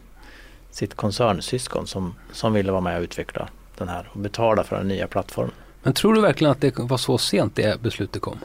sitt 0.72 0.96
koncernsyskon 0.96 1.88
som, 1.88 2.16
som 2.32 2.54
ville 2.54 2.72
vara 2.72 2.82
med 2.82 2.98
och 2.98 3.04
utveckla 3.04 3.50
den 3.78 3.90
här 3.90 4.10
och 4.14 4.20
betala 4.20 4.64
för 4.64 4.78
den 4.78 4.88
nya 4.88 5.08
plattformen. 5.08 5.54
Men 5.84 5.94
tror 5.94 6.14
du 6.14 6.22
verkligen 6.22 6.52
att 6.52 6.62
det 6.62 6.80
var 6.80 6.98
så 6.98 7.18
sent 7.18 7.56
det 7.56 7.82
beslutet 7.82 8.22
kom? 8.22 8.38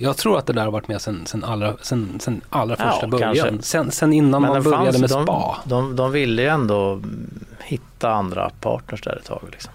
Jag 0.00 0.16
tror 0.16 0.38
att 0.38 0.46
det 0.46 0.52
där 0.52 0.64
har 0.64 0.70
varit 0.70 0.88
med 0.88 1.00
sen, 1.00 1.26
sen, 1.26 1.44
allra, 1.44 1.76
sen, 1.82 2.20
sen 2.20 2.40
allra 2.50 2.76
Ja, 2.78 2.90
första 2.92 3.06
början. 3.06 3.34
kanske. 3.34 3.62
Sen, 3.62 3.90
sen 3.90 4.12
innan 4.12 4.42
man 4.42 4.54
det 4.54 4.60
började 4.60 4.84
fanns- 4.84 5.00
med 5.00 5.10
de, 5.10 5.22
spa. 5.24 5.56
De, 5.64 5.96
de 5.96 6.12
ville 6.12 6.42
ju 6.42 6.48
ändå 6.48 6.92
mm, 6.92 7.44
hitta 7.64 8.10
andra 8.10 8.50
partners 8.60 9.02
där 9.02 9.16
ett 9.16 9.24
tag. 9.24 9.42
Liksom. 9.52 9.72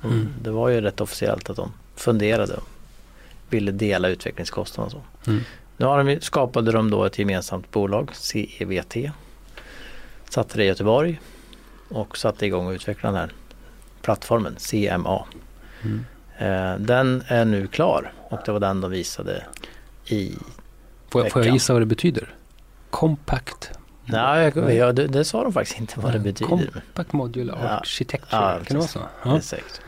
De- 0.00 0.08
Mm. 0.08 0.28
Det 0.42 0.50
var 0.50 0.68
ju 0.68 0.80
rätt 0.80 1.00
officiellt 1.00 1.50
att 1.50 1.56
de 1.56 1.72
funderade 1.96 2.54
och 2.54 2.62
ville 3.50 3.72
dela 3.72 4.08
utvecklingskostnaderna 4.08 4.90
så. 5.24 5.30
Mm. 5.30 5.42
Nu 5.76 5.86
har 5.86 6.04
de, 6.04 6.20
skapade 6.20 6.72
de 6.72 6.90
då 6.90 7.04
ett 7.04 7.18
gemensamt 7.18 7.70
bolag, 7.70 8.10
CEVT. 8.14 8.96
Satte 10.28 10.56
det 10.58 10.64
i 10.64 10.66
Göteborg 10.66 11.20
och 11.88 12.16
satte 12.18 12.46
igång 12.46 12.66
och 12.66 12.72
utvecklade 12.72 13.16
den 13.16 13.20
här 13.20 13.32
plattformen, 14.02 14.56
CMA. 14.58 15.24
Mm. 15.82 16.04
Eh, 16.38 16.78
den 16.86 17.22
är 17.28 17.44
nu 17.44 17.66
klar 17.66 18.12
och 18.34 18.40
det 18.46 18.52
var 18.52 18.60
den 18.60 18.80
de 18.80 18.90
visade 18.90 19.44
i 20.06 20.34
Får, 21.10 21.22
jag, 21.22 21.32
får 21.32 21.44
jag 21.44 21.52
gissa 21.52 21.72
vad 21.72 21.82
det 21.82 21.86
betyder? 21.86 22.34
Compact. 22.90 23.70
Nej, 24.04 24.52
jag, 24.54 24.74
jag, 24.74 24.94
det, 24.94 25.06
det 25.06 25.24
sa 25.24 25.42
de 25.42 25.52
faktiskt 25.52 25.80
inte 25.80 26.00
vad 26.00 26.12
det 26.12 26.18
betyder. 26.18 26.48
Compact 26.66 27.12
Modular 27.12 27.58
Ja. 27.62 27.68
Architecture. 27.68 28.42
Ja, 28.42 28.52
kan 28.54 28.64
det 28.68 28.74
vara 28.74 28.86
så? 28.88 29.00
Ja. 29.24 29.40
säkert. 29.40 29.80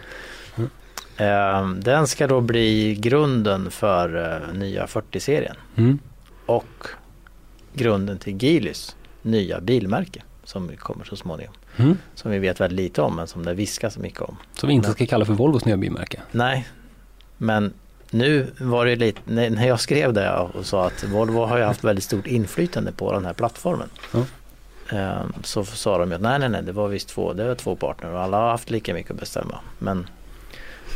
Mm. 0.57 1.81
Den 1.81 2.07
ska 2.07 2.27
då 2.27 2.41
bli 2.41 2.95
grunden 2.95 3.71
för 3.71 4.33
eh, 4.49 4.55
nya 4.59 4.87
40-serien 4.87 5.57
Mm. 5.77 5.99
och 6.47 6.87
grunden 7.75 8.19
till 8.19 8.43
Geelys 8.43 8.97
nya 9.23 9.61
bilmärke 9.61 10.23
som 10.45 10.71
kommer 10.79 11.05
så 11.05 11.17
småningom. 11.17 11.55
Mm. 11.77 11.99
Som 12.15 12.31
vi 12.31 12.39
vet 12.39 12.61
väldigt 12.61 12.77
lite 12.77 13.03
om 13.03 13.17
men 13.17 13.27
som 13.27 13.45
det 13.45 13.55
viskas 13.55 13.95
så 13.95 14.01
mycket 14.01 14.21
om. 14.21 14.37
Som 14.53 14.67
vi 14.69 14.75
inte 14.75 14.89
Men- 14.89 14.95
ska 14.95 15.07
kalla 15.07 15.25
för 15.25 15.33
Volvos 15.33 15.65
nya 15.65 15.77
bilmärke. 15.77 16.23
Nej, 16.33 16.69
men 17.37 17.73
nu 18.11 18.47
var 18.61 18.87
det 18.87 18.97
lite, 18.97 19.21
när 19.27 19.67
jag 19.67 19.81
skrev 19.81 20.13
det 20.13 20.31
och 20.33 20.67
sa 20.67 20.87
att 20.87 21.05
Volvo 21.05 21.45
har 21.45 21.59
ju 21.59 21.65
haft 21.65 21.85
väldigt 21.85 22.05
stort 22.05 22.27
inflytande 22.27 22.93
på 22.93 23.13
den 23.13 23.25
här 23.27 23.33
plattformen. 23.33 23.89
Ehm, 24.93 25.33
Så 25.45 25.65
sa 25.65 25.99
de 25.99 26.09
ju 26.11 26.15
att 26.15 26.21
nej, 26.23 26.39
nej, 26.39 26.49
nej, 26.49 26.63
det 26.63 26.73
var 26.73 26.89
visst 26.89 27.09
två, 27.09 27.33
det 27.33 27.45
var 27.49 27.55
två 27.55 27.77
partner 27.77 28.13
och 28.13 28.21
alla 28.21 28.37
har 28.37 28.51
haft 28.51 28.71
lika 28.71 28.95
mycket 28.95 29.11
att 29.11 29.21
bestämma. 29.21 29.59
Men 29.79 30.07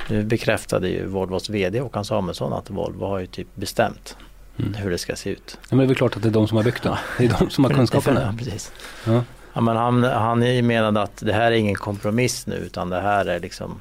nu 0.08 0.22
bekräftade 0.22 0.88
ju 0.88 1.06
Volvos 1.06 1.50
VD 1.50 1.80
Håkan 1.80 2.04
Samuelsson 2.04 2.52
att 2.52 2.70
Volvo 2.70 3.06
har 3.06 3.18
ju 3.18 3.26
typ 3.26 3.48
bestämt 3.54 4.16
Mm. 4.58 4.74
hur 4.74 4.90
det 4.90 4.98
ska 4.98 5.16
se 5.16 5.30
ut. 5.30 5.58
Ja, 5.60 5.66
men 5.70 5.78
det 5.78 5.84
är 5.84 5.86
väl 5.86 5.96
klart 5.96 6.16
att 6.16 6.22
det 6.22 6.28
är 6.28 6.32
de 6.32 6.48
som 6.48 6.56
har 6.56 6.64
byggt 6.64 6.82
den. 6.82 6.96
Det 7.18 7.24
är 7.24 7.34
de 7.38 7.50
som 7.50 7.64
har 7.64 7.70
kunskapen. 7.74 8.14
Ja, 8.22 8.34
precis. 8.38 8.72
Ja. 9.06 9.22
Ja, 9.52 9.60
men 9.60 9.76
han, 9.76 10.02
han 10.04 10.38
menade 10.66 11.02
att 11.02 11.16
det 11.16 11.32
här 11.32 11.46
är 11.52 11.56
ingen 11.56 11.74
kompromiss 11.74 12.46
nu 12.46 12.54
utan 12.56 12.90
det 12.90 13.00
här 13.00 13.24
är 13.26 13.40
liksom 13.40 13.80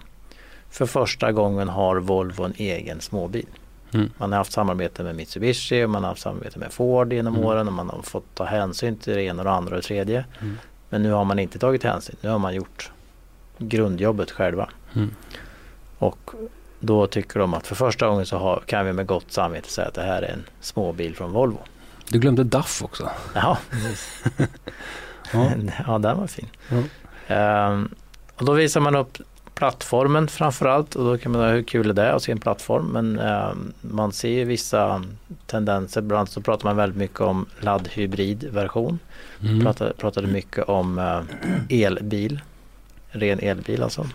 för 0.69 0.85
första 0.85 1.31
gången 1.31 1.69
har 1.69 1.95
Volvo 1.95 2.43
en 2.43 2.53
egen 2.57 3.01
småbil. 3.01 3.45
Mm. 3.93 4.09
Man 4.17 4.31
har 4.31 4.37
haft 4.37 4.51
samarbete 4.51 5.03
med 5.03 5.15
Mitsubishi 5.15 5.83
och 5.83 5.89
man 5.89 6.03
har 6.03 6.09
haft 6.09 6.21
samarbete 6.21 6.59
med 6.59 6.71
Ford 6.73 7.13
genom 7.13 7.35
Mm. 7.35 7.45
åren 7.47 7.67
och 7.67 7.73
man 7.73 7.89
har 7.89 8.01
fått 8.01 8.35
ta 8.35 8.45
hänsyn 8.45 8.97
till 8.97 9.13
det 9.13 9.23
ena 9.23 9.41
och 9.41 9.45
det 9.45 9.51
andra 9.51 9.75
och 9.75 9.81
det 9.81 9.87
tredje. 9.87 10.25
Mm. 10.41 10.57
Men 10.89 11.03
nu 11.03 11.11
har 11.11 11.25
man 11.25 11.39
inte 11.39 11.59
tagit 11.59 11.83
hänsyn. 11.83 12.15
Nu 12.21 12.29
har 12.29 12.39
man 12.39 12.55
gjort 12.55 12.91
grundjobbet 13.57 14.31
själva. 14.31 14.69
Mm. 14.95 15.15
Och 15.97 16.31
då 16.79 17.07
tycker 17.07 17.39
de 17.39 17.53
att 17.53 17.67
för 17.67 17.75
första 17.75 18.07
gången 18.07 18.25
så 18.25 18.37
har, 18.37 18.63
kan 18.65 18.85
vi 18.85 18.93
med 18.93 19.05
gott 19.05 19.31
samvete 19.31 19.69
säga 19.69 19.87
att 19.87 19.93
det 19.93 20.01
här 20.01 20.21
är 20.21 20.31
en 20.31 20.43
småbil 20.61 21.15
från 21.15 21.31
Volvo. 21.31 21.59
Du 22.09 22.19
glömde 22.19 22.43
DAF 22.43 22.83
också. 22.83 23.09
Precis. 23.69 24.23
Ja. 24.33 24.37
ja 25.87 25.97
den 25.97 26.17
var 26.19 26.27
fin. 26.27 26.47
Ja. 26.69 26.83
Ehm, 27.35 27.89
och 28.35 28.45
då 28.45 28.53
visar 28.53 28.81
man 28.81 28.95
upp 28.95 29.17
plattformen 29.59 30.27
framförallt 30.27 30.95
och 30.95 31.05
då 31.05 31.17
kan 31.17 31.31
man 31.31 31.41
undra 31.41 31.53
hur 31.53 31.63
kul 31.63 31.89
är 31.89 31.93
det 31.93 32.13
att 32.13 32.23
se 32.23 32.31
en 32.31 32.39
plattform 32.39 32.85
men 32.85 33.19
ehm, 33.19 33.73
man 33.81 34.11
ser 34.11 34.29
ju 34.29 34.45
vissa 34.45 35.03
tendenser. 35.45 36.01
Bland 36.01 36.19
annat 36.19 36.31
så 36.31 36.41
pratar 36.41 36.65
man 36.65 36.75
väldigt 36.75 36.97
mycket 36.97 37.21
om 37.21 37.45
laddhybridversion. 37.59 38.99
Mm. 39.43 39.61
Pratade, 39.61 39.93
pratade 39.93 40.27
mycket 40.27 40.69
om 40.69 40.99
eh, 40.99 41.21
elbil, 41.83 42.41
ren 43.09 43.39
elbil 43.39 43.83
alltså. 43.83 44.07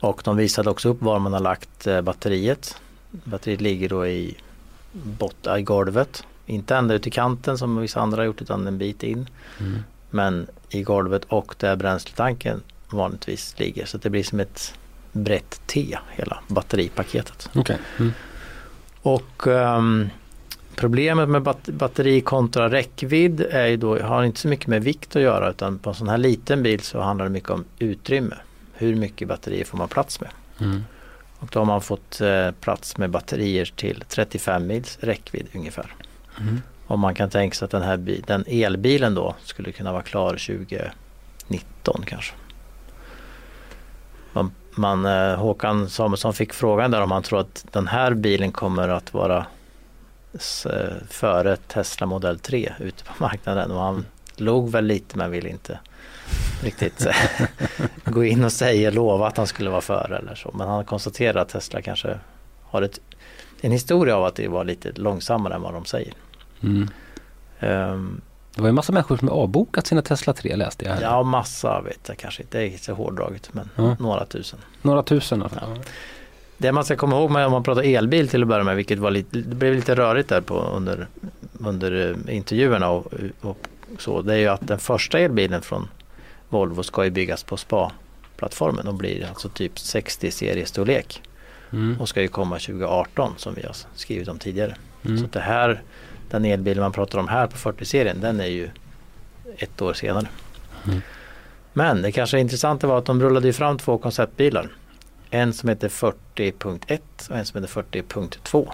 Och 0.00 0.22
de 0.24 0.36
visade 0.36 0.70
också 0.70 0.88
upp 0.88 1.02
var 1.02 1.18
man 1.18 1.32
har 1.32 1.40
lagt 1.40 1.86
eh, 1.86 2.00
batteriet. 2.00 2.80
Batteriet 3.10 3.60
ligger 3.60 3.88
då 3.88 4.06
i, 4.06 4.36
botta, 4.92 5.58
i 5.58 5.62
golvet. 5.62 6.24
Inte 6.46 6.76
ända 6.76 6.94
ut 6.94 7.06
i 7.06 7.10
kanten 7.10 7.58
som 7.58 7.76
vissa 7.76 8.00
andra 8.00 8.16
har 8.16 8.24
gjort 8.24 8.42
utan 8.42 8.66
en 8.66 8.78
bit 8.78 9.02
in. 9.02 9.28
Mm. 9.60 9.78
Men 10.10 10.46
i 10.68 10.82
golvet 10.82 11.24
och 11.24 11.54
där 11.58 11.76
bränsletanken 11.76 12.62
vanligtvis 12.92 13.54
ligger. 13.58 13.86
Så 13.86 13.98
det 13.98 14.10
blir 14.10 14.22
som 14.22 14.40
ett 14.40 14.74
brett 15.12 15.60
T 15.66 15.98
hela 16.10 16.38
batteripaketet. 16.48 17.50
Okej. 17.54 17.78
Mm. 17.98 18.12
Och 19.02 19.46
ehm, 19.46 20.10
problemet 20.76 21.28
med 21.28 21.42
bat- 21.42 21.68
batteri 21.68 22.20
kontra 22.20 22.70
räckvidd 22.70 23.40
är 23.40 23.66
ju 23.66 23.76
då, 23.76 23.98
har 23.98 24.24
inte 24.24 24.40
så 24.40 24.48
mycket 24.48 24.66
med 24.66 24.84
vikt 24.84 25.16
att 25.16 25.22
göra 25.22 25.50
utan 25.50 25.78
på 25.78 25.90
en 25.90 25.96
sån 25.96 26.08
här 26.08 26.18
liten 26.18 26.62
bil 26.62 26.80
så 26.80 27.00
handlar 27.00 27.24
det 27.24 27.30
mycket 27.30 27.50
om 27.50 27.64
utrymme. 27.78 28.36
Hur 28.72 28.96
mycket 28.96 29.28
batterier 29.28 29.64
får 29.64 29.78
man 29.78 29.88
plats 29.88 30.20
med? 30.20 30.30
Mm. 30.60 30.84
Och 31.38 31.48
då 31.52 31.60
har 31.60 31.66
man 31.66 31.80
fått 31.80 32.20
eh, 32.20 32.50
plats 32.50 32.96
med 32.96 33.10
batterier 33.10 33.72
till 33.76 34.04
35 34.08 34.66
mils 34.66 34.98
räckvidd 35.00 35.46
ungefär. 35.54 35.94
Mm. 36.40 36.62
Och 36.86 36.98
man 36.98 37.14
kan 37.14 37.30
tänka 37.30 37.54
sig 37.54 37.64
att 37.64 37.70
den 37.70 37.82
här 37.82 38.22
den 38.26 38.44
elbilen 38.46 39.14
då 39.14 39.34
skulle 39.44 39.72
kunna 39.72 39.92
vara 39.92 40.02
klar 40.02 40.30
2019 40.30 42.02
kanske. 42.06 42.34
Man, 44.74 45.06
eh, 45.06 45.36
Håkan 45.36 45.88
Samuelsson 45.88 46.34
fick 46.34 46.52
frågan 46.52 46.90
där 46.90 47.00
om 47.00 47.10
han 47.10 47.22
tror 47.22 47.40
att 47.40 47.66
den 47.72 47.86
här 47.86 48.14
bilen 48.14 48.52
kommer 48.52 48.88
att 48.88 49.14
vara 49.14 49.46
eh, 50.66 50.96
före 51.08 51.56
Tesla 51.56 52.06
Model 52.06 52.38
3 52.38 52.72
ute 52.78 53.04
på 53.04 53.12
marknaden 53.18 53.70
och 53.70 53.80
han 53.80 54.06
log 54.36 54.70
väl 54.70 54.84
lite 54.84 55.18
men 55.18 55.30
ville 55.30 55.48
inte 55.48 55.78
riktigt 56.62 57.06
eh, 57.06 57.46
gå 58.04 58.24
in 58.24 58.44
och 58.44 58.52
säga 58.52 58.90
lova 58.90 59.26
att 59.26 59.36
han 59.36 59.46
skulle 59.46 59.70
vara 59.70 59.80
före 59.80 60.18
eller 60.18 60.34
så. 60.34 60.50
Men 60.54 60.68
han 60.68 60.84
konstaterar 60.84 61.42
att 61.42 61.48
Tesla 61.48 61.82
kanske 61.82 62.18
har 62.62 62.82
ett, 62.82 63.00
en 63.60 63.72
historia 63.72 64.16
av 64.16 64.24
att 64.24 64.34
det 64.34 64.48
var 64.48 64.64
lite 64.64 64.92
långsammare 64.92 65.54
än 65.54 65.62
vad 65.62 65.74
de 65.74 65.84
säger. 65.84 66.14
Mm. 66.62 66.88
Ehm, 67.60 68.20
Det 68.60 68.62
var 68.62 68.68
ju 68.68 68.72
massa 68.72 68.92
människor 68.92 69.16
som 69.16 69.28
avbokat 69.28 69.86
sina 69.86 70.02
Tesla 70.02 70.32
3 70.32 70.56
läste 70.56 70.84
jag 70.84 70.92
här. 70.94 71.02
ja, 71.02 71.22
massa 71.22 71.80
vet 71.80 72.00
jag 72.08 72.16
kanske 72.16 72.42
inte. 72.42 72.58
Det 72.58 72.74
är 72.74 72.78
så 72.78 72.94
hårdraget 72.94 73.50
men 73.54 73.68
Ja. 73.76 73.96
några 74.00 74.24
tusen. 74.26 74.58
Några 74.82 75.02
tusen 75.02 75.40
alla 75.42 75.48
fall. 75.48 75.80
Det 76.58 76.72
man 76.72 76.84
ska 76.84 76.96
komma 76.96 77.16
ihåg 77.16 77.30
med 77.30 77.46
om 77.46 77.52
man 77.52 77.62
pratar 77.62 77.82
elbil 77.82 78.28
till 78.28 78.42
att 78.42 78.48
börja 78.48 78.64
med, 78.64 78.76
vilket 78.76 78.98
var 78.98 79.10
lite, 79.10 79.38
det 79.38 79.54
blev 79.54 79.74
lite 79.74 79.94
rörigt 79.94 80.28
där 80.28 80.40
på, 80.40 80.54
under, 80.60 81.06
under 81.58 82.16
eh, 82.28 82.36
intervjuerna 82.36 82.88
och, 82.90 83.12
och 83.40 83.58
så, 83.98 84.22
det 84.22 84.34
är 84.34 84.38
ju 84.38 84.48
att 84.48 84.66
den 84.68 84.78
första 84.78 85.18
elbilen 85.18 85.62
från 85.62 85.88
Volvo 86.48 86.82
ska 86.82 87.04
ju 87.04 87.10
byggas 87.10 87.42
på 87.44 87.56
SPA-plattformen 87.56 88.86
och 88.88 88.94
blir 88.94 89.26
alltså 89.28 89.48
typ 89.48 89.78
60 89.78 90.30
seriestorlek 90.30 91.22
Mm. 91.72 92.00
och 92.00 92.08
ska 92.08 92.22
ju 92.22 92.28
komma 92.28 92.58
2018 92.58 93.32
som 93.36 93.54
vi 93.54 93.62
har 93.62 93.76
skrivit 93.94 94.28
om 94.28 94.38
tidigare. 94.38 94.74
Så 95.02 95.08
Mm. 95.08 95.24
att 95.24 95.32
det 95.32 95.40
här, 95.40 95.82
den 96.30 96.44
elbil 96.44 96.80
man 96.80 96.92
pratar 96.92 97.18
om 97.18 97.28
här 97.28 97.46
på 97.46 97.56
40-serien, 97.56 98.20
den 98.20 98.40
är 98.40 98.46
ju 98.46 98.70
ett 99.56 99.82
år 99.82 99.92
senare. 99.92 100.28
Mm. 100.86 101.00
Men 101.72 102.02
det 102.02 102.12
kanske 102.12 102.38
intressanta 102.40 102.86
var 102.86 102.98
att 102.98 103.04
de 103.04 103.20
rullade 103.22 103.52
fram 103.52 103.78
två 103.78 103.98
konceptbilar. 103.98 104.68
En 105.30 105.52
som 105.52 105.68
heter 105.68 105.88
40.1 105.88 107.00
och 107.30 107.36
en 107.36 107.46
som 107.46 107.62
heter 107.62 107.82
40.2. 107.82 108.68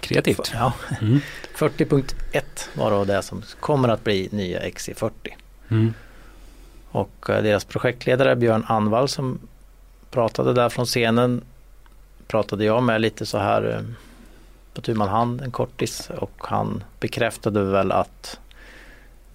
Kreativt. 0.00 0.50
Ja, 0.54 0.72
Mm. 1.00 1.20
40.1 1.56 2.42
var 2.74 2.90
då 2.90 3.04
det 3.04 3.22
som 3.22 3.42
kommer 3.60 3.88
att 3.88 4.04
bli 4.04 4.28
nya 4.32 4.60
XC40. 4.60 5.10
Mm. 5.68 5.94
Och 6.90 7.30
eh, 7.30 7.42
deras 7.42 7.64
projektledare 7.64 8.36
Björn 8.36 8.64
Anvall 8.68 9.08
som 9.08 9.38
pratade 10.10 10.52
där 10.52 10.68
från 10.68 10.86
scenen 10.86 11.42
pratade 12.26 12.64
jag 12.64 12.82
med 12.82 13.00
lite 13.00 13.26
så 13.26 13.38
här 13.38 13.70
eh, 13.76 13.94
på 14.74 14.80
tu 14.80 14.94
man 14.94 15.08
hand 15.08 15.40
en 15.40 15.50
kortis 15.50 16.10
och 16.10 16.32
han 16.38 16.84
bekräftade 17.00 17.64
väl 17.64 17.92
att 17.92 18.40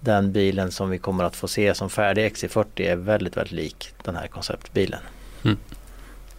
den 0.00 0.32
bilen 0.32 0.70
som 0.70 0.90
vi 0.90 0.98
kommer 0.98 1.24
att 1.24 1.36
få 1.36 1.48
se 1.48 1.74
som 1.74 1.90
färdig 1.90 2.32
XC40 2.32 2.66
är 2.76 2.96
väldigt, 2.96 3.36
väldigt 3.36 3.52
lik 3.52 3.94
den 4.02 4.16
här 4.16 4.26
konceptbilen. 4.26 5.00
Mm. 5.44 5.56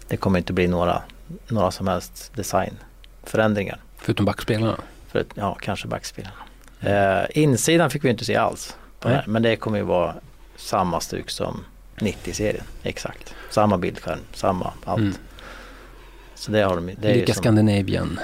Det 0.08 0.18
kommer 0.18 0.38
inte 0.38 0.54
bli 0.54 0.68
några, 0.68 1.02
några 1.48 1.72
som 1.72 1.88
helst 1.88 2.32
designförändringar. 2.36 3.80
Förutom 3.98 4.26
backspelarna. 4.26 4.78
För, 5.08 5.26
ja, 5.36 5.58
kanske 5.62 5.88
backspelarna. 5.88 6.36
Eh, 6.80 7.26
insidan 7.30 7.89
fick 7.89 8.04
vi 8.04 8.10
inte 8.10 8.26
se 8.26 8.36
alls. 8.36 8.78
Här, 9.04 9.24
men 9.28 9.43
det 9.43 9.56
kommer 9.56 9.78
ju 9.78 9.84
vara 9.84 10.16
samma 10.56 11.00
stuk 11.00 11.30
som 11.30 11.64
90-serien. 11.95 12.64
Exakt. 12.84 13.36
Samma 13.50 13.78
bildskärm, 13.78 14.20
samma 14.34 14.74
allt. 14.86 15.00
Mm. 15.00 15.14
Så 16.36 16.52
det 16.52 16.62
har 16.62 16.76
de 16.76 16.95
det 17.02 17.12
är 17.12 17.16
Lika 17.16 17.34
som 17.34 17.43
Scandinavian. 17.43 18.20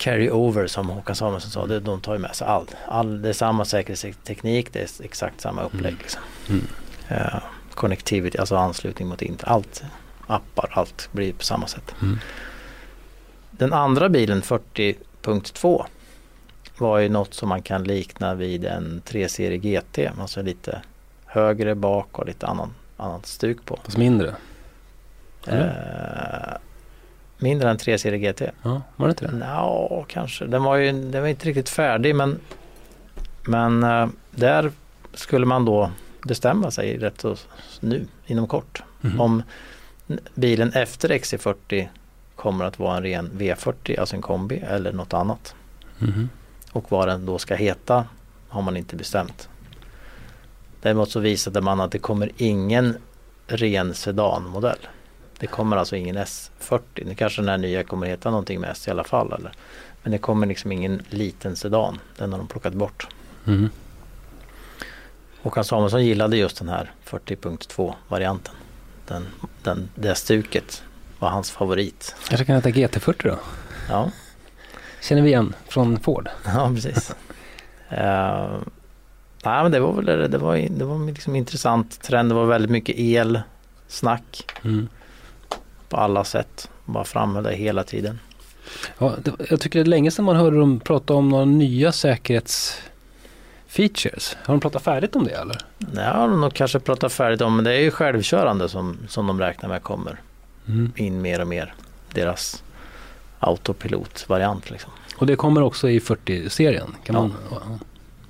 Carry 0.00 0.30
over 0.30 0.66
som 0.66 0.88
Håkan 0.88 1.16
Samuelsson 1.16 1.50
sa. 1.50 1.66
Det, 1.66 1.80
de 1.80 2.00
tar 2.00 2.12
ju 2.12 2.18
med 2.18 2.36
sig 2.36 2.46
allt. 2.46 2.76
All, 2.88 3.22
det 3.22 3.28
är 3.28 3.32
samma 3.32 3.64
säkerhetsteknik, 3.64 4.72
det 4.72 4.80
är 4.80 5.04
exakt 5.04 5.40
samma 5.40 5.62
upplägg. 5.62 5.92
Mm. 5.92 5.98
Liksom. 5.98 6.22
Mm. 6.48 6.66
Eh, 7.08 7.42
connectivity, 7.74 8.38
alltså 8.38 8.56
anslutning 8.56 9.08
mot 9.08 9.22
internet. 9.22 9.52
Allt, 9.52 9.82
appar, 10.26 10.70
allt 10.72 11.08
blir 11.12 11.32
på 11.32 11.44
samma 11.44 11.66
sätt. 11.66 11.94
Mm. 12.02 12.18
Den 13.50 13.72
andra 13.72 14.08
bilen 14.08 14.42
40.2 14.42 15.84
var 16.78 16.98
ju 16.98 17.08
något 17.08 17.34
som 17.34 17.48
man 17.48 17.62
kan 17.62 17.84
likna 17.84 18.34
vid 18.34 18.64
en 18.64 19.02
3-serie 19.06 19.58
GT. 19.58 19.98
Alltså 20.20 20.42
lite 20.42 20.82
högre 21.24 21.74
bak 21.74 22.18
och 22.18 22.26
lite 22.26 22.46
annan, 22.46 22.74
annat 22.96 23.26
stuk 23.26 23.64
på. 23.64 23.78
Fast 23.84 23.96
mindre. 23.96 24.34
Eh, 25.46 26.54
mindre 27.40 27.70
än 27.70 27.78
3-serie 27.78 28.32
GT? 28.32 28.42
Ja, 28.62 28.82
var 28.96 29.06
det 29.06 29.10
inte 29.10 29.26
det? 29.26 29.46
Ja, 29.46 30.04
kanske. 30.08 30.44
Den 30.44 30.62
var 30.62 30.76
ju 30.76 30.92
den 30.92 31.22
var 31.22 31.28
inte 31.28 31.48
riktigt 31.48 31.68
färdig 31.68 32.14
men, 32.14 32.38
men 33.44 33.82
eh, 33.82 34.08
där 34.30 34.72
skulle 35.14 35.46
man 35.46 35.64
då 35.64 35.90
bestämma 36.22 36.70
sig 36.70 36.98
rätt 36.98 37.20
så 37.20 37.36
nu 37.80 38.06
inom 38.26 38.46
kort. 38.46 38.82
Mhm. 39.00 39.20
Om 39.20 39.42
bilen 40.34 40.72
efter 40.72 41.08
XC40 41.08 41.88
kommer 42.36 42.64
att 42.64 42.78
vara 42.78 42.96
en 42.96 43.02
ren 43.02 43.30
V40, 43.38 44.00
alltså 44.00 44.16
en 44.16 44.22
kombi 44.22 44.56
eller 44.58 44.92
något 44.92 45.14
annat. 45.14 45.54
Mhm. 45.98 46.28
Och 46.72 46.92
vad 46.92 47.08
den 47.08 47.26
då 47.26 47.38
ska 47.38 47.54
heta 47.54 48.04
har 48.48 48.62
man 48.62 48.76
inte 48.76 48.96
bestämt. 48.96 49.48
Däremot 50.82 51.10
så 51.10 51.20
visade 51.20 51.60
man 51.60 51.80
att 51.80 51.92
det 51.92 51.98
kommer 51.98 52.30
ingen 52.36 52.96
ren 53.46 53.94
sedanmodell. 53.94 54.78
Det 55.40 55.46
kommer 55.46 55.76
alltså 55.76 55.96
ingen 55.96 56.18
S40. 56.18 56.80
Nu 56.94 57.14
kanske 57.14 57.42
den 57.42 57.48
här 57.48 57.58
nya 57.58 57.84
kommer 57.84 58.06
heta 58.06 58.30
någonting 58.30 58.60
med 58.60 58.70
S 58.70 58.88
i 58.88 58.90
alla 58.90 59.04
fall. 59.04 59.32
Eller? 59.32 59.52
Men 60.02 60.12
det 60.12 60.18
kommer 60.18 60.46
liksom 60.46 60.72
ingen 60.72 61.02
liten 61.08 61.56
sedan. 61.56 61.98
Den 62.16 62.32
har 62.32 62.38
de 62.38 62.48
plockat 62.48 62.74
bort. 62.74 63.06
Mhm. 63.44 63.70
Håkan 65.42 65.64
Samuelsson 65.64 66.04
gillade 66.04 66.36
just 66.36 66.58
den 66.58 66.68
här 66.68 66.92
40.2 67.06 67.94
varianten. 68.08 68.54
Den, 69.06 69.26
den, 69.62 69.88
det 69.94 70.14
stuket 70.14 70.82
var 71.18 71.28
hans 71.28 71.50
favorit. 71.50 72.14
Kanske 72.28 72.44
kan 72.44 72.54
heta 72.54 72.70
GT40 72.70 73.28
då? 73.28 73.38
Ja, 73.88 74.10
Känner 75.00 75.22
vi 75.22 75.28
igen 75.28 75.54
från 75.68 76.00
Ford. 76.00 76.28
ja 76.44 76.72
precis. 76.74 77.10
uh, 77.92 78.58
nej, 79.44 79.62
men 79.62 79.72
det 79.72 79.80
var 79.80 79.92
väl 79.92 80.04
det, 80.04 80.28
det 80.28 80.38
var, 80.38 80.56
det 80.70 80.84
var 80.84 81.06
liksom 81.06 81.36
intressant 81.36 82.02
trend. 82.02 82.30
Det 82.30 82.34
var 82.34 82.46
väldigt 82.46 82.70
mycket 82.70 82.98
el, 82.98 83.40
snack 83.88 84.44
Mm. 84.62 84.88
På 85.90 85.96
alla 85.96 86.24
sätt. 86.24 86.70
Bara 86.84 87.04
framhöll 87.04 87.44
det 87.44 87.52
hela 87.54 87.84
tiden. 87.84 88.18
Ja, 88.98 89.14
det, 89.24 89.32
jag 89.50 89.60
tycker 89.60 89.78
det 89.78 89.82
är 89.82 89.90
länge 89.90 90.10
sedan 90.10 90.24
man 90.24 90.36
hörde 90.36 90.58
dem 90.58 90.80
prata 90.80 91.14
om 91.14 91.28
några 91.28 91.44
nya 91.44 91.92
säkerhetsfeatures. 91.92 94.36
Har 94.44 94.54
de 94.54 94.60
pratat 94.60 94.82
färdigt 94.82 95.16
om 95.16 95.24
det 95.24 95.30
eller? 95.30 95.58
Det 95.78 96.02
har 96.02 96.28
de 96.28 96.40
nog 96.40 96.54
kanske 96.54 96.80
pratat 96.80 97.12
färdigt 97.12 97.40
om 97.40 97.56
men 97.56 97.64
det 97.64 97.72
är 97.74 97.80
ju 97.80 97.90
självkörande 97.90 98.68
som, 98.68 98.98
som 99.08 99.26
de 99.26 99.40
räknar 99.40 99.68
med 99.68 99.82
kommer 99.82 100.20
Mm. 100.68 100.92
in 100.96 101.22
mer 101.22 101.40
och 101.40 101.46
mer. 101.48 101.74
Deras 102.14 102.62
autopilotvariant 103.38 104.70
liksom. 104.70 104.92
Och 105.16 105.26
det 105.26 105.36
kommer 105.36 105.62
också 105.62 105.88
i 105.90 105.98
40-serien? 105.98 106.94
Kan 107.04 107.14
Ja. 107.16 107.22
man, 107.22 107.34
ja. 107.50 107.60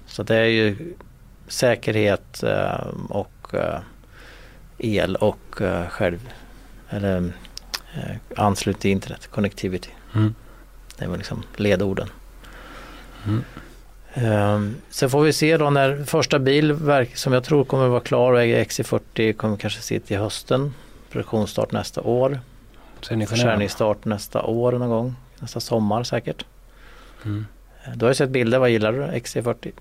Så 0.06 0.22
det 0.22 0.36
är 0.36 0.44
ju 0.44 0.94
säkerhet 1.48 2.42
eh, 2.42 2.86
och 3.08 3.54
eh, 3.54 3.78
el 4.78 5.16
och 5.16 5.60
eh, 5.62 5.86
själv 5.88 6.28
eller 6.88 7.32
eh, 7.94 8.16
anslutning 8.36 8.80
till 8.80 8.90
internet, 8.90 9.26
connectivity. 9.26 9.90
Mm. 10.14 10.34
Det 10.98 11.06
var 11.06 11.16
liksom 11.16 11.42
ledorden. 11.56 12.08
Mm. 13.26 13.44
Um, 14.14 14.76
sen 14.90 15.10
får 15.10 15.22
vi 15.22 15.32
se 15.32 15.56
då 15.56 15.70
när 15.70 16.04
första 16.04 16.38
bil 16.38 16.72
verk, 16.72 17.16
som 17.16 17.32
jag 17.32 17.44
tror 17.44 17.64
kommer 17.64 17.88
vara 17.88 18.00
klar 18.00 18.32
och 18.32 18.40
äger 18.40 18.64
XC40 18.64 19.32
kommer 19.32 19.56
kanske 19.56 19.82
se 19.82 20.00
till 20.00 20.18
hösten. 20.18 20.74
Produktionsstart 21.10 21.72
nästa 21.72 22.00
år. 22.00 22.40
Försäljningsstart 23.36 24.04
nästa 24.04 24.42
år 24.42 24.72
någon 24.72 24.88
gång. 24.88 25.16
Nästa 25.38 25.60
sommar 25.60 26.02
säkert. 26.04 26.44
Mm. 27.24 27.46
Eh, 27.84 27.92
Du 27.96 28.04
har 28.04 28.10
ju 28.10 28.14
sett 28.14 28.30
bilder, 28.30 28.58
vad 28.58 28.70
gillar 28.70 28.92
du? 28.92 29.00
XC40? 29.02 29.72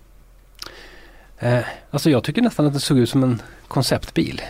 Eh, 1.40 1.60
alltså 1.92 2.10
jag 2.10 2.24
tycker 2.24 2.42
nästan 2.42 2.66
att 2.66 2.74
det 2.74 2.80
såg 2.80 2.98
ut 2.98 3.10
som 3.10 3.24
en 3.24 3.42
konceptbil. 3.68 4.42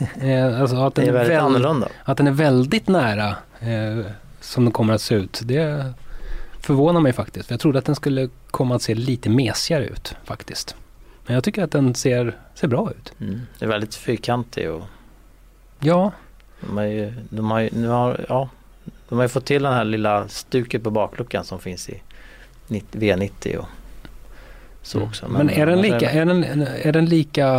eh, 0.20 0.60
alltså 0.60 0.76
att 0.76 0.94
Det 0.94 1.00
den, 1.02 1.08
är 1.08 1.12
väldigt 1.12 1.36
väl- 1.36 1.44
annorlunda. 1.44 1.88
att 2.04 2.16
den 2.16 2.26
är 2.26 2.30
väldigt 2.32 2.88
nära 2.88 3.28
eh, 3.60 4.06
som 4.40 4.64
den 4.64 4.72
kommer 4.72 4.94
att 4.94 5.00
se 5.00 5.14
ut. 5.14 5.40
Det 5.44 5.92
förvånar 6.60 7.00
mig 7.00 7.12
faktiskt. 7.12 7.46
För 7.46 7.52
jag 7.52 7.60
trodde 7.60 7.78
att 7.78 7.84
den 7.84 7.94
skulle 7.94 8.28
komma 8.50 8.74
att 8.76 8.82
se 8.82 8.94
lite 8.94 9.30
mesigare 9.30 9.84
ut 9.86 10.14
faktiskt. 10.24 10.76
Men 11.26 11.34
jag 11.34 11.44
tycker 11.44 11.62
att 11.64 11.70
den 11.70 11.94
ser, 11.94 12.36
ser 12.54 12.68
bra 12.68 12.90
ut. 12.90 13.12
Mm. 13.20 13.40
Det 13.58 13.64
är 13.64 13.68
väldigt 13.68 13.94
fyrkantig 13.94 14.70
och 14.70 14.82
Ja, 15.80 16.12
de 16.60 16.76
har 16.76 16.84
ju, 16.84 17.12
de 17.30 17.50
har 17.50 17.68
nu 17.72 17.88
har, 17.88 18.26
ja, 18.28 18.48
de 19.08 19.14
har 19.18 19.22
ju 19.24 19.28
fått 19.28 19.44
till 19.44 19.62
den 19.62 19.72
här 19.72 19.84
lilla 19.84 20.28
stuket 20.28 20.82
på 20.84 20.90
bakluckan 20.90 21.44
som 21.44 21.58
finns 21.58 21.88
i 21.88 22.02
90, 22.68 23.00
V90 23.00 23.56
och 23.56 23.66
så 24.82 24.98
Mm. 24.98 25.08
också. 25.08 25.28
Men, 25.28 25.50
är, 25.50 25.66
den 25.66 25.80
lika, 25.82 26.10
är, 26.10 26.24
den, 26.24 26.44
är 26.82 26.92
den 26.92 27.06
lika, 27.06 27.52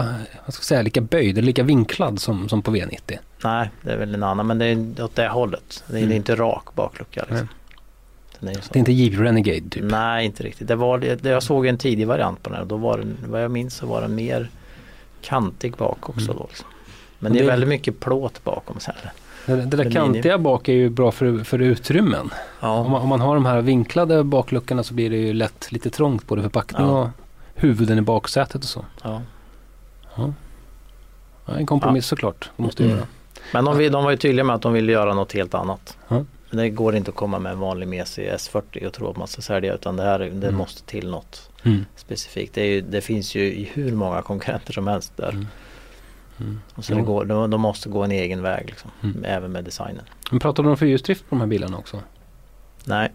vad 0.45 0.53
ska 0.53 0.59
jag 0.59 0.65
säga, 0.65 0.81
lika 0.81 1.01
böjd 1.01 1.37
eller 1.37 1.45
lika 1.45 1.63
vinklad 1.63 2.19
som, 2.21 2.49
som 2.49 2.61
på 2.61 2.71
V90? 2.71 3.17
Nej, 3.43 3.69
det 3.81 3.91
är 3.91 3.97
väl 3.97 4.15
en 4.15 4.23
annan 4.23 4.47
men 4.47 4.57
det 4.59 4.65
är 4.65 5.03
åt 5.03 5.15
det 5.15 5.27
hållet. 5.27 5.83
Det 5.87 5.97
är 5.97 6.03
Mm. 6.03 6.11
inte 6.15 6.35
rak 6.35 6.63
baklucka 6.75 7.25
liksom. 7.29 7.47
Den 8.39 8.49
är. 8.49 8.53
Det 8.53 8.75
är 8.75 8.79
inte 8.79 8.91
Jeep 8.93 9.19
Renegade 9.19 9.69
typ? 9.69 9.83
Nej, 9.83 10.25
inte 10.25 10.43
riktigt. 10.43 10.67
Det 10.67 10.75
var, 10.75 10.97
det, 10.97 11.25
jag 11.25 11.43
såg 11.43 11.65
en 11.65 11.77
tidig 11.77 12.07
variant 12.07 12.43
på 12.43 12.49
den 12.49 12.55
här 12.55 12.61
och 12.61 12.67
då 12.67 12.77
var 12.77 12.97
den, 12.97 13.17
vad 13.27 13.43
jag 13.43 13.51
minns 13.51 13.75
så 13.75 13.85
var 13.85 14.01
den 14.01 14.15
mer 14.15 14.49
kantig 15.21 15.75
bak 15.77 16.09
också 16.09 16.25
Mm. 16.31 16.37
då. 16.37 16.45
Liksom. 16.49 16.67
Men 17.23 17.33
det 17.33 17.39
är 17.39 17.45
väldigt 17.47 17.69
mycket 17.69 17.99
plåt 17.99 18.43
bakom 18.43 18.77
här. 18.87 19.11
Det, 19.45 19.55
det 19.55 19.77
där 19.77 19.91
kantiga 19.91 20.37
bak 20.37 20.69
är 20.69 20.73
ju 20.73 20.89
bra 20.89 21.11
för, 21.11 21.43
för 21.43 21.59
utrymmen. 21.59 22.21
Om, 22.21 22.29
Ja, 22.59 22.83
man, 22.83 23.01
om 23.01 23.09
man 23.09 23.21
har 23.21 23.35
de 23.35 23.45
här 23.45 23.61
vinklade 23.61 24.23
bakluckorna 24.23 24.83
så 24.83 24.93
blir 24.93 25.09
det 25.09 25.17
ju 25.17 25.33
lätt 25.33 25.71
lite 25.71 25.89
trångt 25.89 26.27
både 26.27 26.41
för 26.41 26.49
packning 26.49 26.81
Ja. 26.87 27.01
och 27.01 27.09
huvuden 27.55 27.97
i 27.97 28.01
baksätet 28.01 28.55
och 28.63 28.69
så. 28.69 28.85
ja. 29.03 29.21
Ja. 30.15 30.33
En 31.45 31.65
kompromiss 31.65 32.05
såklart. 32.05 32.49
Det 32.57 32.63
måste 32.63 32.83
Mm. 32.83 32.95
göra. 32.95 33.07
Men 33.53 33.65
de, 33.65 33.89
de 33.89 34.03
var 34.03 34.11
ju 34.11 34.17
tydliga 34.17 34.43
med 34.43 34.55
att 34.55 34.61
de 34.61 34.73
ville 34.73 34.91
göra 34.91 35.13
något 35.13 35.33
helt 35.33 35.53
annat. 35.53 35.97
Men 36.07 36.25
det 36.49 36.69
går 36.69 36.95
inte 36.95 37.09
att 37.11 37.15
komma 37.17 37.39
med 37.39 37.51
en 37.51 37.59
vanlig 37.59 37.87
mesig 37.87 38.29
S40 38.29 38.85
och 38.87 38.93
tro 38.93 39.09
att 39.09 39.17
man 39.17 39.27
ska 39.27 39.41
sälja 39.41 39.73
utan 39.73 39.95
det 39.95 40.03
här 40.03 40.19
det 40.19 40.25
Mm. 40.47 40.55
måste 40.55 40.83
till 40.83 41.09
något 41.09 41.49
Mm. 41.63 41.85
specifikt. 41.95 42.53
Det, 42.55 42.65
ju, 42.67 42.81
det 42.81 43.01
finns 43.01 43.35
ju 43.35 43.67
hur 43.73 43.91
många 43.91 44.21
konkurrenter 44.21 44.73
som 44.73 44.87
helst 44.87 45.13
där. 45.17 45.45
Mm. 46.41 46.59
Och 46.75 46.85
så 46.85 46.95
går, 47.01 47.25
de, 47.25 47.49
de 47.49 47.61
måste 47.61 47.89
gå 47.89 48.03
en 48.03 48.11
egen 48.11 48.41
väg 48.41 48.65
liksom, 48.69 48.91
Mm. 49.01 49.23
även 49.25 49.51
med 49.51 49.63
designen. 49.63 50.03
Men 50.31 50.39
pratade 50.39 50.67
de 50.67 50.71
om 50.71 50.77
fyrhjulsdrift 50.77 51.21
på 51.29 51.35
de 51.35 51.39
här 51.39 51.47
bilarna 51.47 51.77
också? 51.77 51.99
Nej, 52.85 53.11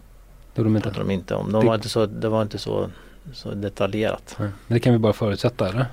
Det 0.53 0.63
de 0.63 0.81
pratar 0.81 0.99
de 0.99 1.11
inte 1.11 1.35
om. 1.35 1.51
De 1.51 1.65
var 1.65 1.75
inte 1.75 1.89
så, 1.89 2.05
det 2.05 2.29
var 2.29 2.41
inte 2.41 2.57
så, 2.57 2.89
så 3.33 3.51
detaljerat. 3.51 4.35
Men 4.37 4.51
det 4.67 4.79
kan 4.79 4.93
vi 4.93 4.99
bara 4.99 5.13
förutsätta 5.13 5.69
eller? 5.69 5.85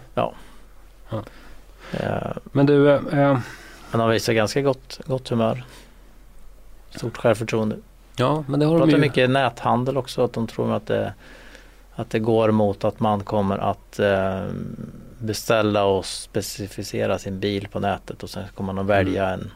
Eh, 1.93 2.33
Men 2.53 2.67
du, 2.67 2.91
eh, 2.91 2.95
eh, 2.95 3.39
men 3.91 3.99
de 4.01 4.11
visar 4.11 4.33
ganska 4.33 4.63
gott, 4.63 5.01
gott 5.07 5.29
humör. 5.29 5.65
Stort 6.91 7.17
självförtroende. 7.17 7.77
ja 8.17 8.45
men 8.49 8.61
det 8.61 8.67
har 8.67 8.73
de 8.75 8.79
pratar 8.81 8.93
ju. 8.93 9.01
mycket 9.01 9.31
näthandel 9.31 9.97
också. 9.97 10.25
Att 10.25 10.33
de 10.33 10.47
tror 10.47 10.73
att 10.73 10.87
det, 10.87 11.15
att 11.95 12.11
det 12.11 12.19
går 12.19 12.51
mot 12.51 12.85
att 12.85 13.01
man 13.01 13.21
kommer 13.21 13.59
att 13.59 13.99
eh, 13.99 14.45
beställa 15.19 15.85
och 15.85 16.07
specificera 16.07 17.19
sin 17.19 17.41
bil 17.41 17.69
på 17.69 17.81
nätet 17.81 18.23
och 18.23 18.31
sen 18.31 18.45
kommer 18.55 18.73
man 18.73 18.85
att 18.85 18.91
välja 18.91 19.31
en, 19.31 19.51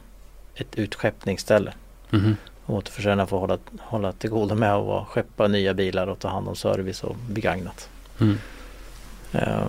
ett 0.55 0.79
utskeppningsställe. 0.79 1.73
Mhm. 2.11 2.37
Återförsäljarna 2.67 3.27
får 3.27 3.39
hålla, 3.39 3.59
hålla 3.81 4.13
till 4.13 4.31
godo 4.31 4.55
med 4.55 4.75
att 4.75 5.07
skeppa 5.09 5.49
nya 5.49 5.75
bilar 5.75 6.07
och 6.07 6.19
ta 6.19 6.29
hand 6.29 6.49
om 6.49 6.57
service 6.57 7.05
och 7.05 7.17
begagnat. 7.31 7.89
Mm. 8.21 8.39
Eh, 9.33 9.67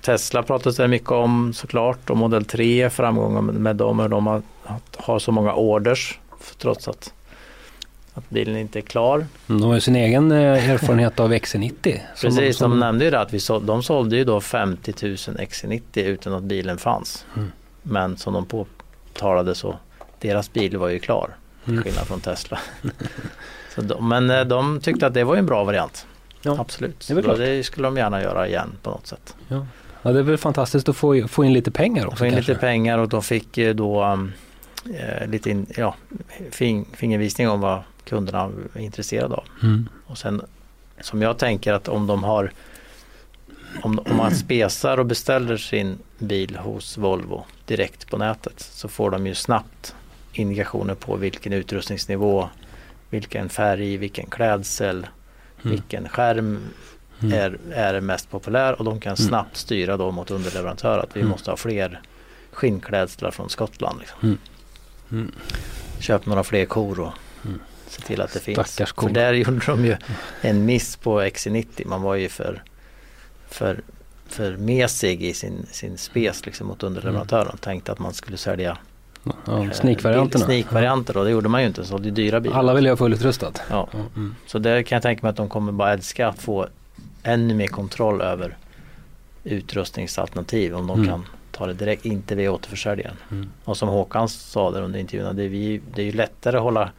Tesla 0.00 0.42
pratas 0.42 0.76
det 0.76 0.88
mycket 0.88 1.10
om 1.10 1.52
såklart 1.52 2.10
och 2.10 2.16
Model 2.16 2.44
3 2.44 2.90
framgångar 2.90 3.40
med, 3.40 3.54
med 3.54 3.76
dem 3.76 4.00
och 4.00 4.10
de 4.10 4.26
har, 4.26 4.42
har 4.96 5.18
så 5.18 5.32
många 5.32 5.54
orders 5.54 6.18
trots 6.58 6.88
att, 6.88 7.12
att 8.24 8.30
bilen 8.30 8.56
inte 8.56 8.78
är 8.78 8.82
klar. 8.82 9.26
Mm, 9.48 9.60
De 9.60 9.66
har 9.66 9.74
ju 9.74 9.80
sin 9.80 9.96
egen 9.96 10.32
eh, 10.32 10.70
erfarenhet 10.70 11.20
av 11.20 11.32
XC90. 11.32 12.00
som- 12.14 12.30
Precis, 12.30 12.56
som- 12.56 12.70
de 12.70 12.80
nämnde 12.80 13.04
ju 13.04 13.10
det 13.10 13.20
att 13.20 13.34
vi 13.34 13.40
så, 13.40 13.58
de 13.58 13.82
sålde 13.82 14.16
ju 14.16 14.24
då 14.24 14.40
50 14.40 14.94
000 15.02 15.16
XC90 15.16 15.82
utan 16.04 16.34
att 16.34 16.42
bilen 16.42 16.78
fanns. 16.78 17.24
Mm. 17.36 17.52
Men 17.82 18.16
som 18.16 18.32
de 18.34 18.46
påtalade 18.46 19.54
så 19.54 19.76
deras 20.20 20.52
bil 20.52 20.76
var 20.76 20.88
ju 20.88 20.98
klar. 20.98 21.30
Till 21.64 21.72
Mm. 21.72 21.84
skillnad 21.84 22.06
från 22.06 22.20
Tesla. 22.20 22.58
så 23.74 23.80
de, 23.80 24.08
men 24.08 24.30
eh, 24.30 24.40
de 24.44 24.80
tyckte 24.80 25.06
att 25.06 25.14
det 25.14 25.24
var 25.24 25.36
en 25.36 25.46
bra 25.46 25.64
variant. 25.64 26.06
Ja, 26.42 26.56
Absolut. 26.60 27.08
det 27.08 27.22
klart. 27.22 27.36
det 27.38 27.66
skulle 27.66 27.86
de 27.88 27.96
gärna 27.96 28.22
göra 28.22 28.48
igen 28.48 28.72
på 28.82 28.90
något 28.90 29.06
sätt. 29.06 29.34
Ja, 29.48 29.66
det 30.12 30.18
är 30.18 30.22
väl 30.22 30.38
fantastiskt 30.38 30.88
att 30.88 30.96
få, 30.96 31.28
få 31.28 31.44
in 31.44 31.52
lite 31.52 31.70
pengar 31.70 32.02
De 32.02 32.06
också 32.08 32.16
får 32.18 32.26
in 32.26 32.32
kanske. 32.32 32.52
lite 32.52 32.60
pengar 32.60 32.98
och 32.98 33.08
de 33.08 33.22
fick 33.22 33.58
ju 33.58 33.72
då 33.72 34.04
um, 34.04 34.32
lite 35.26 35.50
in, 35.50 35.66
ja, 35.76 35.94
fing, 36.50 36.86
fingervisning 36.92 37.48
om 37.48 37.60
vad 37.60 37.82
kunderna 38.04 38.50
är 38.74 38.80
intresserade 38.80 39.34
av. 39.34 39.44
Mm. 39.62 39.88
Och 40.06 40.18
sen 40.18 40.42
som 41.00 41.22
jag 41.22 41.38
tänker 41.38 41.72
att 41.72 41.88
om 41.88 42.06
de 42.06 42.24
har 42.24 42.52
om, 43.82 43.98
om 43.98 44.16
man 44.16 44.34
spesar 44.34 44.98
och 44.98 45.06
beställer 45.06 45.56
sin 45.56 45.98
bil 46.18 46.56
hos 46.56 46.98
Volvo 46.98 47.44
direkt 47.66 48.10
på 48.10 48.18
nätet 48.18 48.60
så 48.60 48.88
får 48.88 49.10
de 49.10 49.26
ju 49.26 49.34
snabbt 49.34 49.94
indikationer 50.32 50.94
på 50.94 51.16
vilken 51.16 51.52
utrustningsnivå, 51.52 52.48
vilken 53.10 53.48
färg, 53.48 53.96
vilken 53.96 54.26
klädsel, 54.26 55.06
Mm. 55.62 55.70
vilken 55.70 56.08
skärm 56.08 56.58
Mm. 57.22 57.32
är, 57.38 57.58
är 57.72 58.00
mest 58.00 58.30
populär 58.30 58.72
och 58.78 58.84
de 58.84 59.00
kan 59.00 59.10
Mm. 59.16 59.28
snabbt 59.28 59.56
styra 59.56 59.96
då 59.96 60.10
mot 60.10 60.30
underleverantör 60.30 60.98
att 60.98 61.16
vi 61.16 61.20
Mm. 61.20 61.30
måste 61.30 61.50
ha 61.50 61.56
fler 61.56 62.00
skinnklädslar 62.52 63.30
från 63.30 63.50
Skottland. 63.50 64.00
Liksom. 64.00 64.38
Köp 65.98 66.26
några 66.26 66.44
fler 66.44 66.64
kor 66.66 67.00
och. 67.00 67.12
Se 67.90 68.02
till 68.02 68.20
att 68.20 68.32
det 68.32 68.40
finns. 68.40 68.76
För 68.96 69.08
där 69.10 69.32
gjorde 69.32 69.66
de 69.66 69.84
ju 69.84 69.96
en 70.40 70.64
miss 70.64 70.96
på 70.96 71.20
XC90. 71.20 71.86
Man 71.86 72.02
var 72.02 72.14
ju 72.14 72.28
för, 72.28 72.62
för, 73.48 73.80
för 74.28 74.56
mesig 74.56 75.22
i 75.22 75.34
sin, 75.34 75.66
sin 75.70 75.98
spes 75.98 76.46
liksom, 76.46 76.66
mot 76.66 76.82
underleverantören. 76.82 77.56
Tänkte 77.56 77.92
att 77.92 77.98
man 77.98 78.14
skulle 78.14 78.36
sälja 78.36 78.78
Ja, 79.46 79.64
eh, 79.64 79.70
sneakvarianterna. 79.70 80.44
sneakvarianter 80.44 81.16
och 81.16 81.24
det 81.24 81.30
gjorde 81.30 81.48
man 81.48 81.60
ju 81.60 81.66
inte. 81.66 81.84
Så 81.84 81.98
det 81.98 82.08
är 82.08 82.12
dyra 82.12 82.40
bilar. 82.40 82.56
Alla 82.58 82.74
vill 82.74 82.84
ju 82.84 82.90
ha 82.90 82.96
fullutrustat. 82.96 83.62
Ja, 83.70 83.88
mm. 84.14 84.34
Så 84.46 84.58
där 84.58 84.82
kan 84.82 84.96
jag 84.96 85.02
tänka 85.02 85.22
mig 85.22 85.30
att 85.30 85.36
de 85.36 85.48
kommer 85.48 85.72
bara 85.72 85.92
älska 85.92 86.28
att 86.28 86.38
få 86.42 86.66
ännu 87.22 87.54
mer 87.54 87.66
kontroll 87.66 88.20
över 88.20 88.56
utrustningsalternativ 89.44 90.74
om 90.76 90.86
de 90.86 90.98
Mm. 90.98 91.10
kan 91.10 91.26
ta 91.50 91.66
det 91.66 91.72
direkt, 91.74 92.06
inte 92.06 92.34
via 92.34 92.52
återförsäljaren. 92.52 93.16
Mm. 93.30 93.50
Och 93.64 93.76
som 93.76 93.88
Håkan 93.88 94.28
sa 94.28 94.70
där 94.70 94.82
under 94.82 94.98
intervjun, 94.98 95.36
det 95.36 95.42
är, 95.44 95.48
vi, 95.48 95.80
det 95.94 96.02
är 96.02 96.06
ju 96.06 96.12
lättare 96.12 96.56
att 96.56 96.62
hålla 96.62 96.90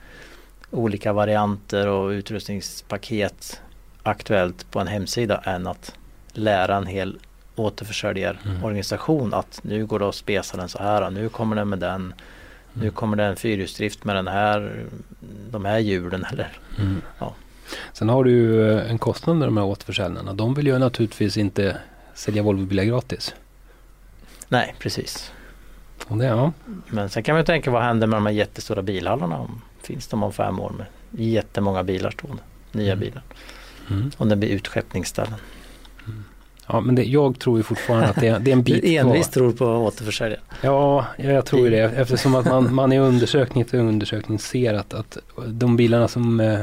olika 0.72 1.14
varianter 1.14 1.88
och 1.88 2.10
utrustningspaket 2.10 3.62
aktuellt 4.04 4.72
på 4.72 4.80
en 4.80 4.88
hemsida 4.88 5.38
än 5.38 5.68
att 5.68 5.96
lära 6.34 6.76
en 6.78 6.86
hel 6.88 7.18
återförsäljarorganisation 7.56 9.34
att 9.34 9.60
nu 9.64 9.86
går 9.86 10.00
det 10.00 10.10
att 10.10 10.16
spesa 10.16 10.58
den 10.58 10.70
så 10.70 10.78
här, 10.78 11.10
nu 11.10 11.30
kommer 11.30 11.56
den 11.56 11.70
med 11.70 11.80
den, 11.80 12.14
nu 12.74 12.82
Mm. 12.82 12.94
kommer 12.94 13.18
det 13.18 13.24
en 13.24 13.36
fyrhjulsdrift 13.36 14.04
med 14.04 14.16
den 14.16 14.28
här, 14.28 14.86
de 15.52 15.66
här 15.66 15.80
hjulen 15.80 16.26
eller 16.32 16.58
Mm. 16.80 17.02
Ja. 17.20 17.34
Sen 17.94 18.10
har 18.10 18.24
du 18.24 18.32
ju 18.32 18.72
eh, 18.72 18.92
en 18.92 18.98
kostnad 18.98 19.38
med 19.38 19.48
de 19.48 19.58
här 19.58 19.66
återförsäljarna. 19.66 20.34
De 20.34 20.54
vill 20.54 20.68
ju 20.68 20.80
naturligtvis 20.80 21.38
inte 21.38 21.78
sälja 22.14 22.44
Volvobilar 22.44 22.84
gratis. 22.84 23.36
Nej, 24.48 24.76
precis. 24.80 25.32
Och 26.08 26.18
det, 26.18 26.26
ja. 26.26 26.52
Men 26.88 27.10
sen 27.10 27.24
kan 27.24 27.36
man 27.36 27.46
tänka 27.46 27.72
vad 27.72 27.84
händer 27.84 28.08
med 28.08 28.18
de 28.18 28.26
här 28.26 28.34
jättestora 28.34 28.82
bilhallarna? 28.82 29.38
Om, 29.38 29.62
finns 29.88 30.08
de 30.08 30.24
om 30.24 30.34
fem 30.34 30.60
år 30.60 30.72
med 30.78 30.86
jättemånga 31.26 31.84
bilar 31.84 32.12
stående? 32.12 32.44
Nya 32.72 32.94
Mm. 32.94 33.00
bilar. 33.00 33.24
Mm. 33.90 34.12
Om 34.18 34.30
det 34.30 34.36
blir 34.36 34.50
utskeppningsställen. 34.50 35.34
ja 36.68 36.80
men 36.82 36.96
det, 36.96 37.04
jag 37.04 37.40
tror 37.40 37.58
ju 37.58 37.64
fortfarande 37.64 38.08
att 38.08 38.16
det, 38.16 38.28
är- 38.28 38.40
det 38.40 38.52
är 38.52 38.54
en 38.56 38.64
bit 38.64 38.82
Du 38.82 38.96
envist 38.96 39.34
tror 39.34 39.52
på 39.52 39.66
återförsäljare. 39.66 40.40
Ja, 40.62 41.06
ja, 41.18 41.30
jag 41.32 41.46
tror 41.46 41.62
ju 41.62 41.70
det. 41.70 41.78
Eftersom 41.82 42.36
att 42.36 42.46
man, 42.46 42.74
man 42.76 42.92
i 42.94 43.00
undersökning 43.00 43.62
efter 43.62 43.78
undersökning 43.78 44.40
ser 44.40 44.74
att, 44.74 44.94
att 44.94 45.18
de 45.48 45.78
bilarna 45.78 46.08
som 46.08 46.40
eh, 46.40 46.60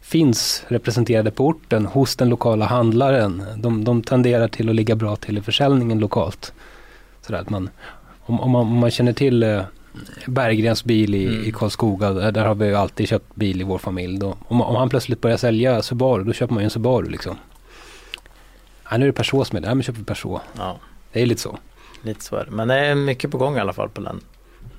finns 0.00 0.64
representerade 0.68 1.30
på 1.30 1.46
orten 1.46 1.86
hos 1.86 2.16
den 2.16 2.28
lokala 2.28 2.64
handlaren, 2.66 3.44
de, 3.56 3.84
de 3.84 4.02
tenderar 4.02 4.48
till 4.48 4.68
att 4.68 4.74
ligga 4.74 4.94
bra 4.96 5.16
till 5.16 5.38
i 5.38 5.40
försäljningen 5.42 5.98
lokalt. 5.98 6.52
Sådär 7.26 7.38
att 7.40 7.50
man, 7.50 7.70
om, 8.20 8.40
om, 8.40 8.50
man, 8.50 8.60
om 8.62 8.78
man 8.78 8.90
känner 8.90 9.12
till 9.12 9.42
eh, 9.42 9.62
Berggrens 10.26 10.84
bil 10.84 11.14
i, 11.14 11.26
Mm. 11.26 11.44
i 11.44 11.52
Karlskoga, 11.52 12.10
där, 12.12 12.32
där 12.32 12.44
har 12.46 12.54
vi 12.54 12.66
ju 12.66 12.74
alltid 12.74 13.08
köpt 13.08 13.34
bil 13.36 13.60
i 13.60 13.64
vår 13.64 13.78
familj. 13.78 14.18
Då, 14.18 14.36
om, 14.48 14.60
om 14.62 14.76
han 14.76 14.88
plötsligt 14.88 15.20
börjar 15.20 15.36
sälja 15.36 15.82
Subaru, 15.82 16.24
då 16.24 16.32
köper 16.32 16.54
man 16.54 16.62
ju 16.62 16.64
en 16.64 16.70
Subaru 16.70 17.08
liksom. 17.08 17.36
Ja, 18.90 18.96
nu 18.96 19.04
är 19.04 19.06
det 19.06 19.12
Peugeot 19.12 19.46
som 19.48 19.56
är 19.56 19.60
det, 19.60 19.68
ja, 19.68 19.74
men 19.74 19.82
köper 19.82 19.98
vi 19.98 20.04
Peugeot. 20.04 20.42
Ja, 20.56 20.76
Det 21.12 21.22
är 21.22 21.26
lite 21.26 21.40
så. 21.40 21.58
lite 22.02 22.24
så 22.24 22.36
är 22.36 22.44
det. 22.44 22.50
Men 22.50 22.68
det 22.68 22.74
är 22.74 22.94
mycket 22.94 23.30
på 23.30 23.38
gång 23.38 23.56
i 23.56 23.60
alla 23.60 23.72
fall 23.72 23.88
på 23.88 24.00
den, 24.00 24.20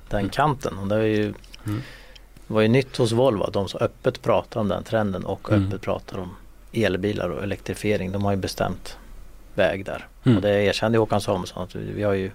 den 0.08 0.18
Mm. 0.20 0.30
kanten. 0.30 0.78
Och 0.78 0.86
det 0.88 0.94
är 0.96 1.02
ju, 1.02 1.34
Mm. 1.66 1.80
var 2.46 2.60
ju 2.60 2.68
nytt 2.68 2.96
hos 2.96 3.12
Volvo 3.12 3.42
att 3.42 3.52
de 3.52 3.68
så 3.68 3.78
öppet 3.78 4.22
pratar 4.22 4.60
om 4.60 4.68
den 4.68 4.84
trenden 4.84 5.24
och 5.24 5.52
Mm. 5.52 5.66
öppet 5.66 5.80
pratar 5.80 6.18
om 6.18 6.30
elbilar 6.72 7.28
och 7.28 7.42
elektrifiering. 7.42 8.12
De 8.12 8.24
har 8.24 8.30
ju 8.32 8.36
bestämt 8.36 8.96
väg 9.54 9.84
där. 9.84 10.06
Mm. 10.24 10.36
Och 10.36 10.42
det 10.42 10.62
erkände 10.64 10.98
Håkan 10.98 11.20
Samuelsson 11.20 11.62
att 11.62 11.74
vi 11.74 11.92
vi 11.92 12.02
har 12.02 12.12
ju 12.12 12.30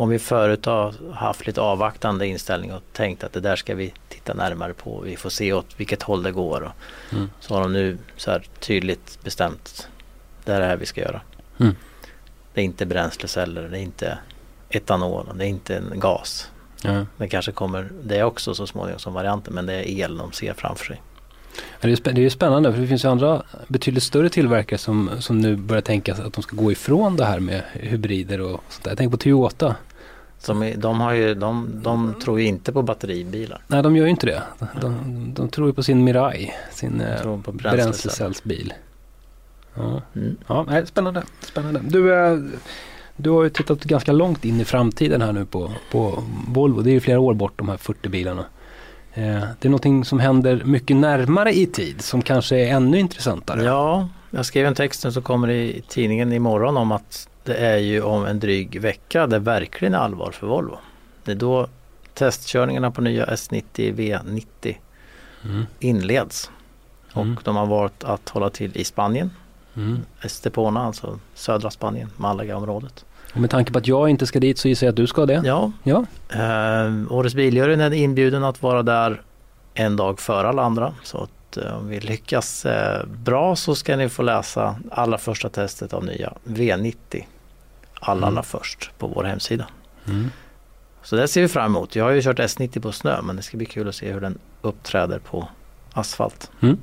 om 0.00 0.08
vi 0.08 0.18
förut 0.18 0.66
har 0.66 0.94
haft 1.14 1.46
lite 1.46 1.60
avvaktande 1.60 2.26
inställning 2.26 2.72
och 2.72 2.82
tänkt 2.92 3.24
att 3.24 3.32
det 3.32 3.40
där 3.40 3.56
ska 3.56 3.74
vi 3.74 3.92
titta 4.08 4.34
närmare 4.34 4.72
på. 4.72 5.00
Vi 5.00 5.16
får 5.16 5.30
se 5.30 5.52
åt 5.52 5.66
vilket 5.76 6.02
håll 6.02 6.22
det 6.22 6.32
går. 6.32 6.60
Och 6.60 6.72
Mm. 7.12 7.30
Så 7.40 7.54
har 7.54 7.60
de 7.60 7.72
nu 7.72 7.98
så 8.16 8.30
här 8.30 8.42
tydligt 8.60 9.18
bestämt 9.24 9.88
det 10.44 10.52
är 10.52 10.60
det 10.60 10.66
här 10.66 10.76
vi 10.76 10.86
ska 10.86 11.00
göra. 11.00 11.20
Mm. 11.58 11.74
Det 12.54 12.60
är 12.60 12.64
inte 12.64 12.86
bränsleceller, 12.86 13.68
det 13.68 13.78
är 13.78 13.82
inte 13.82 14.18
etanol, 14.68 15.26
det 15.34 15.44
är 15.44 15.48
inte 15.48 15.76
en 15.76 16.00
gas. 16.00 16.50
Ja. 16.82 17.06
Det 17.16 17.28
kanske 17.28 17.52
kommer 17.52 17.90
det 18.02 18.22
också 18.22 18.54
så 18.54 18.66
småningom 18.66 18.98
som 18.98 19.14
varianter 19.14 19.52
men 19.52 19.66
det 19.66 19.72
är 19.72 19.88
el 19.88 20.18
de 20.18 20.32
ser 20.32 20.54
framför 20.54 20.84
sig. 20.84 21.02
Det 21.80 22.06
är, 22.06 22.18
ju 22.18 22.30
spännande 22.30 22.72
för 22.72 22.80
det 22.80 22.86
finns 22.86 23.04
ju 23.04 23.08
andra 23.08 23.42
betydligt 23.68 24.02
större 24.02 24.28
tillverkare 24.28 24.78
som, 24.78 25.10
som 25.20 25.38
nu 25.38 25.56
börjar 25.56 25.82
tänka 25.82 26.14
att 26.14 26.32
de 26.32 26.42
ska 26.42 26.56
gå 26.56 26.72
ifrån 26.72 27.16
det 27.16 27.24
här 27.24 27.40
med 27.40 27.62
hybrider 27.72 28.40
och 28.40 28.60
sånt 28.68 28.84
där. 28.84 28.90
Jag 28.90 28.98
tänker 28.98 29.10
på 29.10 29.16
Toyota. 29.16 29.76
Som 30.42 30.72
de, 30.76 31.00
har 31.00 31.12
ju, 31.12 31.34
de, 31.34 31.70
de 31.82 32.14
tror 32.24 32.40
ju 32.40 32.46
inte 32.46 32.72
på 32.72 32.82
batteribilar. 32.82 33.62
Nej, 33.66 33.82
de 33.82 33.96
gör 33.96 34.04
ju 34.04 34.10
inte 34.10 34.26
det. 34.26 34.42
De, 34.80 35.32
de 35.34 35.48
tror 35.48 35.66
ju 35.66 35.72
på 35.72 35.82
sin 35.82 36.04
Mirai, 36.04 36.52
sin 36.72 37.00
eh, 37.00 37.36
bränslecellsbil. 37.52 38.72
Ja, 39.74 40.02
Mm. 40.14 40.36
ja 40.46 40.64
nej, 40.68 40.86
spännande. 40.86 41.22
spännande. 41.40 41.80
Du, 41.82 42.14
eh, 42.14 42.38
du 43.16 43.30
har 43.30 43.42
ju 43.42 43.50
tittat 43.50 43.84
ganska 43.84 44.12
långt 44.12 44.44
in 44.44 44.60
i 44.60 44.64
framtiden 44.64 45.22
här 45.22 45.32
nu 45.32 45.44
på, 45.44 45.70
på 45.92 46.22
Volvo. 46.48 46.80
Det 46.82 46.90
är 46.90 46.92
ju 46.92 47.00
flera 47.00 47.20
år 47.20 47.34
bort 47.34 47.52
de 47.56 47.68
här 47.68 47.76
40 47.76 48.08
bilarna. 48.08 48.44
Eh, 49.14 49.24
det 49.60 49.64
är 49.64 49.68
någonting 49.68 50.04
som 50.04 50.20
händer 50.20 50.62
mycket 50.64 50.96
närmare 50.96 51.52
i 51.52 51.66
tid 51.66 52.00
som 52.02 52.22
kanske 52.22 52.56
är 52.56 52.74
ännu 52.74 52.98
intressantare. 52.98 53.64
Ja, 53.64 54.08
jag 54.30 54.46
skrev 54.46 54.66
en 54.66 54.74
text 54.74 55.12
som 55.12 55.22
kommer 55.22 55.50
i 55.50 55.82
tidningen 55.88 56.32
imorgon 56.32 56.76
om 56.76 56.92
att 56.92 57.28
det 57.50 57.56
är 57.56 57.76
ju 57.76 58.02
om 58.02 58.24
en 58.26 58.40
dryg 58.40 58.80
vecka 58.80 59.26
det 59.26 59.38
verkligen 59.38 59.94
är 59.94 59.98
allvar 59.98 60.30
för 60.30 60.46
Volvo. 60.46 60.78
Det 61.24 61.30
är 61.32 61.36
då 61.36 61.68
testkörningarna 62.14 62.90
på 62.90 63.00
nya 63.00 63.26
S90 63.26 63.62
V90 63.94 64.76
Mm. 65.44 65.66
inleds. 65.80 66.50
Mm. 67.16 67.36
Och 67.36 67.42
de 67.44 67.56
har 67.56 67.66
valt 67.66 68.04
att 68.04 68.28
hålla 68.28 68.50
till 68.50 68.76
i 68.76 68.84
Spanien, 68.84 69.30
Mm. 69.76 69.98
Estepona, 70.22 70.80
alltså 70.86 71.18
södra 71.34 71.70
Spanien, 71.70 72.10
Malaga-området. 72.16 73.04
Och 73.34 73.40
med 73.40 73.50
tanke 73.50 73.72
på 73.72 73.78
att 73.78 73.86
jag 73.86 74.08
inte 74.08 74.26
ska 74.26 74.40
dit 74.40 74.58
så 74.58 74.68
gissar 74.68 74.86
jag 74.86 74.92
att 74.92 74.96
du 74.96 75.06
ska 75.06 75.26
det. 75.26 75.42
Ja, 75.44 75.72
Ja. 75.82 76.04
eh, 76.32 77.12
Årets 77.12 77.34
Biljuryn 77.34 77.80
är 77.80 77.92
inbjuden 77.92 78.44
att 78.44 78.62
vara 78.62 78.82
där 78.82 79.22
en 79.74 79.96
dag 79.96 80.20
före 80.20 80.48
alla 80.48 80.62
andra. 80.62 80.94
Så 81.02 81.18
att 81.22 81.56
eh, 81.56 81.76
om 81.78 81.88
vi 81.88 82.00
lyckas 82.00 82.66
eh, 82.66 83.06
bra 83.06 83.56
så 83.56 83.74
ska 83.74 83.96
ni 83.96 84.08
få 84.08 84.22
läsa 84.22 84.76
allra 84.90 85.18
första 85.18 85.48
testet 85.48 85.92
av 85.92 86.04
nya 86.04 86.32
V90. 86.44 87.24
Allra, 88.00 88.26
allra 88.26 88.42
först 88.42 88.90
på 88.98 89.06
vår 89.06 89.24
hemsida. 89.24 89.66
Mm. 90.08 90.30
Så 91.02 91.16
det 91.16 91.28
ser 91.28 91.40
vi 91.42 91.48
fram 91.48 91.76
emot. 91.76 91.96
Jag 91.96 92.04
har 92.04 92.10
ju 92.10 92.22
kört 92.22 92.38
S90 92.38 92.80
på 92.80 92.92
snö 92.92 93.22
men 93.22 93.36
det 93.36 93.42
ska 93.42 93.56
bli 93.56 93.66
kul 93.66 93.88
att 93.88 93.94
se 93.94 94.12
hur 94.12 94.20
den 94.20 94.38
uppträder 94.62 95.18
på 95.18 95.48
asfalt. 95.92 96.50
Mm. 96.60 96.78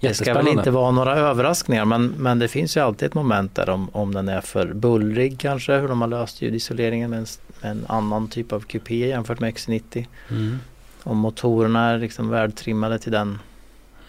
Det 0.00 0.14
ska 0.14 0.34
väl 0.34 0.48
inte 0.48 0.70
vara 0.70 0.90
några 0.90 1.16
överraskningar 1.16 1.84
men, 1.84 2.06
men 2.06 2.38
det 2.38 2.48
finns 2.48 2.76
ju 2.76 2.80
alltid 2.80 3.06
ett 3.06 3.14
moment 3.14 3.54
där 3.54 3.70
om, 3.70 3.88
om 3.92 4.14
den 4.14 4.28
är 4.28 4.40
för 4.40 4.72
bullrig 4.72 5.38
kanske, 5.40 5.76
hur 5.78 5.88
de 5.88 6.00
har 6.00 6.08
löst 6.08 6.42
ljudisoleringen 6.42 7.10
med 7.10 7.18
en, 7.18 7.26
med 7.60 7.70
en 7.70 7.84
annan 7.88 8.28
typ 8.28 8.52
av 8.52 8.60
kupé 8.60 9.08
jämfört 9.08 9.40
med 9.40 9.54
X90. 9.54 10.06
Mm. 10.30 10.58
Om 11.02 11.18
motorerna 11.18 11.90
är 11.90 11.98
liksom 11.98 12.28
vältrimmade 12.28 12.98
till 12.98 13.12
den, 13.12 13.38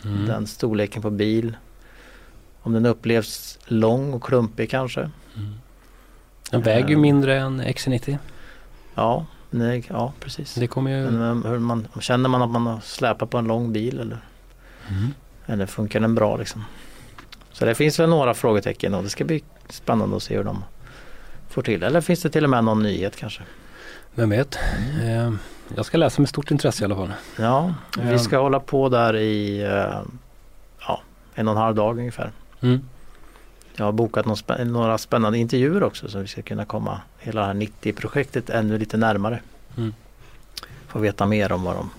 Mm. 0.05 0.25
den 0.25 0.47
storleken 0.47 1.01
på 1.01 1.09
bil. 1.09 1.57
Om 2.61 2.73
den 2.73 2.85
upplevs 2.85 3.59
lång 3.65 4.13
och 4.13 4.23
klumpig 4.23 4.69
kanske. 4.69 5.09
Den 6.49 6.61
väger 6.61 6.89
ju 6.89 6.97
mindre 6.97 7.37
än 7.39 7.61
XC90. 7.61 8.17
Ja, 8.95 9.25
nej, 9.49 9.83
ja 9.89 10.13
precis. 10.19 10.53
Det 10.55 10.67
kommer 10.67 10.91
ju... 10.91 11.11
Men, 11.11 11.43
hur 11.45 11.59
man, 11.59 11.87
känner 11.99 12.29
man 12.29 12.41
att 12.41 12.49
man 12.49 12.67
har 12.67 12.79
släpat 12.79 13.29
på 13.29 13.37
en 13.37 13.45
lång 13.47 13.73
bil 13.73 13.99
eller, 13.99 14.17
Mm. 14.89 15.13
eller 15.45 15.65
funkar 15.65 15.99
den 15.99 16.15
bra 16.15 16.37
liksom? 16.37 16.65
Så 17.51 17.65
det 17.65 17.75
finns 17.75 17.99
väl 17.99 18.09
några 18.09 18.33
frågetecken 18.33 18.93
och 18.93 19.03
det 19.03 19.09
ska 19.09 19.25
bli 19.25 19.43
spännande 19.69 20.15
att 20.15 20.23
se 20.23 20.37
hur 20.37 20.43
de 20.43 20.63
får 21.49 21.61
till. 21.61 21.83
Eller 21.83 22.01
finns 22.01 22.21
det 22.21 22.29
till 22.29 22.43
och 22.43 22.49
med 22.49 22.63
någon 22.63 22.83
nyhet 22.83 23.15
kanske? 23.15 23.41
Vem 24.15 24.29
vet. 24.29 24.55
Eh, 25.03 25.33
jag 25.75 25.85
ska 25.85 25.97
läsa 25.97 26.21
med 26.21 26.29
stort 26.29 26.51
intresse 26.51 26.83
i 26.83 26.85
alla 26.85 26.95
fall. 26.95 27.13
Ja, 27.39 27.73
vi 28.01 28.19
ska 28.19 28.37
hålla 28.39 28.59
på 28.59 28.89
där 28.89 29.15
i 29.15 29.61
eh, 29.63 30.01
ja, 30.87 31.01
en 31.35 31.47
och 31.47 31.53
en 31.53 31.61
halv 31.61 31.75
dag 31.75 31.97
ungefär. 31.99 32.31
Mm. 32.61 32.81
Jag 33.79 33.85
har 33.85 33.91
bokat 33.91 34.25
spä- 34.25 34.65
några 34.65 34.97
spännande 34.97 35.37
intervjuer 35.37 35.83
också 35.83 36.07
så 36.09 36.19
vi 36.19 36.27
ska 36.27 36.41
kunna 36.41 36.65
komma 36.65 37.01
hela 37.19 37.41
det 37.41 37.47
här 37.47 37.53
90-projektet 37.53 38.49
ännu 38.49 38.77
lite 38.77 38.97
närmare. 38.97 39.39
Mm. 39.77 39.93
Få 40.87 40.99
veta 40.99 41.25
mer 41.25 41.51
om 41.51 41.63
vad 41.63 41.75
de, 41.75 41.89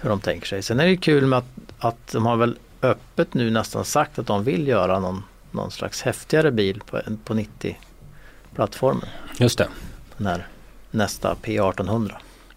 hur 0.00 0.08
de 0.10 0.20
tänker 0.20 0.46
sig. 0.46 0.62
Sen 0.62 0.80
är 0.80 0.86
det 0.86 0.96
kul 0.96 1.26
med 1.26 1.38
att, 1.38 1.44
att 1.78 2.12
de 2.12 2.26
har 2.26 2.36
väl 2.36 2.58
öppet 2.82 3.34
nu 3.34 3.50
nästan 3.50 3.84
sagt 3.84 4.18
att 4.18 4.26
de 4.26 4.44
vill 4.44 4.68
göra 4.68 4.98
någon, 4.98 5.22
någon 5.50 5.70
slags 5.70 6.02
häftigare 6.02 6.50
bil 6.50 6.80
på, 6.90 7.00
på 7.24 7.34
90-plattformen. 7.34 9.06
Just 9.38 9.58
det. 9.58 9.68
Den 10.16 10.26
här 10.26 10.46
nästa 10.90 11.34
P1800. 11.42 12.12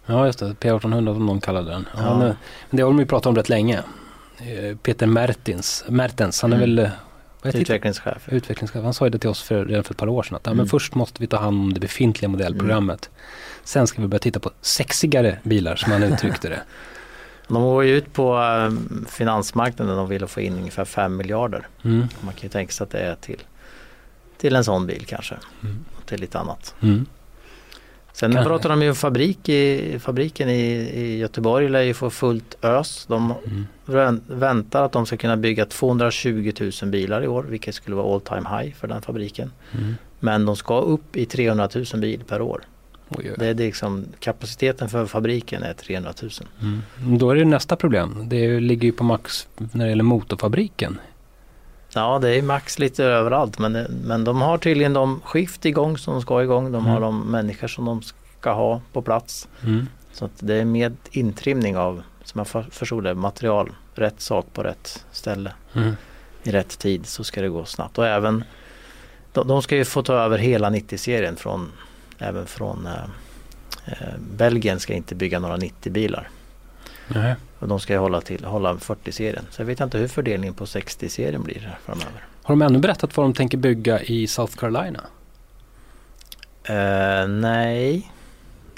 Ja 0.06 0.26
just 0.26 0.38
det, 0.38 0.46
P1800 0.60 1.14
som 1.14 1.26
någon 1.26 1.40
kallade 1.40 1.70
den. 1.70 1.88
Ja. 1.96 2.18
Men 2.18 2.34
det 2.70 2.82
har 2.82 2.90
de 2.90 2.98
ju 2.98 3.06
pratat 3.06 3.26
om 3.26 3.36
rätt 3.36 3.48
länge. 3.48 3.82
Eh, 4.38 4.76
Peter 4.76 5.06
Mertins, 5.06 5.84
Mertens, 5.88 6.42
han 6.42 6.52
är 6.52 6.56
Mm. 6.56 6.76
väl 6.76 6.90
heter 7.46 7.58
det? 7.58 7.62
Utvecklingschef. 7.62 8.28
utvecklingschef. 8.28 8.82
Han 8.84 8.94
sa 8.94 9.04
ju 9.06 9.10
det 9.10 9.18
till 9.18 9.30
oss 9.30 9.42
för, 9.42 9.64
redan 9.64 9.84
för 9.84 9.94
ett 9.94 9.98
par 9.98 10.08
år 10.08 10.22
sedan. 10.22 10.36
Att 10.36 10.42
ja, 10.46 10.50
men 10.50 10.58
Mm. 10.58 10.68
först 10.68 10.94
måste 10.94 11.20
vi 11.20 11.26
ta 11.26 11.36
hand 11.36 11.60
om 11.60 11.72
det 11.72 11.80
befintliga 11.80 12.28
modellprogrammet. 12.28 13.10
Sen 13.64 13.86
ska 13.86 14.02
vi 14.02 14.08
börja 14.08 14.18
titta 14.18 14.40
på 14.40 14.50
sexigare 14.60 15.38
bilar 15.42 15.76
som 15.76 15.92
han 15.92 16.02
uttryckte 16.12 16.48
det. 16.48 16.62
De 17.48 17.62
går 17.62 17.84
ju 17.84 17.96
ut 17.96 18.12
på 18.12 18.36
eh, 18.38 19.06
finansmarknaden 19.10 19.98
och 19.98 20.12
vill 20.12 20.26
få 20.26 20.40
in 20.40 20.52
ungefär 20.54 20.84
5 20.84 21.16
miljarder. 21.16 21.68
Mm. 21.84 22.08
Man 22.20 22.34
kan 22.34 22.42
ju 22.42 22.48
tänka 22.48 22.72
sig 22.72 22.84
att 22.84 22.90
det 22.90 22.98
är 22.98 23.14
till, 23.14 23.42
till 24.38 24.56
en 24.56 24.64
sån 24.64 24.86
bil 24.86 25.04
kanske. 25.08 25.34
Mm. 25.62 25.84
Och 25.98 26.06
till 26.06 26.20
lite 26.20 26.38
annat. 26.38 26.74
Mm. 26.80 27.06
Sen 28.16 28.32
Kanske. 28.32 28.48
pratar 28.48 28.68
de 28.68 28.82
ju 28.82 28.88
om 28.88 28.94
fabrik 28.94 29.48
i, 29.48 29.98
fabriken 29.98 30.48
i, 30.48 30.62
i 30.94 31.18
Göteborg 31.18 31.68
lär 31.68 31.82
ju 31.82 31.94
få 31.94 32.10
fullt 32.10 32.56
ös. 32.64 33.06
De 33.08 33.34
Mm. 33.46 33.66
vä- 33.86 34.20
väntar 34.26 34.82
att 34.82 34.92
de 34.92 35.06
ska 35.06 35.16
kunna 35.16 35.36
bygga 35.36 35.66
220 35.66 36.52
000 36.82 36.90
bilar 36.90 37.22
i 37.24 37.28
år 37.28 37.42
vilket 37.42 37.74
skulle 37.74 37.96
vara 37.96 38.14
all 38.14 38.20
time 38.20 38.48
high 38.58 38.74
för 38.74 38.88
den 38.88 39.02
fabriken. 39.02 39.50
Mm. 39.78 39.94
Men 40.20 40.46
de 40.46 40.56
ska 40.56 40.80
upp 40.80 41.16
i 41.16 41.26
300 41.26 41.68
000 41.74 41.84
bil 42.00 42.22
per 42.28 42.40
år. 42.42 42.60
Oj, 43.08 43.16
oj. 43.30 43.34
Det 43.38 43.46
är 43.46 43.54
liksom, 43.54 44.04
kapaciteten 44.20 44.88
för 44.88 45.06
fabriken 45.06 45.62
är 45.62 45.72
300 45.72 46.12
000. 46.22 46.30
Mm. 46.62 47.18
Då 47.18 47.30
är 47.30 47.34
det 47.36 47.44
nästa 47.44 47.76
problem. 47.76 48.24
Det 48.28 48.60
ligger 48.60 48.84
ju 48.86 48.92
på 48.92 49.04
max 49.04 49.48
när 49.72 49.84
det 49.84 49.88
gäller 49.90 50.04
motorfabriken. 50.04 50.98
Ja 51.96 52.18
det 52.18 52.30
är 52.38 52.42
max 52.42 52.78
lite 52.78 53.04
överallt 53.04 53.58
men, 53.58 53.72
men 54.04 54.24
de 54.24 54.40
har 54.40 54.58
tydligen 54.58 54.92
de 54.92 55.20
skift 55.24 55.64
igång 55.64 55.98
som 55.98 56.12
de 56.14 56.22
ska 56.22 56.42
igång. 56.42 56.72
De 56.72 56.86
har 56.86 56.96
Mm. 56.96 57.02
de 57.02 57.30
människor 57.30 57.68
som 57.68 57.84
de 57.84 58.02
ska 58.02 58.52
ha 58.52 58.80
på 58.92 59.02
plats. 59.02 59.48
Mm. 59.64 59.86
Så 60.12 60.24
att 60.24 60.32
det 60.38 60.54
är 60.54 60.64
med 60.64 60.96
intrimning 61.10 61.76
av, 61.76 62.02
som 62.24 62.38
jag 62.38 62.48
för- 62.48 62.66
förstod 62.70 63.04
det, 63.04 63.14
material, 63.14 63.70
rätt 63.94 64.20
sak 64.20 64.46
på 64.52 64.62
rätt 64.62 65.04
ställe 65.12 65.52
Mm. 65.74 65.96
i 66.42 66.50
rätt 66.50 66.78
tid 66.78 67.06
så 67.06 67.24
ska 67.24 67.42
det 67.42 67.48
gå 67.48 67.64
snabbt. 67.64 67.98
Och 67.98 68.06
även 68.06 68.44
de, 69.32 69.48
de 69.48 69.62
ska 69.62 69.76
ju 69.76 69.84
få 69.84 70.02
ta 70.02 70.14
över 70.14 70.38
hela 70.38 70.70
90-serien 70.70 71.36
från 71.36 71.72
även 72.18 72.46
från 72.46 72.86
eh, 72.86 72.92
eh, 73.86 74.14
Belgien 74.36 74.80
ska 74.80 74.94
inte 74.94 75.14
bygga 75.14 75.38
några 75.38 75.56
90-bilar. 75.56 76.28
Nej. 77.08 77.34
Och 77.58 77.68
de 77.68 77.80
ska 77.80 77.92
ju 77.92 77.98
hålla 77.98 78.20
till, 78.20 78.44
hålla 78.44 78.74
40-serien. 78.74 79.44
Så 79.50 79.60
jag 79.62 79.66
vet 79.66 79.80
inte 79.80 79.98
hur 79.98 80.08
fördelningen 80.08 80.54
på 80.54 80.64
60-serien 80.64 81.42
blir 81.42 81.78
framöver. 81.84 82.24
Har 82.42 82.56
de 82.56 82.62
ännu 82.62 82.78
berättat 82.78 83.16
vad 83.16 83.26
de 83.26 83.34
tänker 83.34 83.58
bygga 83.58 84.00
i 84.00 84.26
South 84.26 84.56
Carolina? 84.56 85.00
Eh, 86.64 87.28
nej, 87.28 88.12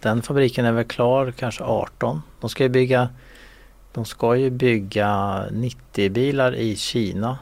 den 0.03 0.22
fabriken 0.22 0.64
är 0.64 0.72
väl 0.72 0.85
klar 0.85 1.33
kanske 1.37 1.64
18. 1.64 2.22
De 2.41 2.51
ska 2.51 2.62
ju 2.62 2.68
bygga 2.68 3.09
de 3.93 4.05
ska 4.05 4.37
ju 4.37 4.51
bygga 4.51 5.45
90-bilar 5.51 6.55
i 6.55 6.76
Kina. 6.76 7.39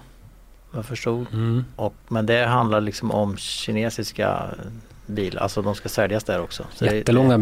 Jag 0.74 0.86
förstod. 0.86 1.26
Mm. 1.32 1.64
Och, 1.76 1.94
men 2.08 2.26
det 2.26 2.46
handlar 2.46 2.80
liksom 2.80 3.10
om 3.10 3.36
kinesiska 3.36 4.44
bilar. 5.06 5.42
Alltså 5.42 5.62
de 5.62 5.74
ska 5.74 5.88
säljas 5.88 6.24
där 6.24 6.40
också. 6.40 6.66
Så 6.74 6.84
det- 6.84 6.96
Jättelånga 6.96 7.38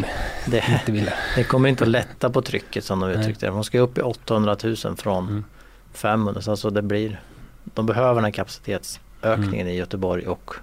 Det, 0.46 0.64
90 0.68 0.92
bilar. 0.92 1.14
det 1.36 1.44
kommer 1.44 1.68
inte 1.68 1.84
att 1.84 1.90
lätta 1.90 2.30
på 2.30 2.42
trycket 2.42 2.84
som 2.84 3.00
de 3.00 3.10
uttryckte 3.10 3.46
det. 3.46 3.52
De 3.52 3.64
ska 3.64 3.78
upp 3.80 3.98
i 3.98 4.02
800 4.02 4.56
000 4.64 4.76
från 4.96 5.28
Mm. 5.28 5.44
500. 5.92 6.40
Så 6.42 6.50
alltså 6.50 6.70
det 6.70 6.82
blir, 6.82 7.20
de 7.64 7.86
behöver 7.86 8.14
den 8.14 8.24
här 8.24 8.30
kapacitetsökningen 8.30 9.54
Mm. 9.54 9.68
i 9.68 9.76
Göteborg 9.76 10.26
och 10.26 10.54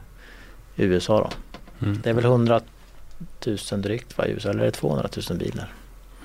USA 0.76 1.20
då. 1.20 1.30
Mm. 1.86 1.99
Det 2.04 2.10
är 2.10 2.14
väl 2.14 2.26
100 2.26 2.62
000 3.72 3.82
drygt 3.82 4.18
va, 4.18 4.26
i 4.26 4.32
USA 4.32 4.49
eller 4.49 4.60
är 4.62 4.66
det 4.66 4.72
200 4.72 5.10
000 5.30 5.38
bilar? 5.39 5.74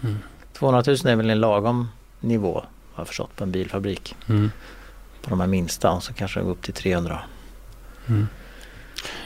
Mm. 0.02 0.18
200 0.52 0.82
000 0.86 0.96
är 1.06 1.16
väl 1.16 1.30
en 1.30 1.40
lagom 1.40 1.88
nivå 2.20 2.54
har 2.92 3.00
jag 3.00 3.06
förstått 3.08 3.36
på 3.36 3.44
en 3.44 3.52
bilfabrik. 3.52 4.16
Mm. 4.28 4.50
På 5.22 5.30
de 5.30 5.40
här 5.40 5.46
minsta 5.46 5.90
och 5.92 6.02
så 6.02 6.12
kanske 6.12 6.40
det 6.40 6.44
går 6.44 6.50
upp 6.50 6.62
till 6.62 6.74
300. 6.74 7.20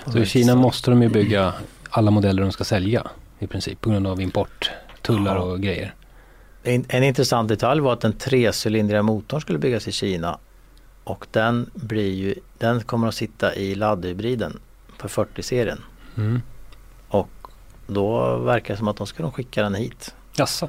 Så 0.06 0.18
i 0.18 0.26
Kina 0.26 0.54
måste 0.54 0.90
de 0.90 1.02
ju 1.02 1.08
bygga 1.08 1.54
alla 1.90 2.10
modeller 2.10 2.42
de 2.42 2.52
ska 2.52 2.64
sälja 2.64 3.06
i 3.38 3.46
princip 3.46 3.80
på 3.80 3.90
grund 3.90 4.06
av 4.06 4.20
import, 4.20 4.70
tullar 5.02 5.36
Ja. 5.36 5.42
och 5.42 5.60
grejer. 5.60 5.94
En, 6.62 6.84
en 6.88 7.04
intressant 7.04 7.48
detalj 7.48 7.80
var 7.80 7.92
att 7.92 8.00
den 8.00 8.12
trecylindriga 8.12 9.02
motorn 9.02 9.40
skulle 9.40 9.58
byggas 9.58 9.88
i 9.88 9.92
Kina. 9.92 10.38
Och 11.04 11.26
den, 11.30 11.70
blir 11.74 12.12
ju, 12.14 12.34
den 12.58 12.80
kommer 12.80 13.08
att 13.08 13.14
sitta 13.14 13.54
i 13.54 13.74
laddhybriden 13.74 14.60
på 14.98 15.08
40-serien. 15.08 15.78
Mm. 16.16 16.40
Då 17.92 18.36
verkar 18.36 18.74
det 18.74 18.78
som 18.78 18.88
att 18.88 18.96
de 18.96 19.06
ska 19.06 19.30
skicka 19.30 19.62
den 19.62 19.74
hit. 19.74 20.14
Jaså? 20.36 20.68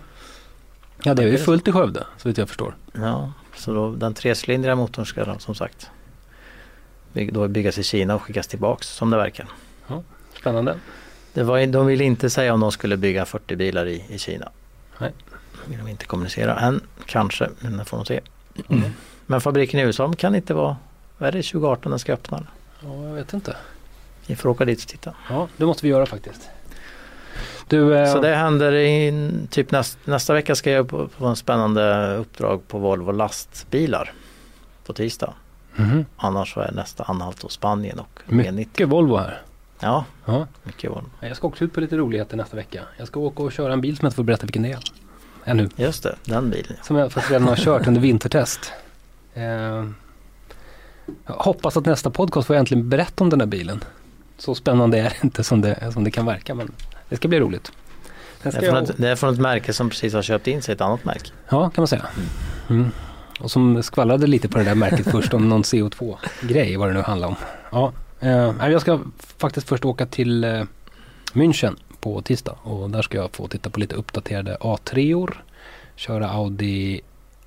Ja 1.04 1.14
det 1.14 1.24
är 1.24 1.28
ju 1.28 1.38
fullt 1.38 1.68
i 1.68 1.72
Skövde 1.72 2.06
så 2.18 2.30
vitt 2.30 2.38
jag 2.38 2.48
förstår. 2.48 2.76
Ja, 2.94 3.32
så 3.56 3.74
då, 3.74 3.92
den 3.92 4.14
trecylindriga 4.14 4.76
motorn 4.76 5.06
ska 5.06 5.40
som 5.40 5.56
sagt 5.56 5.90
då 7.14 7.48
byggas 7.48 7.78
i 7.78 7.84
Kina 7.84 8.16
och 8.16 8.22
skickas 8.22 8.48
tillbaks 8.48 8.88
som 8.88 9.10
det 9.10 9.18
verkar. 9.18 9.48
Spännande. 10.40 10.76
Det 11.34 11.44
var, 11.44 11.66
de 11.66 11.86
ville 11.86 12.04
inte 12.04 12.30
säga 12.30 12.54
om 12.54 12.60
de 12.60 12.72
skulle 12.72 12.98
bygga 12.98 13.26
40 13.26 13.56
bilar 13.56 13.86
i, 13.86 14.06
i 14.10 14.18
Kina. 14.18 14.50
Nej. 14.98 15.12
Det 15.66 15.70
vill 15.70 15.80
de 15.80 15.88
inte 15.88 16.06
kommunicera 16.06 16.60
än, 16.60 16.82
kanske, 17.06 17.50
men 17.60 17.78
det 17.78 17.86
får 17.86 17.98
de 17.98 18.06
se. 18.06 18.20
Mm. 18.70 18.90
Men 19.26 19.42
fabriken 19.42 19.80
i 19.80 19.84
USA 19.84 20.14
kan 20.14 20.36
inte 20.36 20.54
vara, 20.54 20.78
vad 21.18 21.28
är 21.28 21.32
det 21.32 21.44
2018 21.44 21.90
den 21.90 22.00
ska 22.00 22.14
öppna? 22.14 22.44
Ja, 22.80 23.08
jag 23.08 23.14
vet 23.14 23.34
inte. 23.34 23.56
Vi 24.28 24.36
får 24.36 24.50
åka 24.50 24.66
dit 24.66 24.82
och 24.82 24.88
titta. 24.88 25.14
Ja, 25.30 25.48
det 25.58 25.66
måste 25.66 25.86
vi 25.86 25.90
göra 25.90 26.06
faktiskt. 26.06 26.50
Du, 27.68 27.98
eh, 27.98 28.14
Så 28.14 28.20
det 28.22 28.36
händer 28.36 28.74
i 28.74 29.32
typ 29.50 29.72
näst, 29.72 29.98
nästa 30.06 30.34
vecka 30.34 30.56
ska 30.56 30.72
jag 30.72 30.90
på, 30.90 31.08
på 31.08 31.26
en 31.26 31.36
spännande 31.36 32.16
uppdrag 32.16 32.68
på 32.68 32.78
Volvo 32.78 33.12
lastbilar 33.12 34.14
på 34.86 34.94
tisdag. 34.94 35.34
Mhm. 35.76 36.06
Annars 36.18 36.54
så 36.54 36.60
är 36.60 36.72
nästa 36.72 37.04
anhalt 37.04 37.44
hos 37.44 37.54
Spanien 37.54 38.00
och 38.00 38.20
Mycket 38.26 38.52
V90. 38.54 38.56
mycket 38.56 38.90
Volvo 38.90 39.18
här. 39.18 39.42
Ja, 39.80 40.06
Ja. 40.26 40.48
mycket 40.64 40.92
Volvo. 40.92 41.10
Jag 41.20 41.38
ska 41.38 41.48
också 41.48 41.64
ut 41.64 41.74
på 41.74 41.82
lite 41.82 41.98
roligheter 41.98 42.38
nästa 42.38 42.56
vecka. 42.56 42.82
Jag 42.98 43.08
ska 43.08 43.20
åka 43.20 43.44
och 43.44 43.52
köra 43.52 43.74
en 43.74 43.82
bil 43.82 43.98
som 43.98 44.06
jag 44.06 44.08
inte 44.10 44.16
får 44.16 44.24
berätta 44.24 44.46
vilken 44.46 44.62
det 44.64 44.72
är. 44.72 44.80
ännu. 45.46 45.70
Just 45.76 46.04
det, 46.04 46.16
den 46.26 46.50
bilen. 46.50 46.74
Som 46.84 46.96
jag 46.96 47.12
faktiskt 47.12 47.32
redan 47.32 47.48
har 47.48 47.56
kört 47.56 47.88
under 47.88 48.02
vintertest. 48.02 48.72
Eh, 49.34 49.44
jag 51.26 51.34
hoppas 51.38 51.78
att 51.78 51.86
nästa 51.86 52.10
podcast 52.10 52.48
får 52.48 52.56
jag 52.56 52.60
äntligen 52.60 52.90
berätta 52.90 53.24
om 53.24 53.30
den 53.30 53.40
här 53.40 53.48
bilen. 53.48 53.84
Så 54.38 54.56
spännande 54.56 55.00
är 55.00 55.04
det 55.04 55.24
inte 55.24 55.44
som 55.44 55.62
det, 55.62 55.92
som 55.94 56.04
det 56.04 56.12
kan 56.12 56.26
verka 56.26 56.56
men 56.56 56.72
det 57.10 57.16
ska 57.16 57.28
bli 57.28 57.40
roligt. 57.40 57.72
Det 58.44 58.56
är, 58.56 58.64
jag, 58.64 58.84
ett, 58.84 58.98
det 58.98 59.10
är 59.10 59.16
från 59.16 59.34
ett 59.34 59.40
märke 59.40 59.74
som 59.74 59.90
precis 59.90 60.14
har 60.14 60.22
köpt 60.22 60.48
in 60.48 60.62
sig 60.62 60.74
ett 60.74 60.82
annat 60.82 61.06
märke. 61.06 61.30
ja 61.50 61.70
kan 61.70 61.82
man 61.82 61.88
säga. 61.88 62.06
Mm. 62.70 62.92
Och 63.42 63.52
som 63.52 63.84
skvallrade 63.84 64.28
lite 64.28 64.50
på 64.50 64.58
det 64.58 64.64
där 64.64 64.76
märket 64.76 65.08
först 65.12 65.34
om 65.34 65.50
någon 65.50 65.62
CO2-grej 65.62 66.78
vad 66.78 66.90
det 66.90 66.94
nu 66.94 67.02
handlar 67.02 67.28
om. 67.28 67.36
Ja, 67.72 67.94
eh, 68.20 68.70
jag 68.72 68.82
ska 68.82 69.00
faktiskt 69.38 69.68
först 69.68 69.86
åka 69.86 70.06
till 70.06 70.44
eh, 70.44 70.64
München 71.34 71.76
på 72.00 72.22
tisdag 72.22 72.56
och 72.64 72.90
där 72.90 73.02
ska 73.02 73.18
jag 73.18 73.32
få 73.32 73.48
titta 73.48 73.70
på 73.70 73.80
lite 73.80 73.96
uppdaterade 73.96 74.58
A3or. 74.62 75.34
Köra 75.96 76.30
Audi 76.30 77.02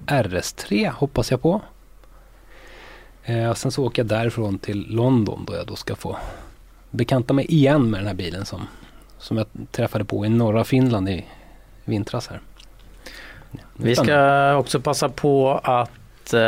RS3 0.07 0.91
hoppas 0.91 1.31
jag 1.31 1.43
på. 1.43 1.61
Eh, 3.25 3.55
sen 3.55 3.71
så 3.71 3.85
åker 3.85 4.03
jag 4.03 4.07
därifrån 4.07 4.59
till 4.59 4.87
London 4.89 5.45
då 5.47 5.55
jag 5.55 5.67
då 5.67 5.77
ska 5.77 5.97
få 5.97 6.17
bekanta 6.91 7.35
mig 7.35 7.45
igen 7.45 7.91
med 7.91 8.01
den 8.01 8.07
här 8.07 8.15
bilen 8.15 8.45
som, 8.45 8.67
som 9.19 9.37
jag 9.37 9.47
träffade 9.71 10.05
på 10.05 10.27
i 10.27 10.29
norra 10.29 10.65
Finland 10.65 11.09
i 11.09 11.25
vintras 11.85 12.27
här. 12.27 12.41
Vi 13.77 13.97
ska 13.97 14.55
också 14.57 14.81
passa 14.81 15.09
på 15.09 15.61
att 15.65 16.35
eh, 16.35 16.41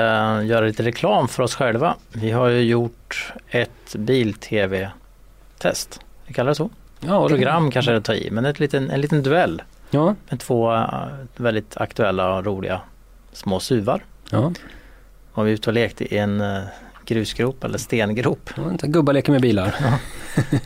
göra 0.47 0.61
lite 0.61 0.83
reklam 0.83 1.29
för 1.29 1.43
oss 1.43 1.55
själva. 1.55 1.95
Vi 2.13 2.31
har 2.31 2.49
ju 2.49 2.61
gjort 2.61 3.33
ett 3.51 3.97
bil-tv-test. 3.97 6.01
Vi 6.27 6.35
kallar 6.35 6.49
det 6.51 6.55
så. 6.55 6.71
ja, 7.01 7.29
Program 7.29 7.71
kanske 7.71 7.91
är 7.91 7.93
det 7.93 7.99
att 7.99 8.05
ta 8.05 8.15
i, 8.15 8.31
men 8.31 8.45
ett 8.45 8.61
liten, 8.61 8.91
en 8.91 9.01
liten 9.01 9.23
duell 9.23 9.63
Ja, 9.91 10.15
med 10.29 10.41
två 10.41 10.75
eh, 10.75 10.85
väldigt 11.37 11.77
aktuella 11.77 12.35
och 12.35 12.45
roliga 12.47 12.81
små 13.33 13.61
suvar. 13.61 14.01
ja. 14.31 14.53
Och 15.33 15.47
vi 15.47 15.51
ute 15.51 15.71
och 15.71 15.75
lekte 15.75 16.15
i 16.15 16.19
en 16.19 16.41
eh, 16.41 16.63
grusgrop 17.05 17.65
eller 17.65 17.79
stengrop. 17.79 18.51
Ja, 18.57 18.63
Gubbar 18.83 19.13
leker 19.13 19.33
med 19.33 19.41
bilar. 19.43 19.75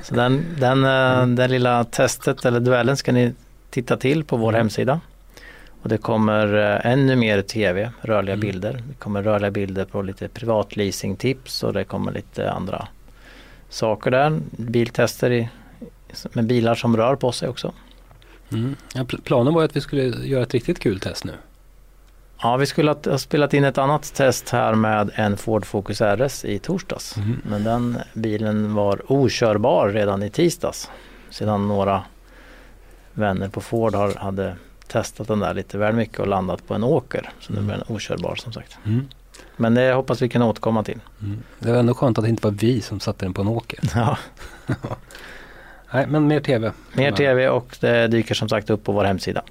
Så 0.03 0.15
den, 0.15 0.47
den, 0.59 0.85
eh, 0.85 1.27
den 1.27 1.51
lilla 1.51 1.85
testet 1.85 2.45
eller 2.45 2.61
duellen 2.61 2.97
ska 2.97 3.13
ni 3.13 3.35
titta 3.71 3.97
till 3.97 4.25
på 4.25 4.37
vår 4.37 4.53
hemsida. 4.53 5.01
Och 5.83 5.89
det 5.89 5.99
kommer 5.99 6.55
eh, 6.85 6.93
ännu 6.93 7.17
mer 7.17 7.43
tv, 7.43 7.91
rörliga 8.01 8.35
Mm. 8.35 8.41
bilder. 8.47 8.83
Det 8.89 8.95
kommer 8.99 9.23
rörliga 9.23 9.51
bilder 9.51 9.85
på 9.85 10.03
lite 10.03 10.29
privatleasingtips 10.29 11.63
och 11.63 11.73
det 11.73 11.85
kommer 11.85 12.13
lite 12.13 12.51
andra 12.51 12.89
saker 13.69 14.11
där. 14.11 14.41
Biltester 14.51 15.31
i, 15.33 15.49
med 16.33 16.45
bilar 16.47 16.75
som 16.75 16.97
rör 16.97 17.17
på 17.17 17.33
sig 17.33 17.49
också. 17.49 17.73
Mm. 18.53 18.77
Ja, 18.95 19.01
pl- 19.03 19.21
planen 19.25 19.55
var 19.55 19.61
ju 19.61 19.65
att 19.65 19.77
vi 19.77 19.81
skulle 19.81 20.03
göra 20.03 20.43
ett 20.43 20.55
riktigt 20.55 20.79
kul 20.79 21.01
test 21.01 21.25
nu. 21.25 21.33
Ja, 22.43 22.57
vi 22.57 22.67
skulle 22.67 22.91
ha 22.91 22.99
ha 23.11 23.19
spelat 23.19 23.55
in 23.55 23.65
ett 23.65 23.79
annat 23.79 24.15
test 24.15 24.51
här 24.51 24.75
med 24.75 25.11
en 25.15 25.37
Ford 25.37 25.67
Focus 25.67 26.01
RS 26.01 26.45
i 26.45 26.59
torsdags. 26.59 27.17
Mm. 27.17 27.37
Men 27.49 27.65
den 27.65 27.99
bilen 28.15 28.75
var 28.75 29.13
okörbar 29.13 29.89
redan 29.89 30.23
i 30.23 30.31
tisdags. 30.31 30.91
Sedan 31.31 31.69
några 31.69 32.03
vänner 33.13 33.49
på 33.49 33.61
Ford 33.61 33.95
har, 33.95 34.15
hade 34.15 34.57
testat 34.93 35.29
den 35.29 35.39
där 35.41 35.55
lite 35.55 35.79
väl 35.79 35.95
mycket 35.95 36.19
och 36.21 36.27
landat 36.29 36.67
på 36.67 36.75
en 36.75 36.85
åker. 36.85 37.31
Så 37.41 37.53
nu 37.53 37.59
Mm. 37.59 37.67
blev 37.69 37.79
den 37.87 37.97
okörbar 37.97 38.35
som 38.35 38.53
sagt. 38.53 38.79
Mm. 38.87 39.09
Men 39.57 39.75
det 39.75 39.93
hoppas 39.93 40.23
vi 40.23 40.29
kan 40.29 40.43
återkomma 40.43 40.85
till. 40.85 41.01
Mm. 41.23 41.43
Det 41.59 41.73
var 41.73 41.79
ändå 41.79 41.95
skönt 41.95 42.19
att 42.19 42.25
det 42.25 42.29
inte 42.31 42.47
var 42.47 42.53
vi 42.53 42.81
som 42.81 43.01
satte 43.01 43.25
den 43.25 43.35
på 43.35 43.43
en 43.43 43.49
åker. 43.49 43.79
Ja, 43.95 44.19
Nej, 45.93 46.07
men 46.07 46.27
mer 46.27 46.41
tv. 46.41 46.73
mer 46.93 47.13
tv 47.13 47.49
och 47.49 47.77
det 47.81 48.09
dyker 48.09 48.35
som 48.35 48.49
sagt 48.49 48.71
upp 48.71 48.85
på 48.85 48.93
vår 48.93 49.05
hemsida. 49.05 49.43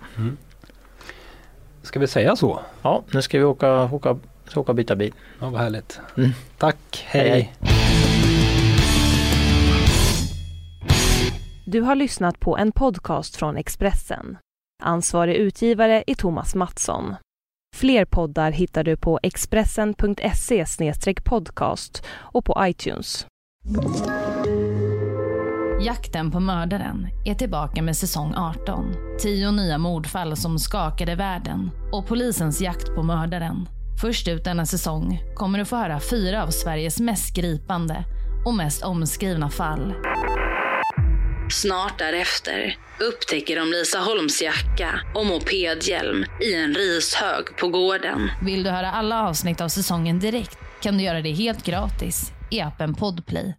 Ska 1.81 1.99
vi 1.99 2.07
säga 2.07 2.35
så? 2.35 2.59
Ja, 2.81 3.03
nu 3.11 3.21
ska 3.21 3.37
vi 3.37 3.43
åka, 3.43 3.83
åka, 3.83 4.17
ska 4.47 4.59
åka 4.59 4.71
och 4.71 4.75
byta 4.75 4.95
bil. 4.95 5.13
Ja, 5.39 5.49
vad 5.49 5.61
härligt. 5.61 5.99
Mm. 6.17 6.29
Tack, 6.57 7.05
hej. 7.07 7.29
Hej, 7.29 7.53
Du 11.65 11.81
har 11.81 11.95
lyssnat 11.95 12.39
på 12.39 12.57
en 12.57 12.71
podcast 12.71 13.35
från 13.35 13.57
Expressen. 13.57 14.37
Ansvarig 14.83 15.35
utgivare 15.35 16.03
är 16.07 16.15
Thomas 16.15 16.55
Mattsson. 16.55 17.15
Fler 17.75 18.05
poddar 18.05 18.51
hittar 18.51 18.83
du 18.83 18.97
på 18.97 19.19
expressen.se 19.23 20.65
podcast 21.23 22.05
och 22.09 22.45
på 22.45 22.57
iTunes. 22.61 23.25
Jakten 25.81 26.31
på 26.31 26.39
mördaren 26.39 27.07
är 27.25 27.35
tillbaka 27.35 27.81
med 27.81 27.97
säsong 27.97 28.33
18. 28.37 28.85
Tio 29.19 29.51
nya 29.51 29.77
mordfall 29.77 30.37
som 30.37 30.59
skakade 30.59 31.15
världen 31.15 31.71
och 31.91 32.07
polisens 32.07 32.61
jakt 32.61 32.95
på 32.95 33.03
mördaren. 33.03 33.69
Först 34.01 34.27
ut 34.27 34.43
denna 34.43 34.65
säsong 34.65 35.21
kommer 35.35 35.59
du 35.59 35.65
få 35.65 35.75
höra 35.75 35.99
fyra 35.99 36.43
av 36.43 36.47
Sveriges 36.47 36.99
mest 36.99 37.35
gripande 37.35 38.05
och 38.45 38.53
mest 38.53 38.83
omskrivna 38.83 39.49
fall. 39.49 39.93
Snart 41.51 41.97
därefter 41.97 42.77
upptäcker 42.99 43.55
de 43.59 43.71
Lisa 43.71 43.99
Holms 43.99 44.41
jacka 44.41 45.01
och 45.15 45.25
mopedhjälm 45.25 46.25
i 46.41 46.55
en 46.55 46.73
rishög 46.73 47.57
på 47.57 47.67
gården. 47.67 48.31
Vill 48.41 48.63
du 48.63 48.69
höra 48.69 48.91
alla 48.91 49.27
avsnitt 49.27 49.61
av 49.61 49.67
säsongen 49.67 50.19
direkt 50.19 50.57
kan 50.81 50.97
du 50.97 51.03
göra 51.03 51.21
det 51.21 51.31
helt 51.31 51.65
gratis 51.65 52.31
i 52.49 52.61
appen 52.61 52.95
Podplay. 52.95 53.55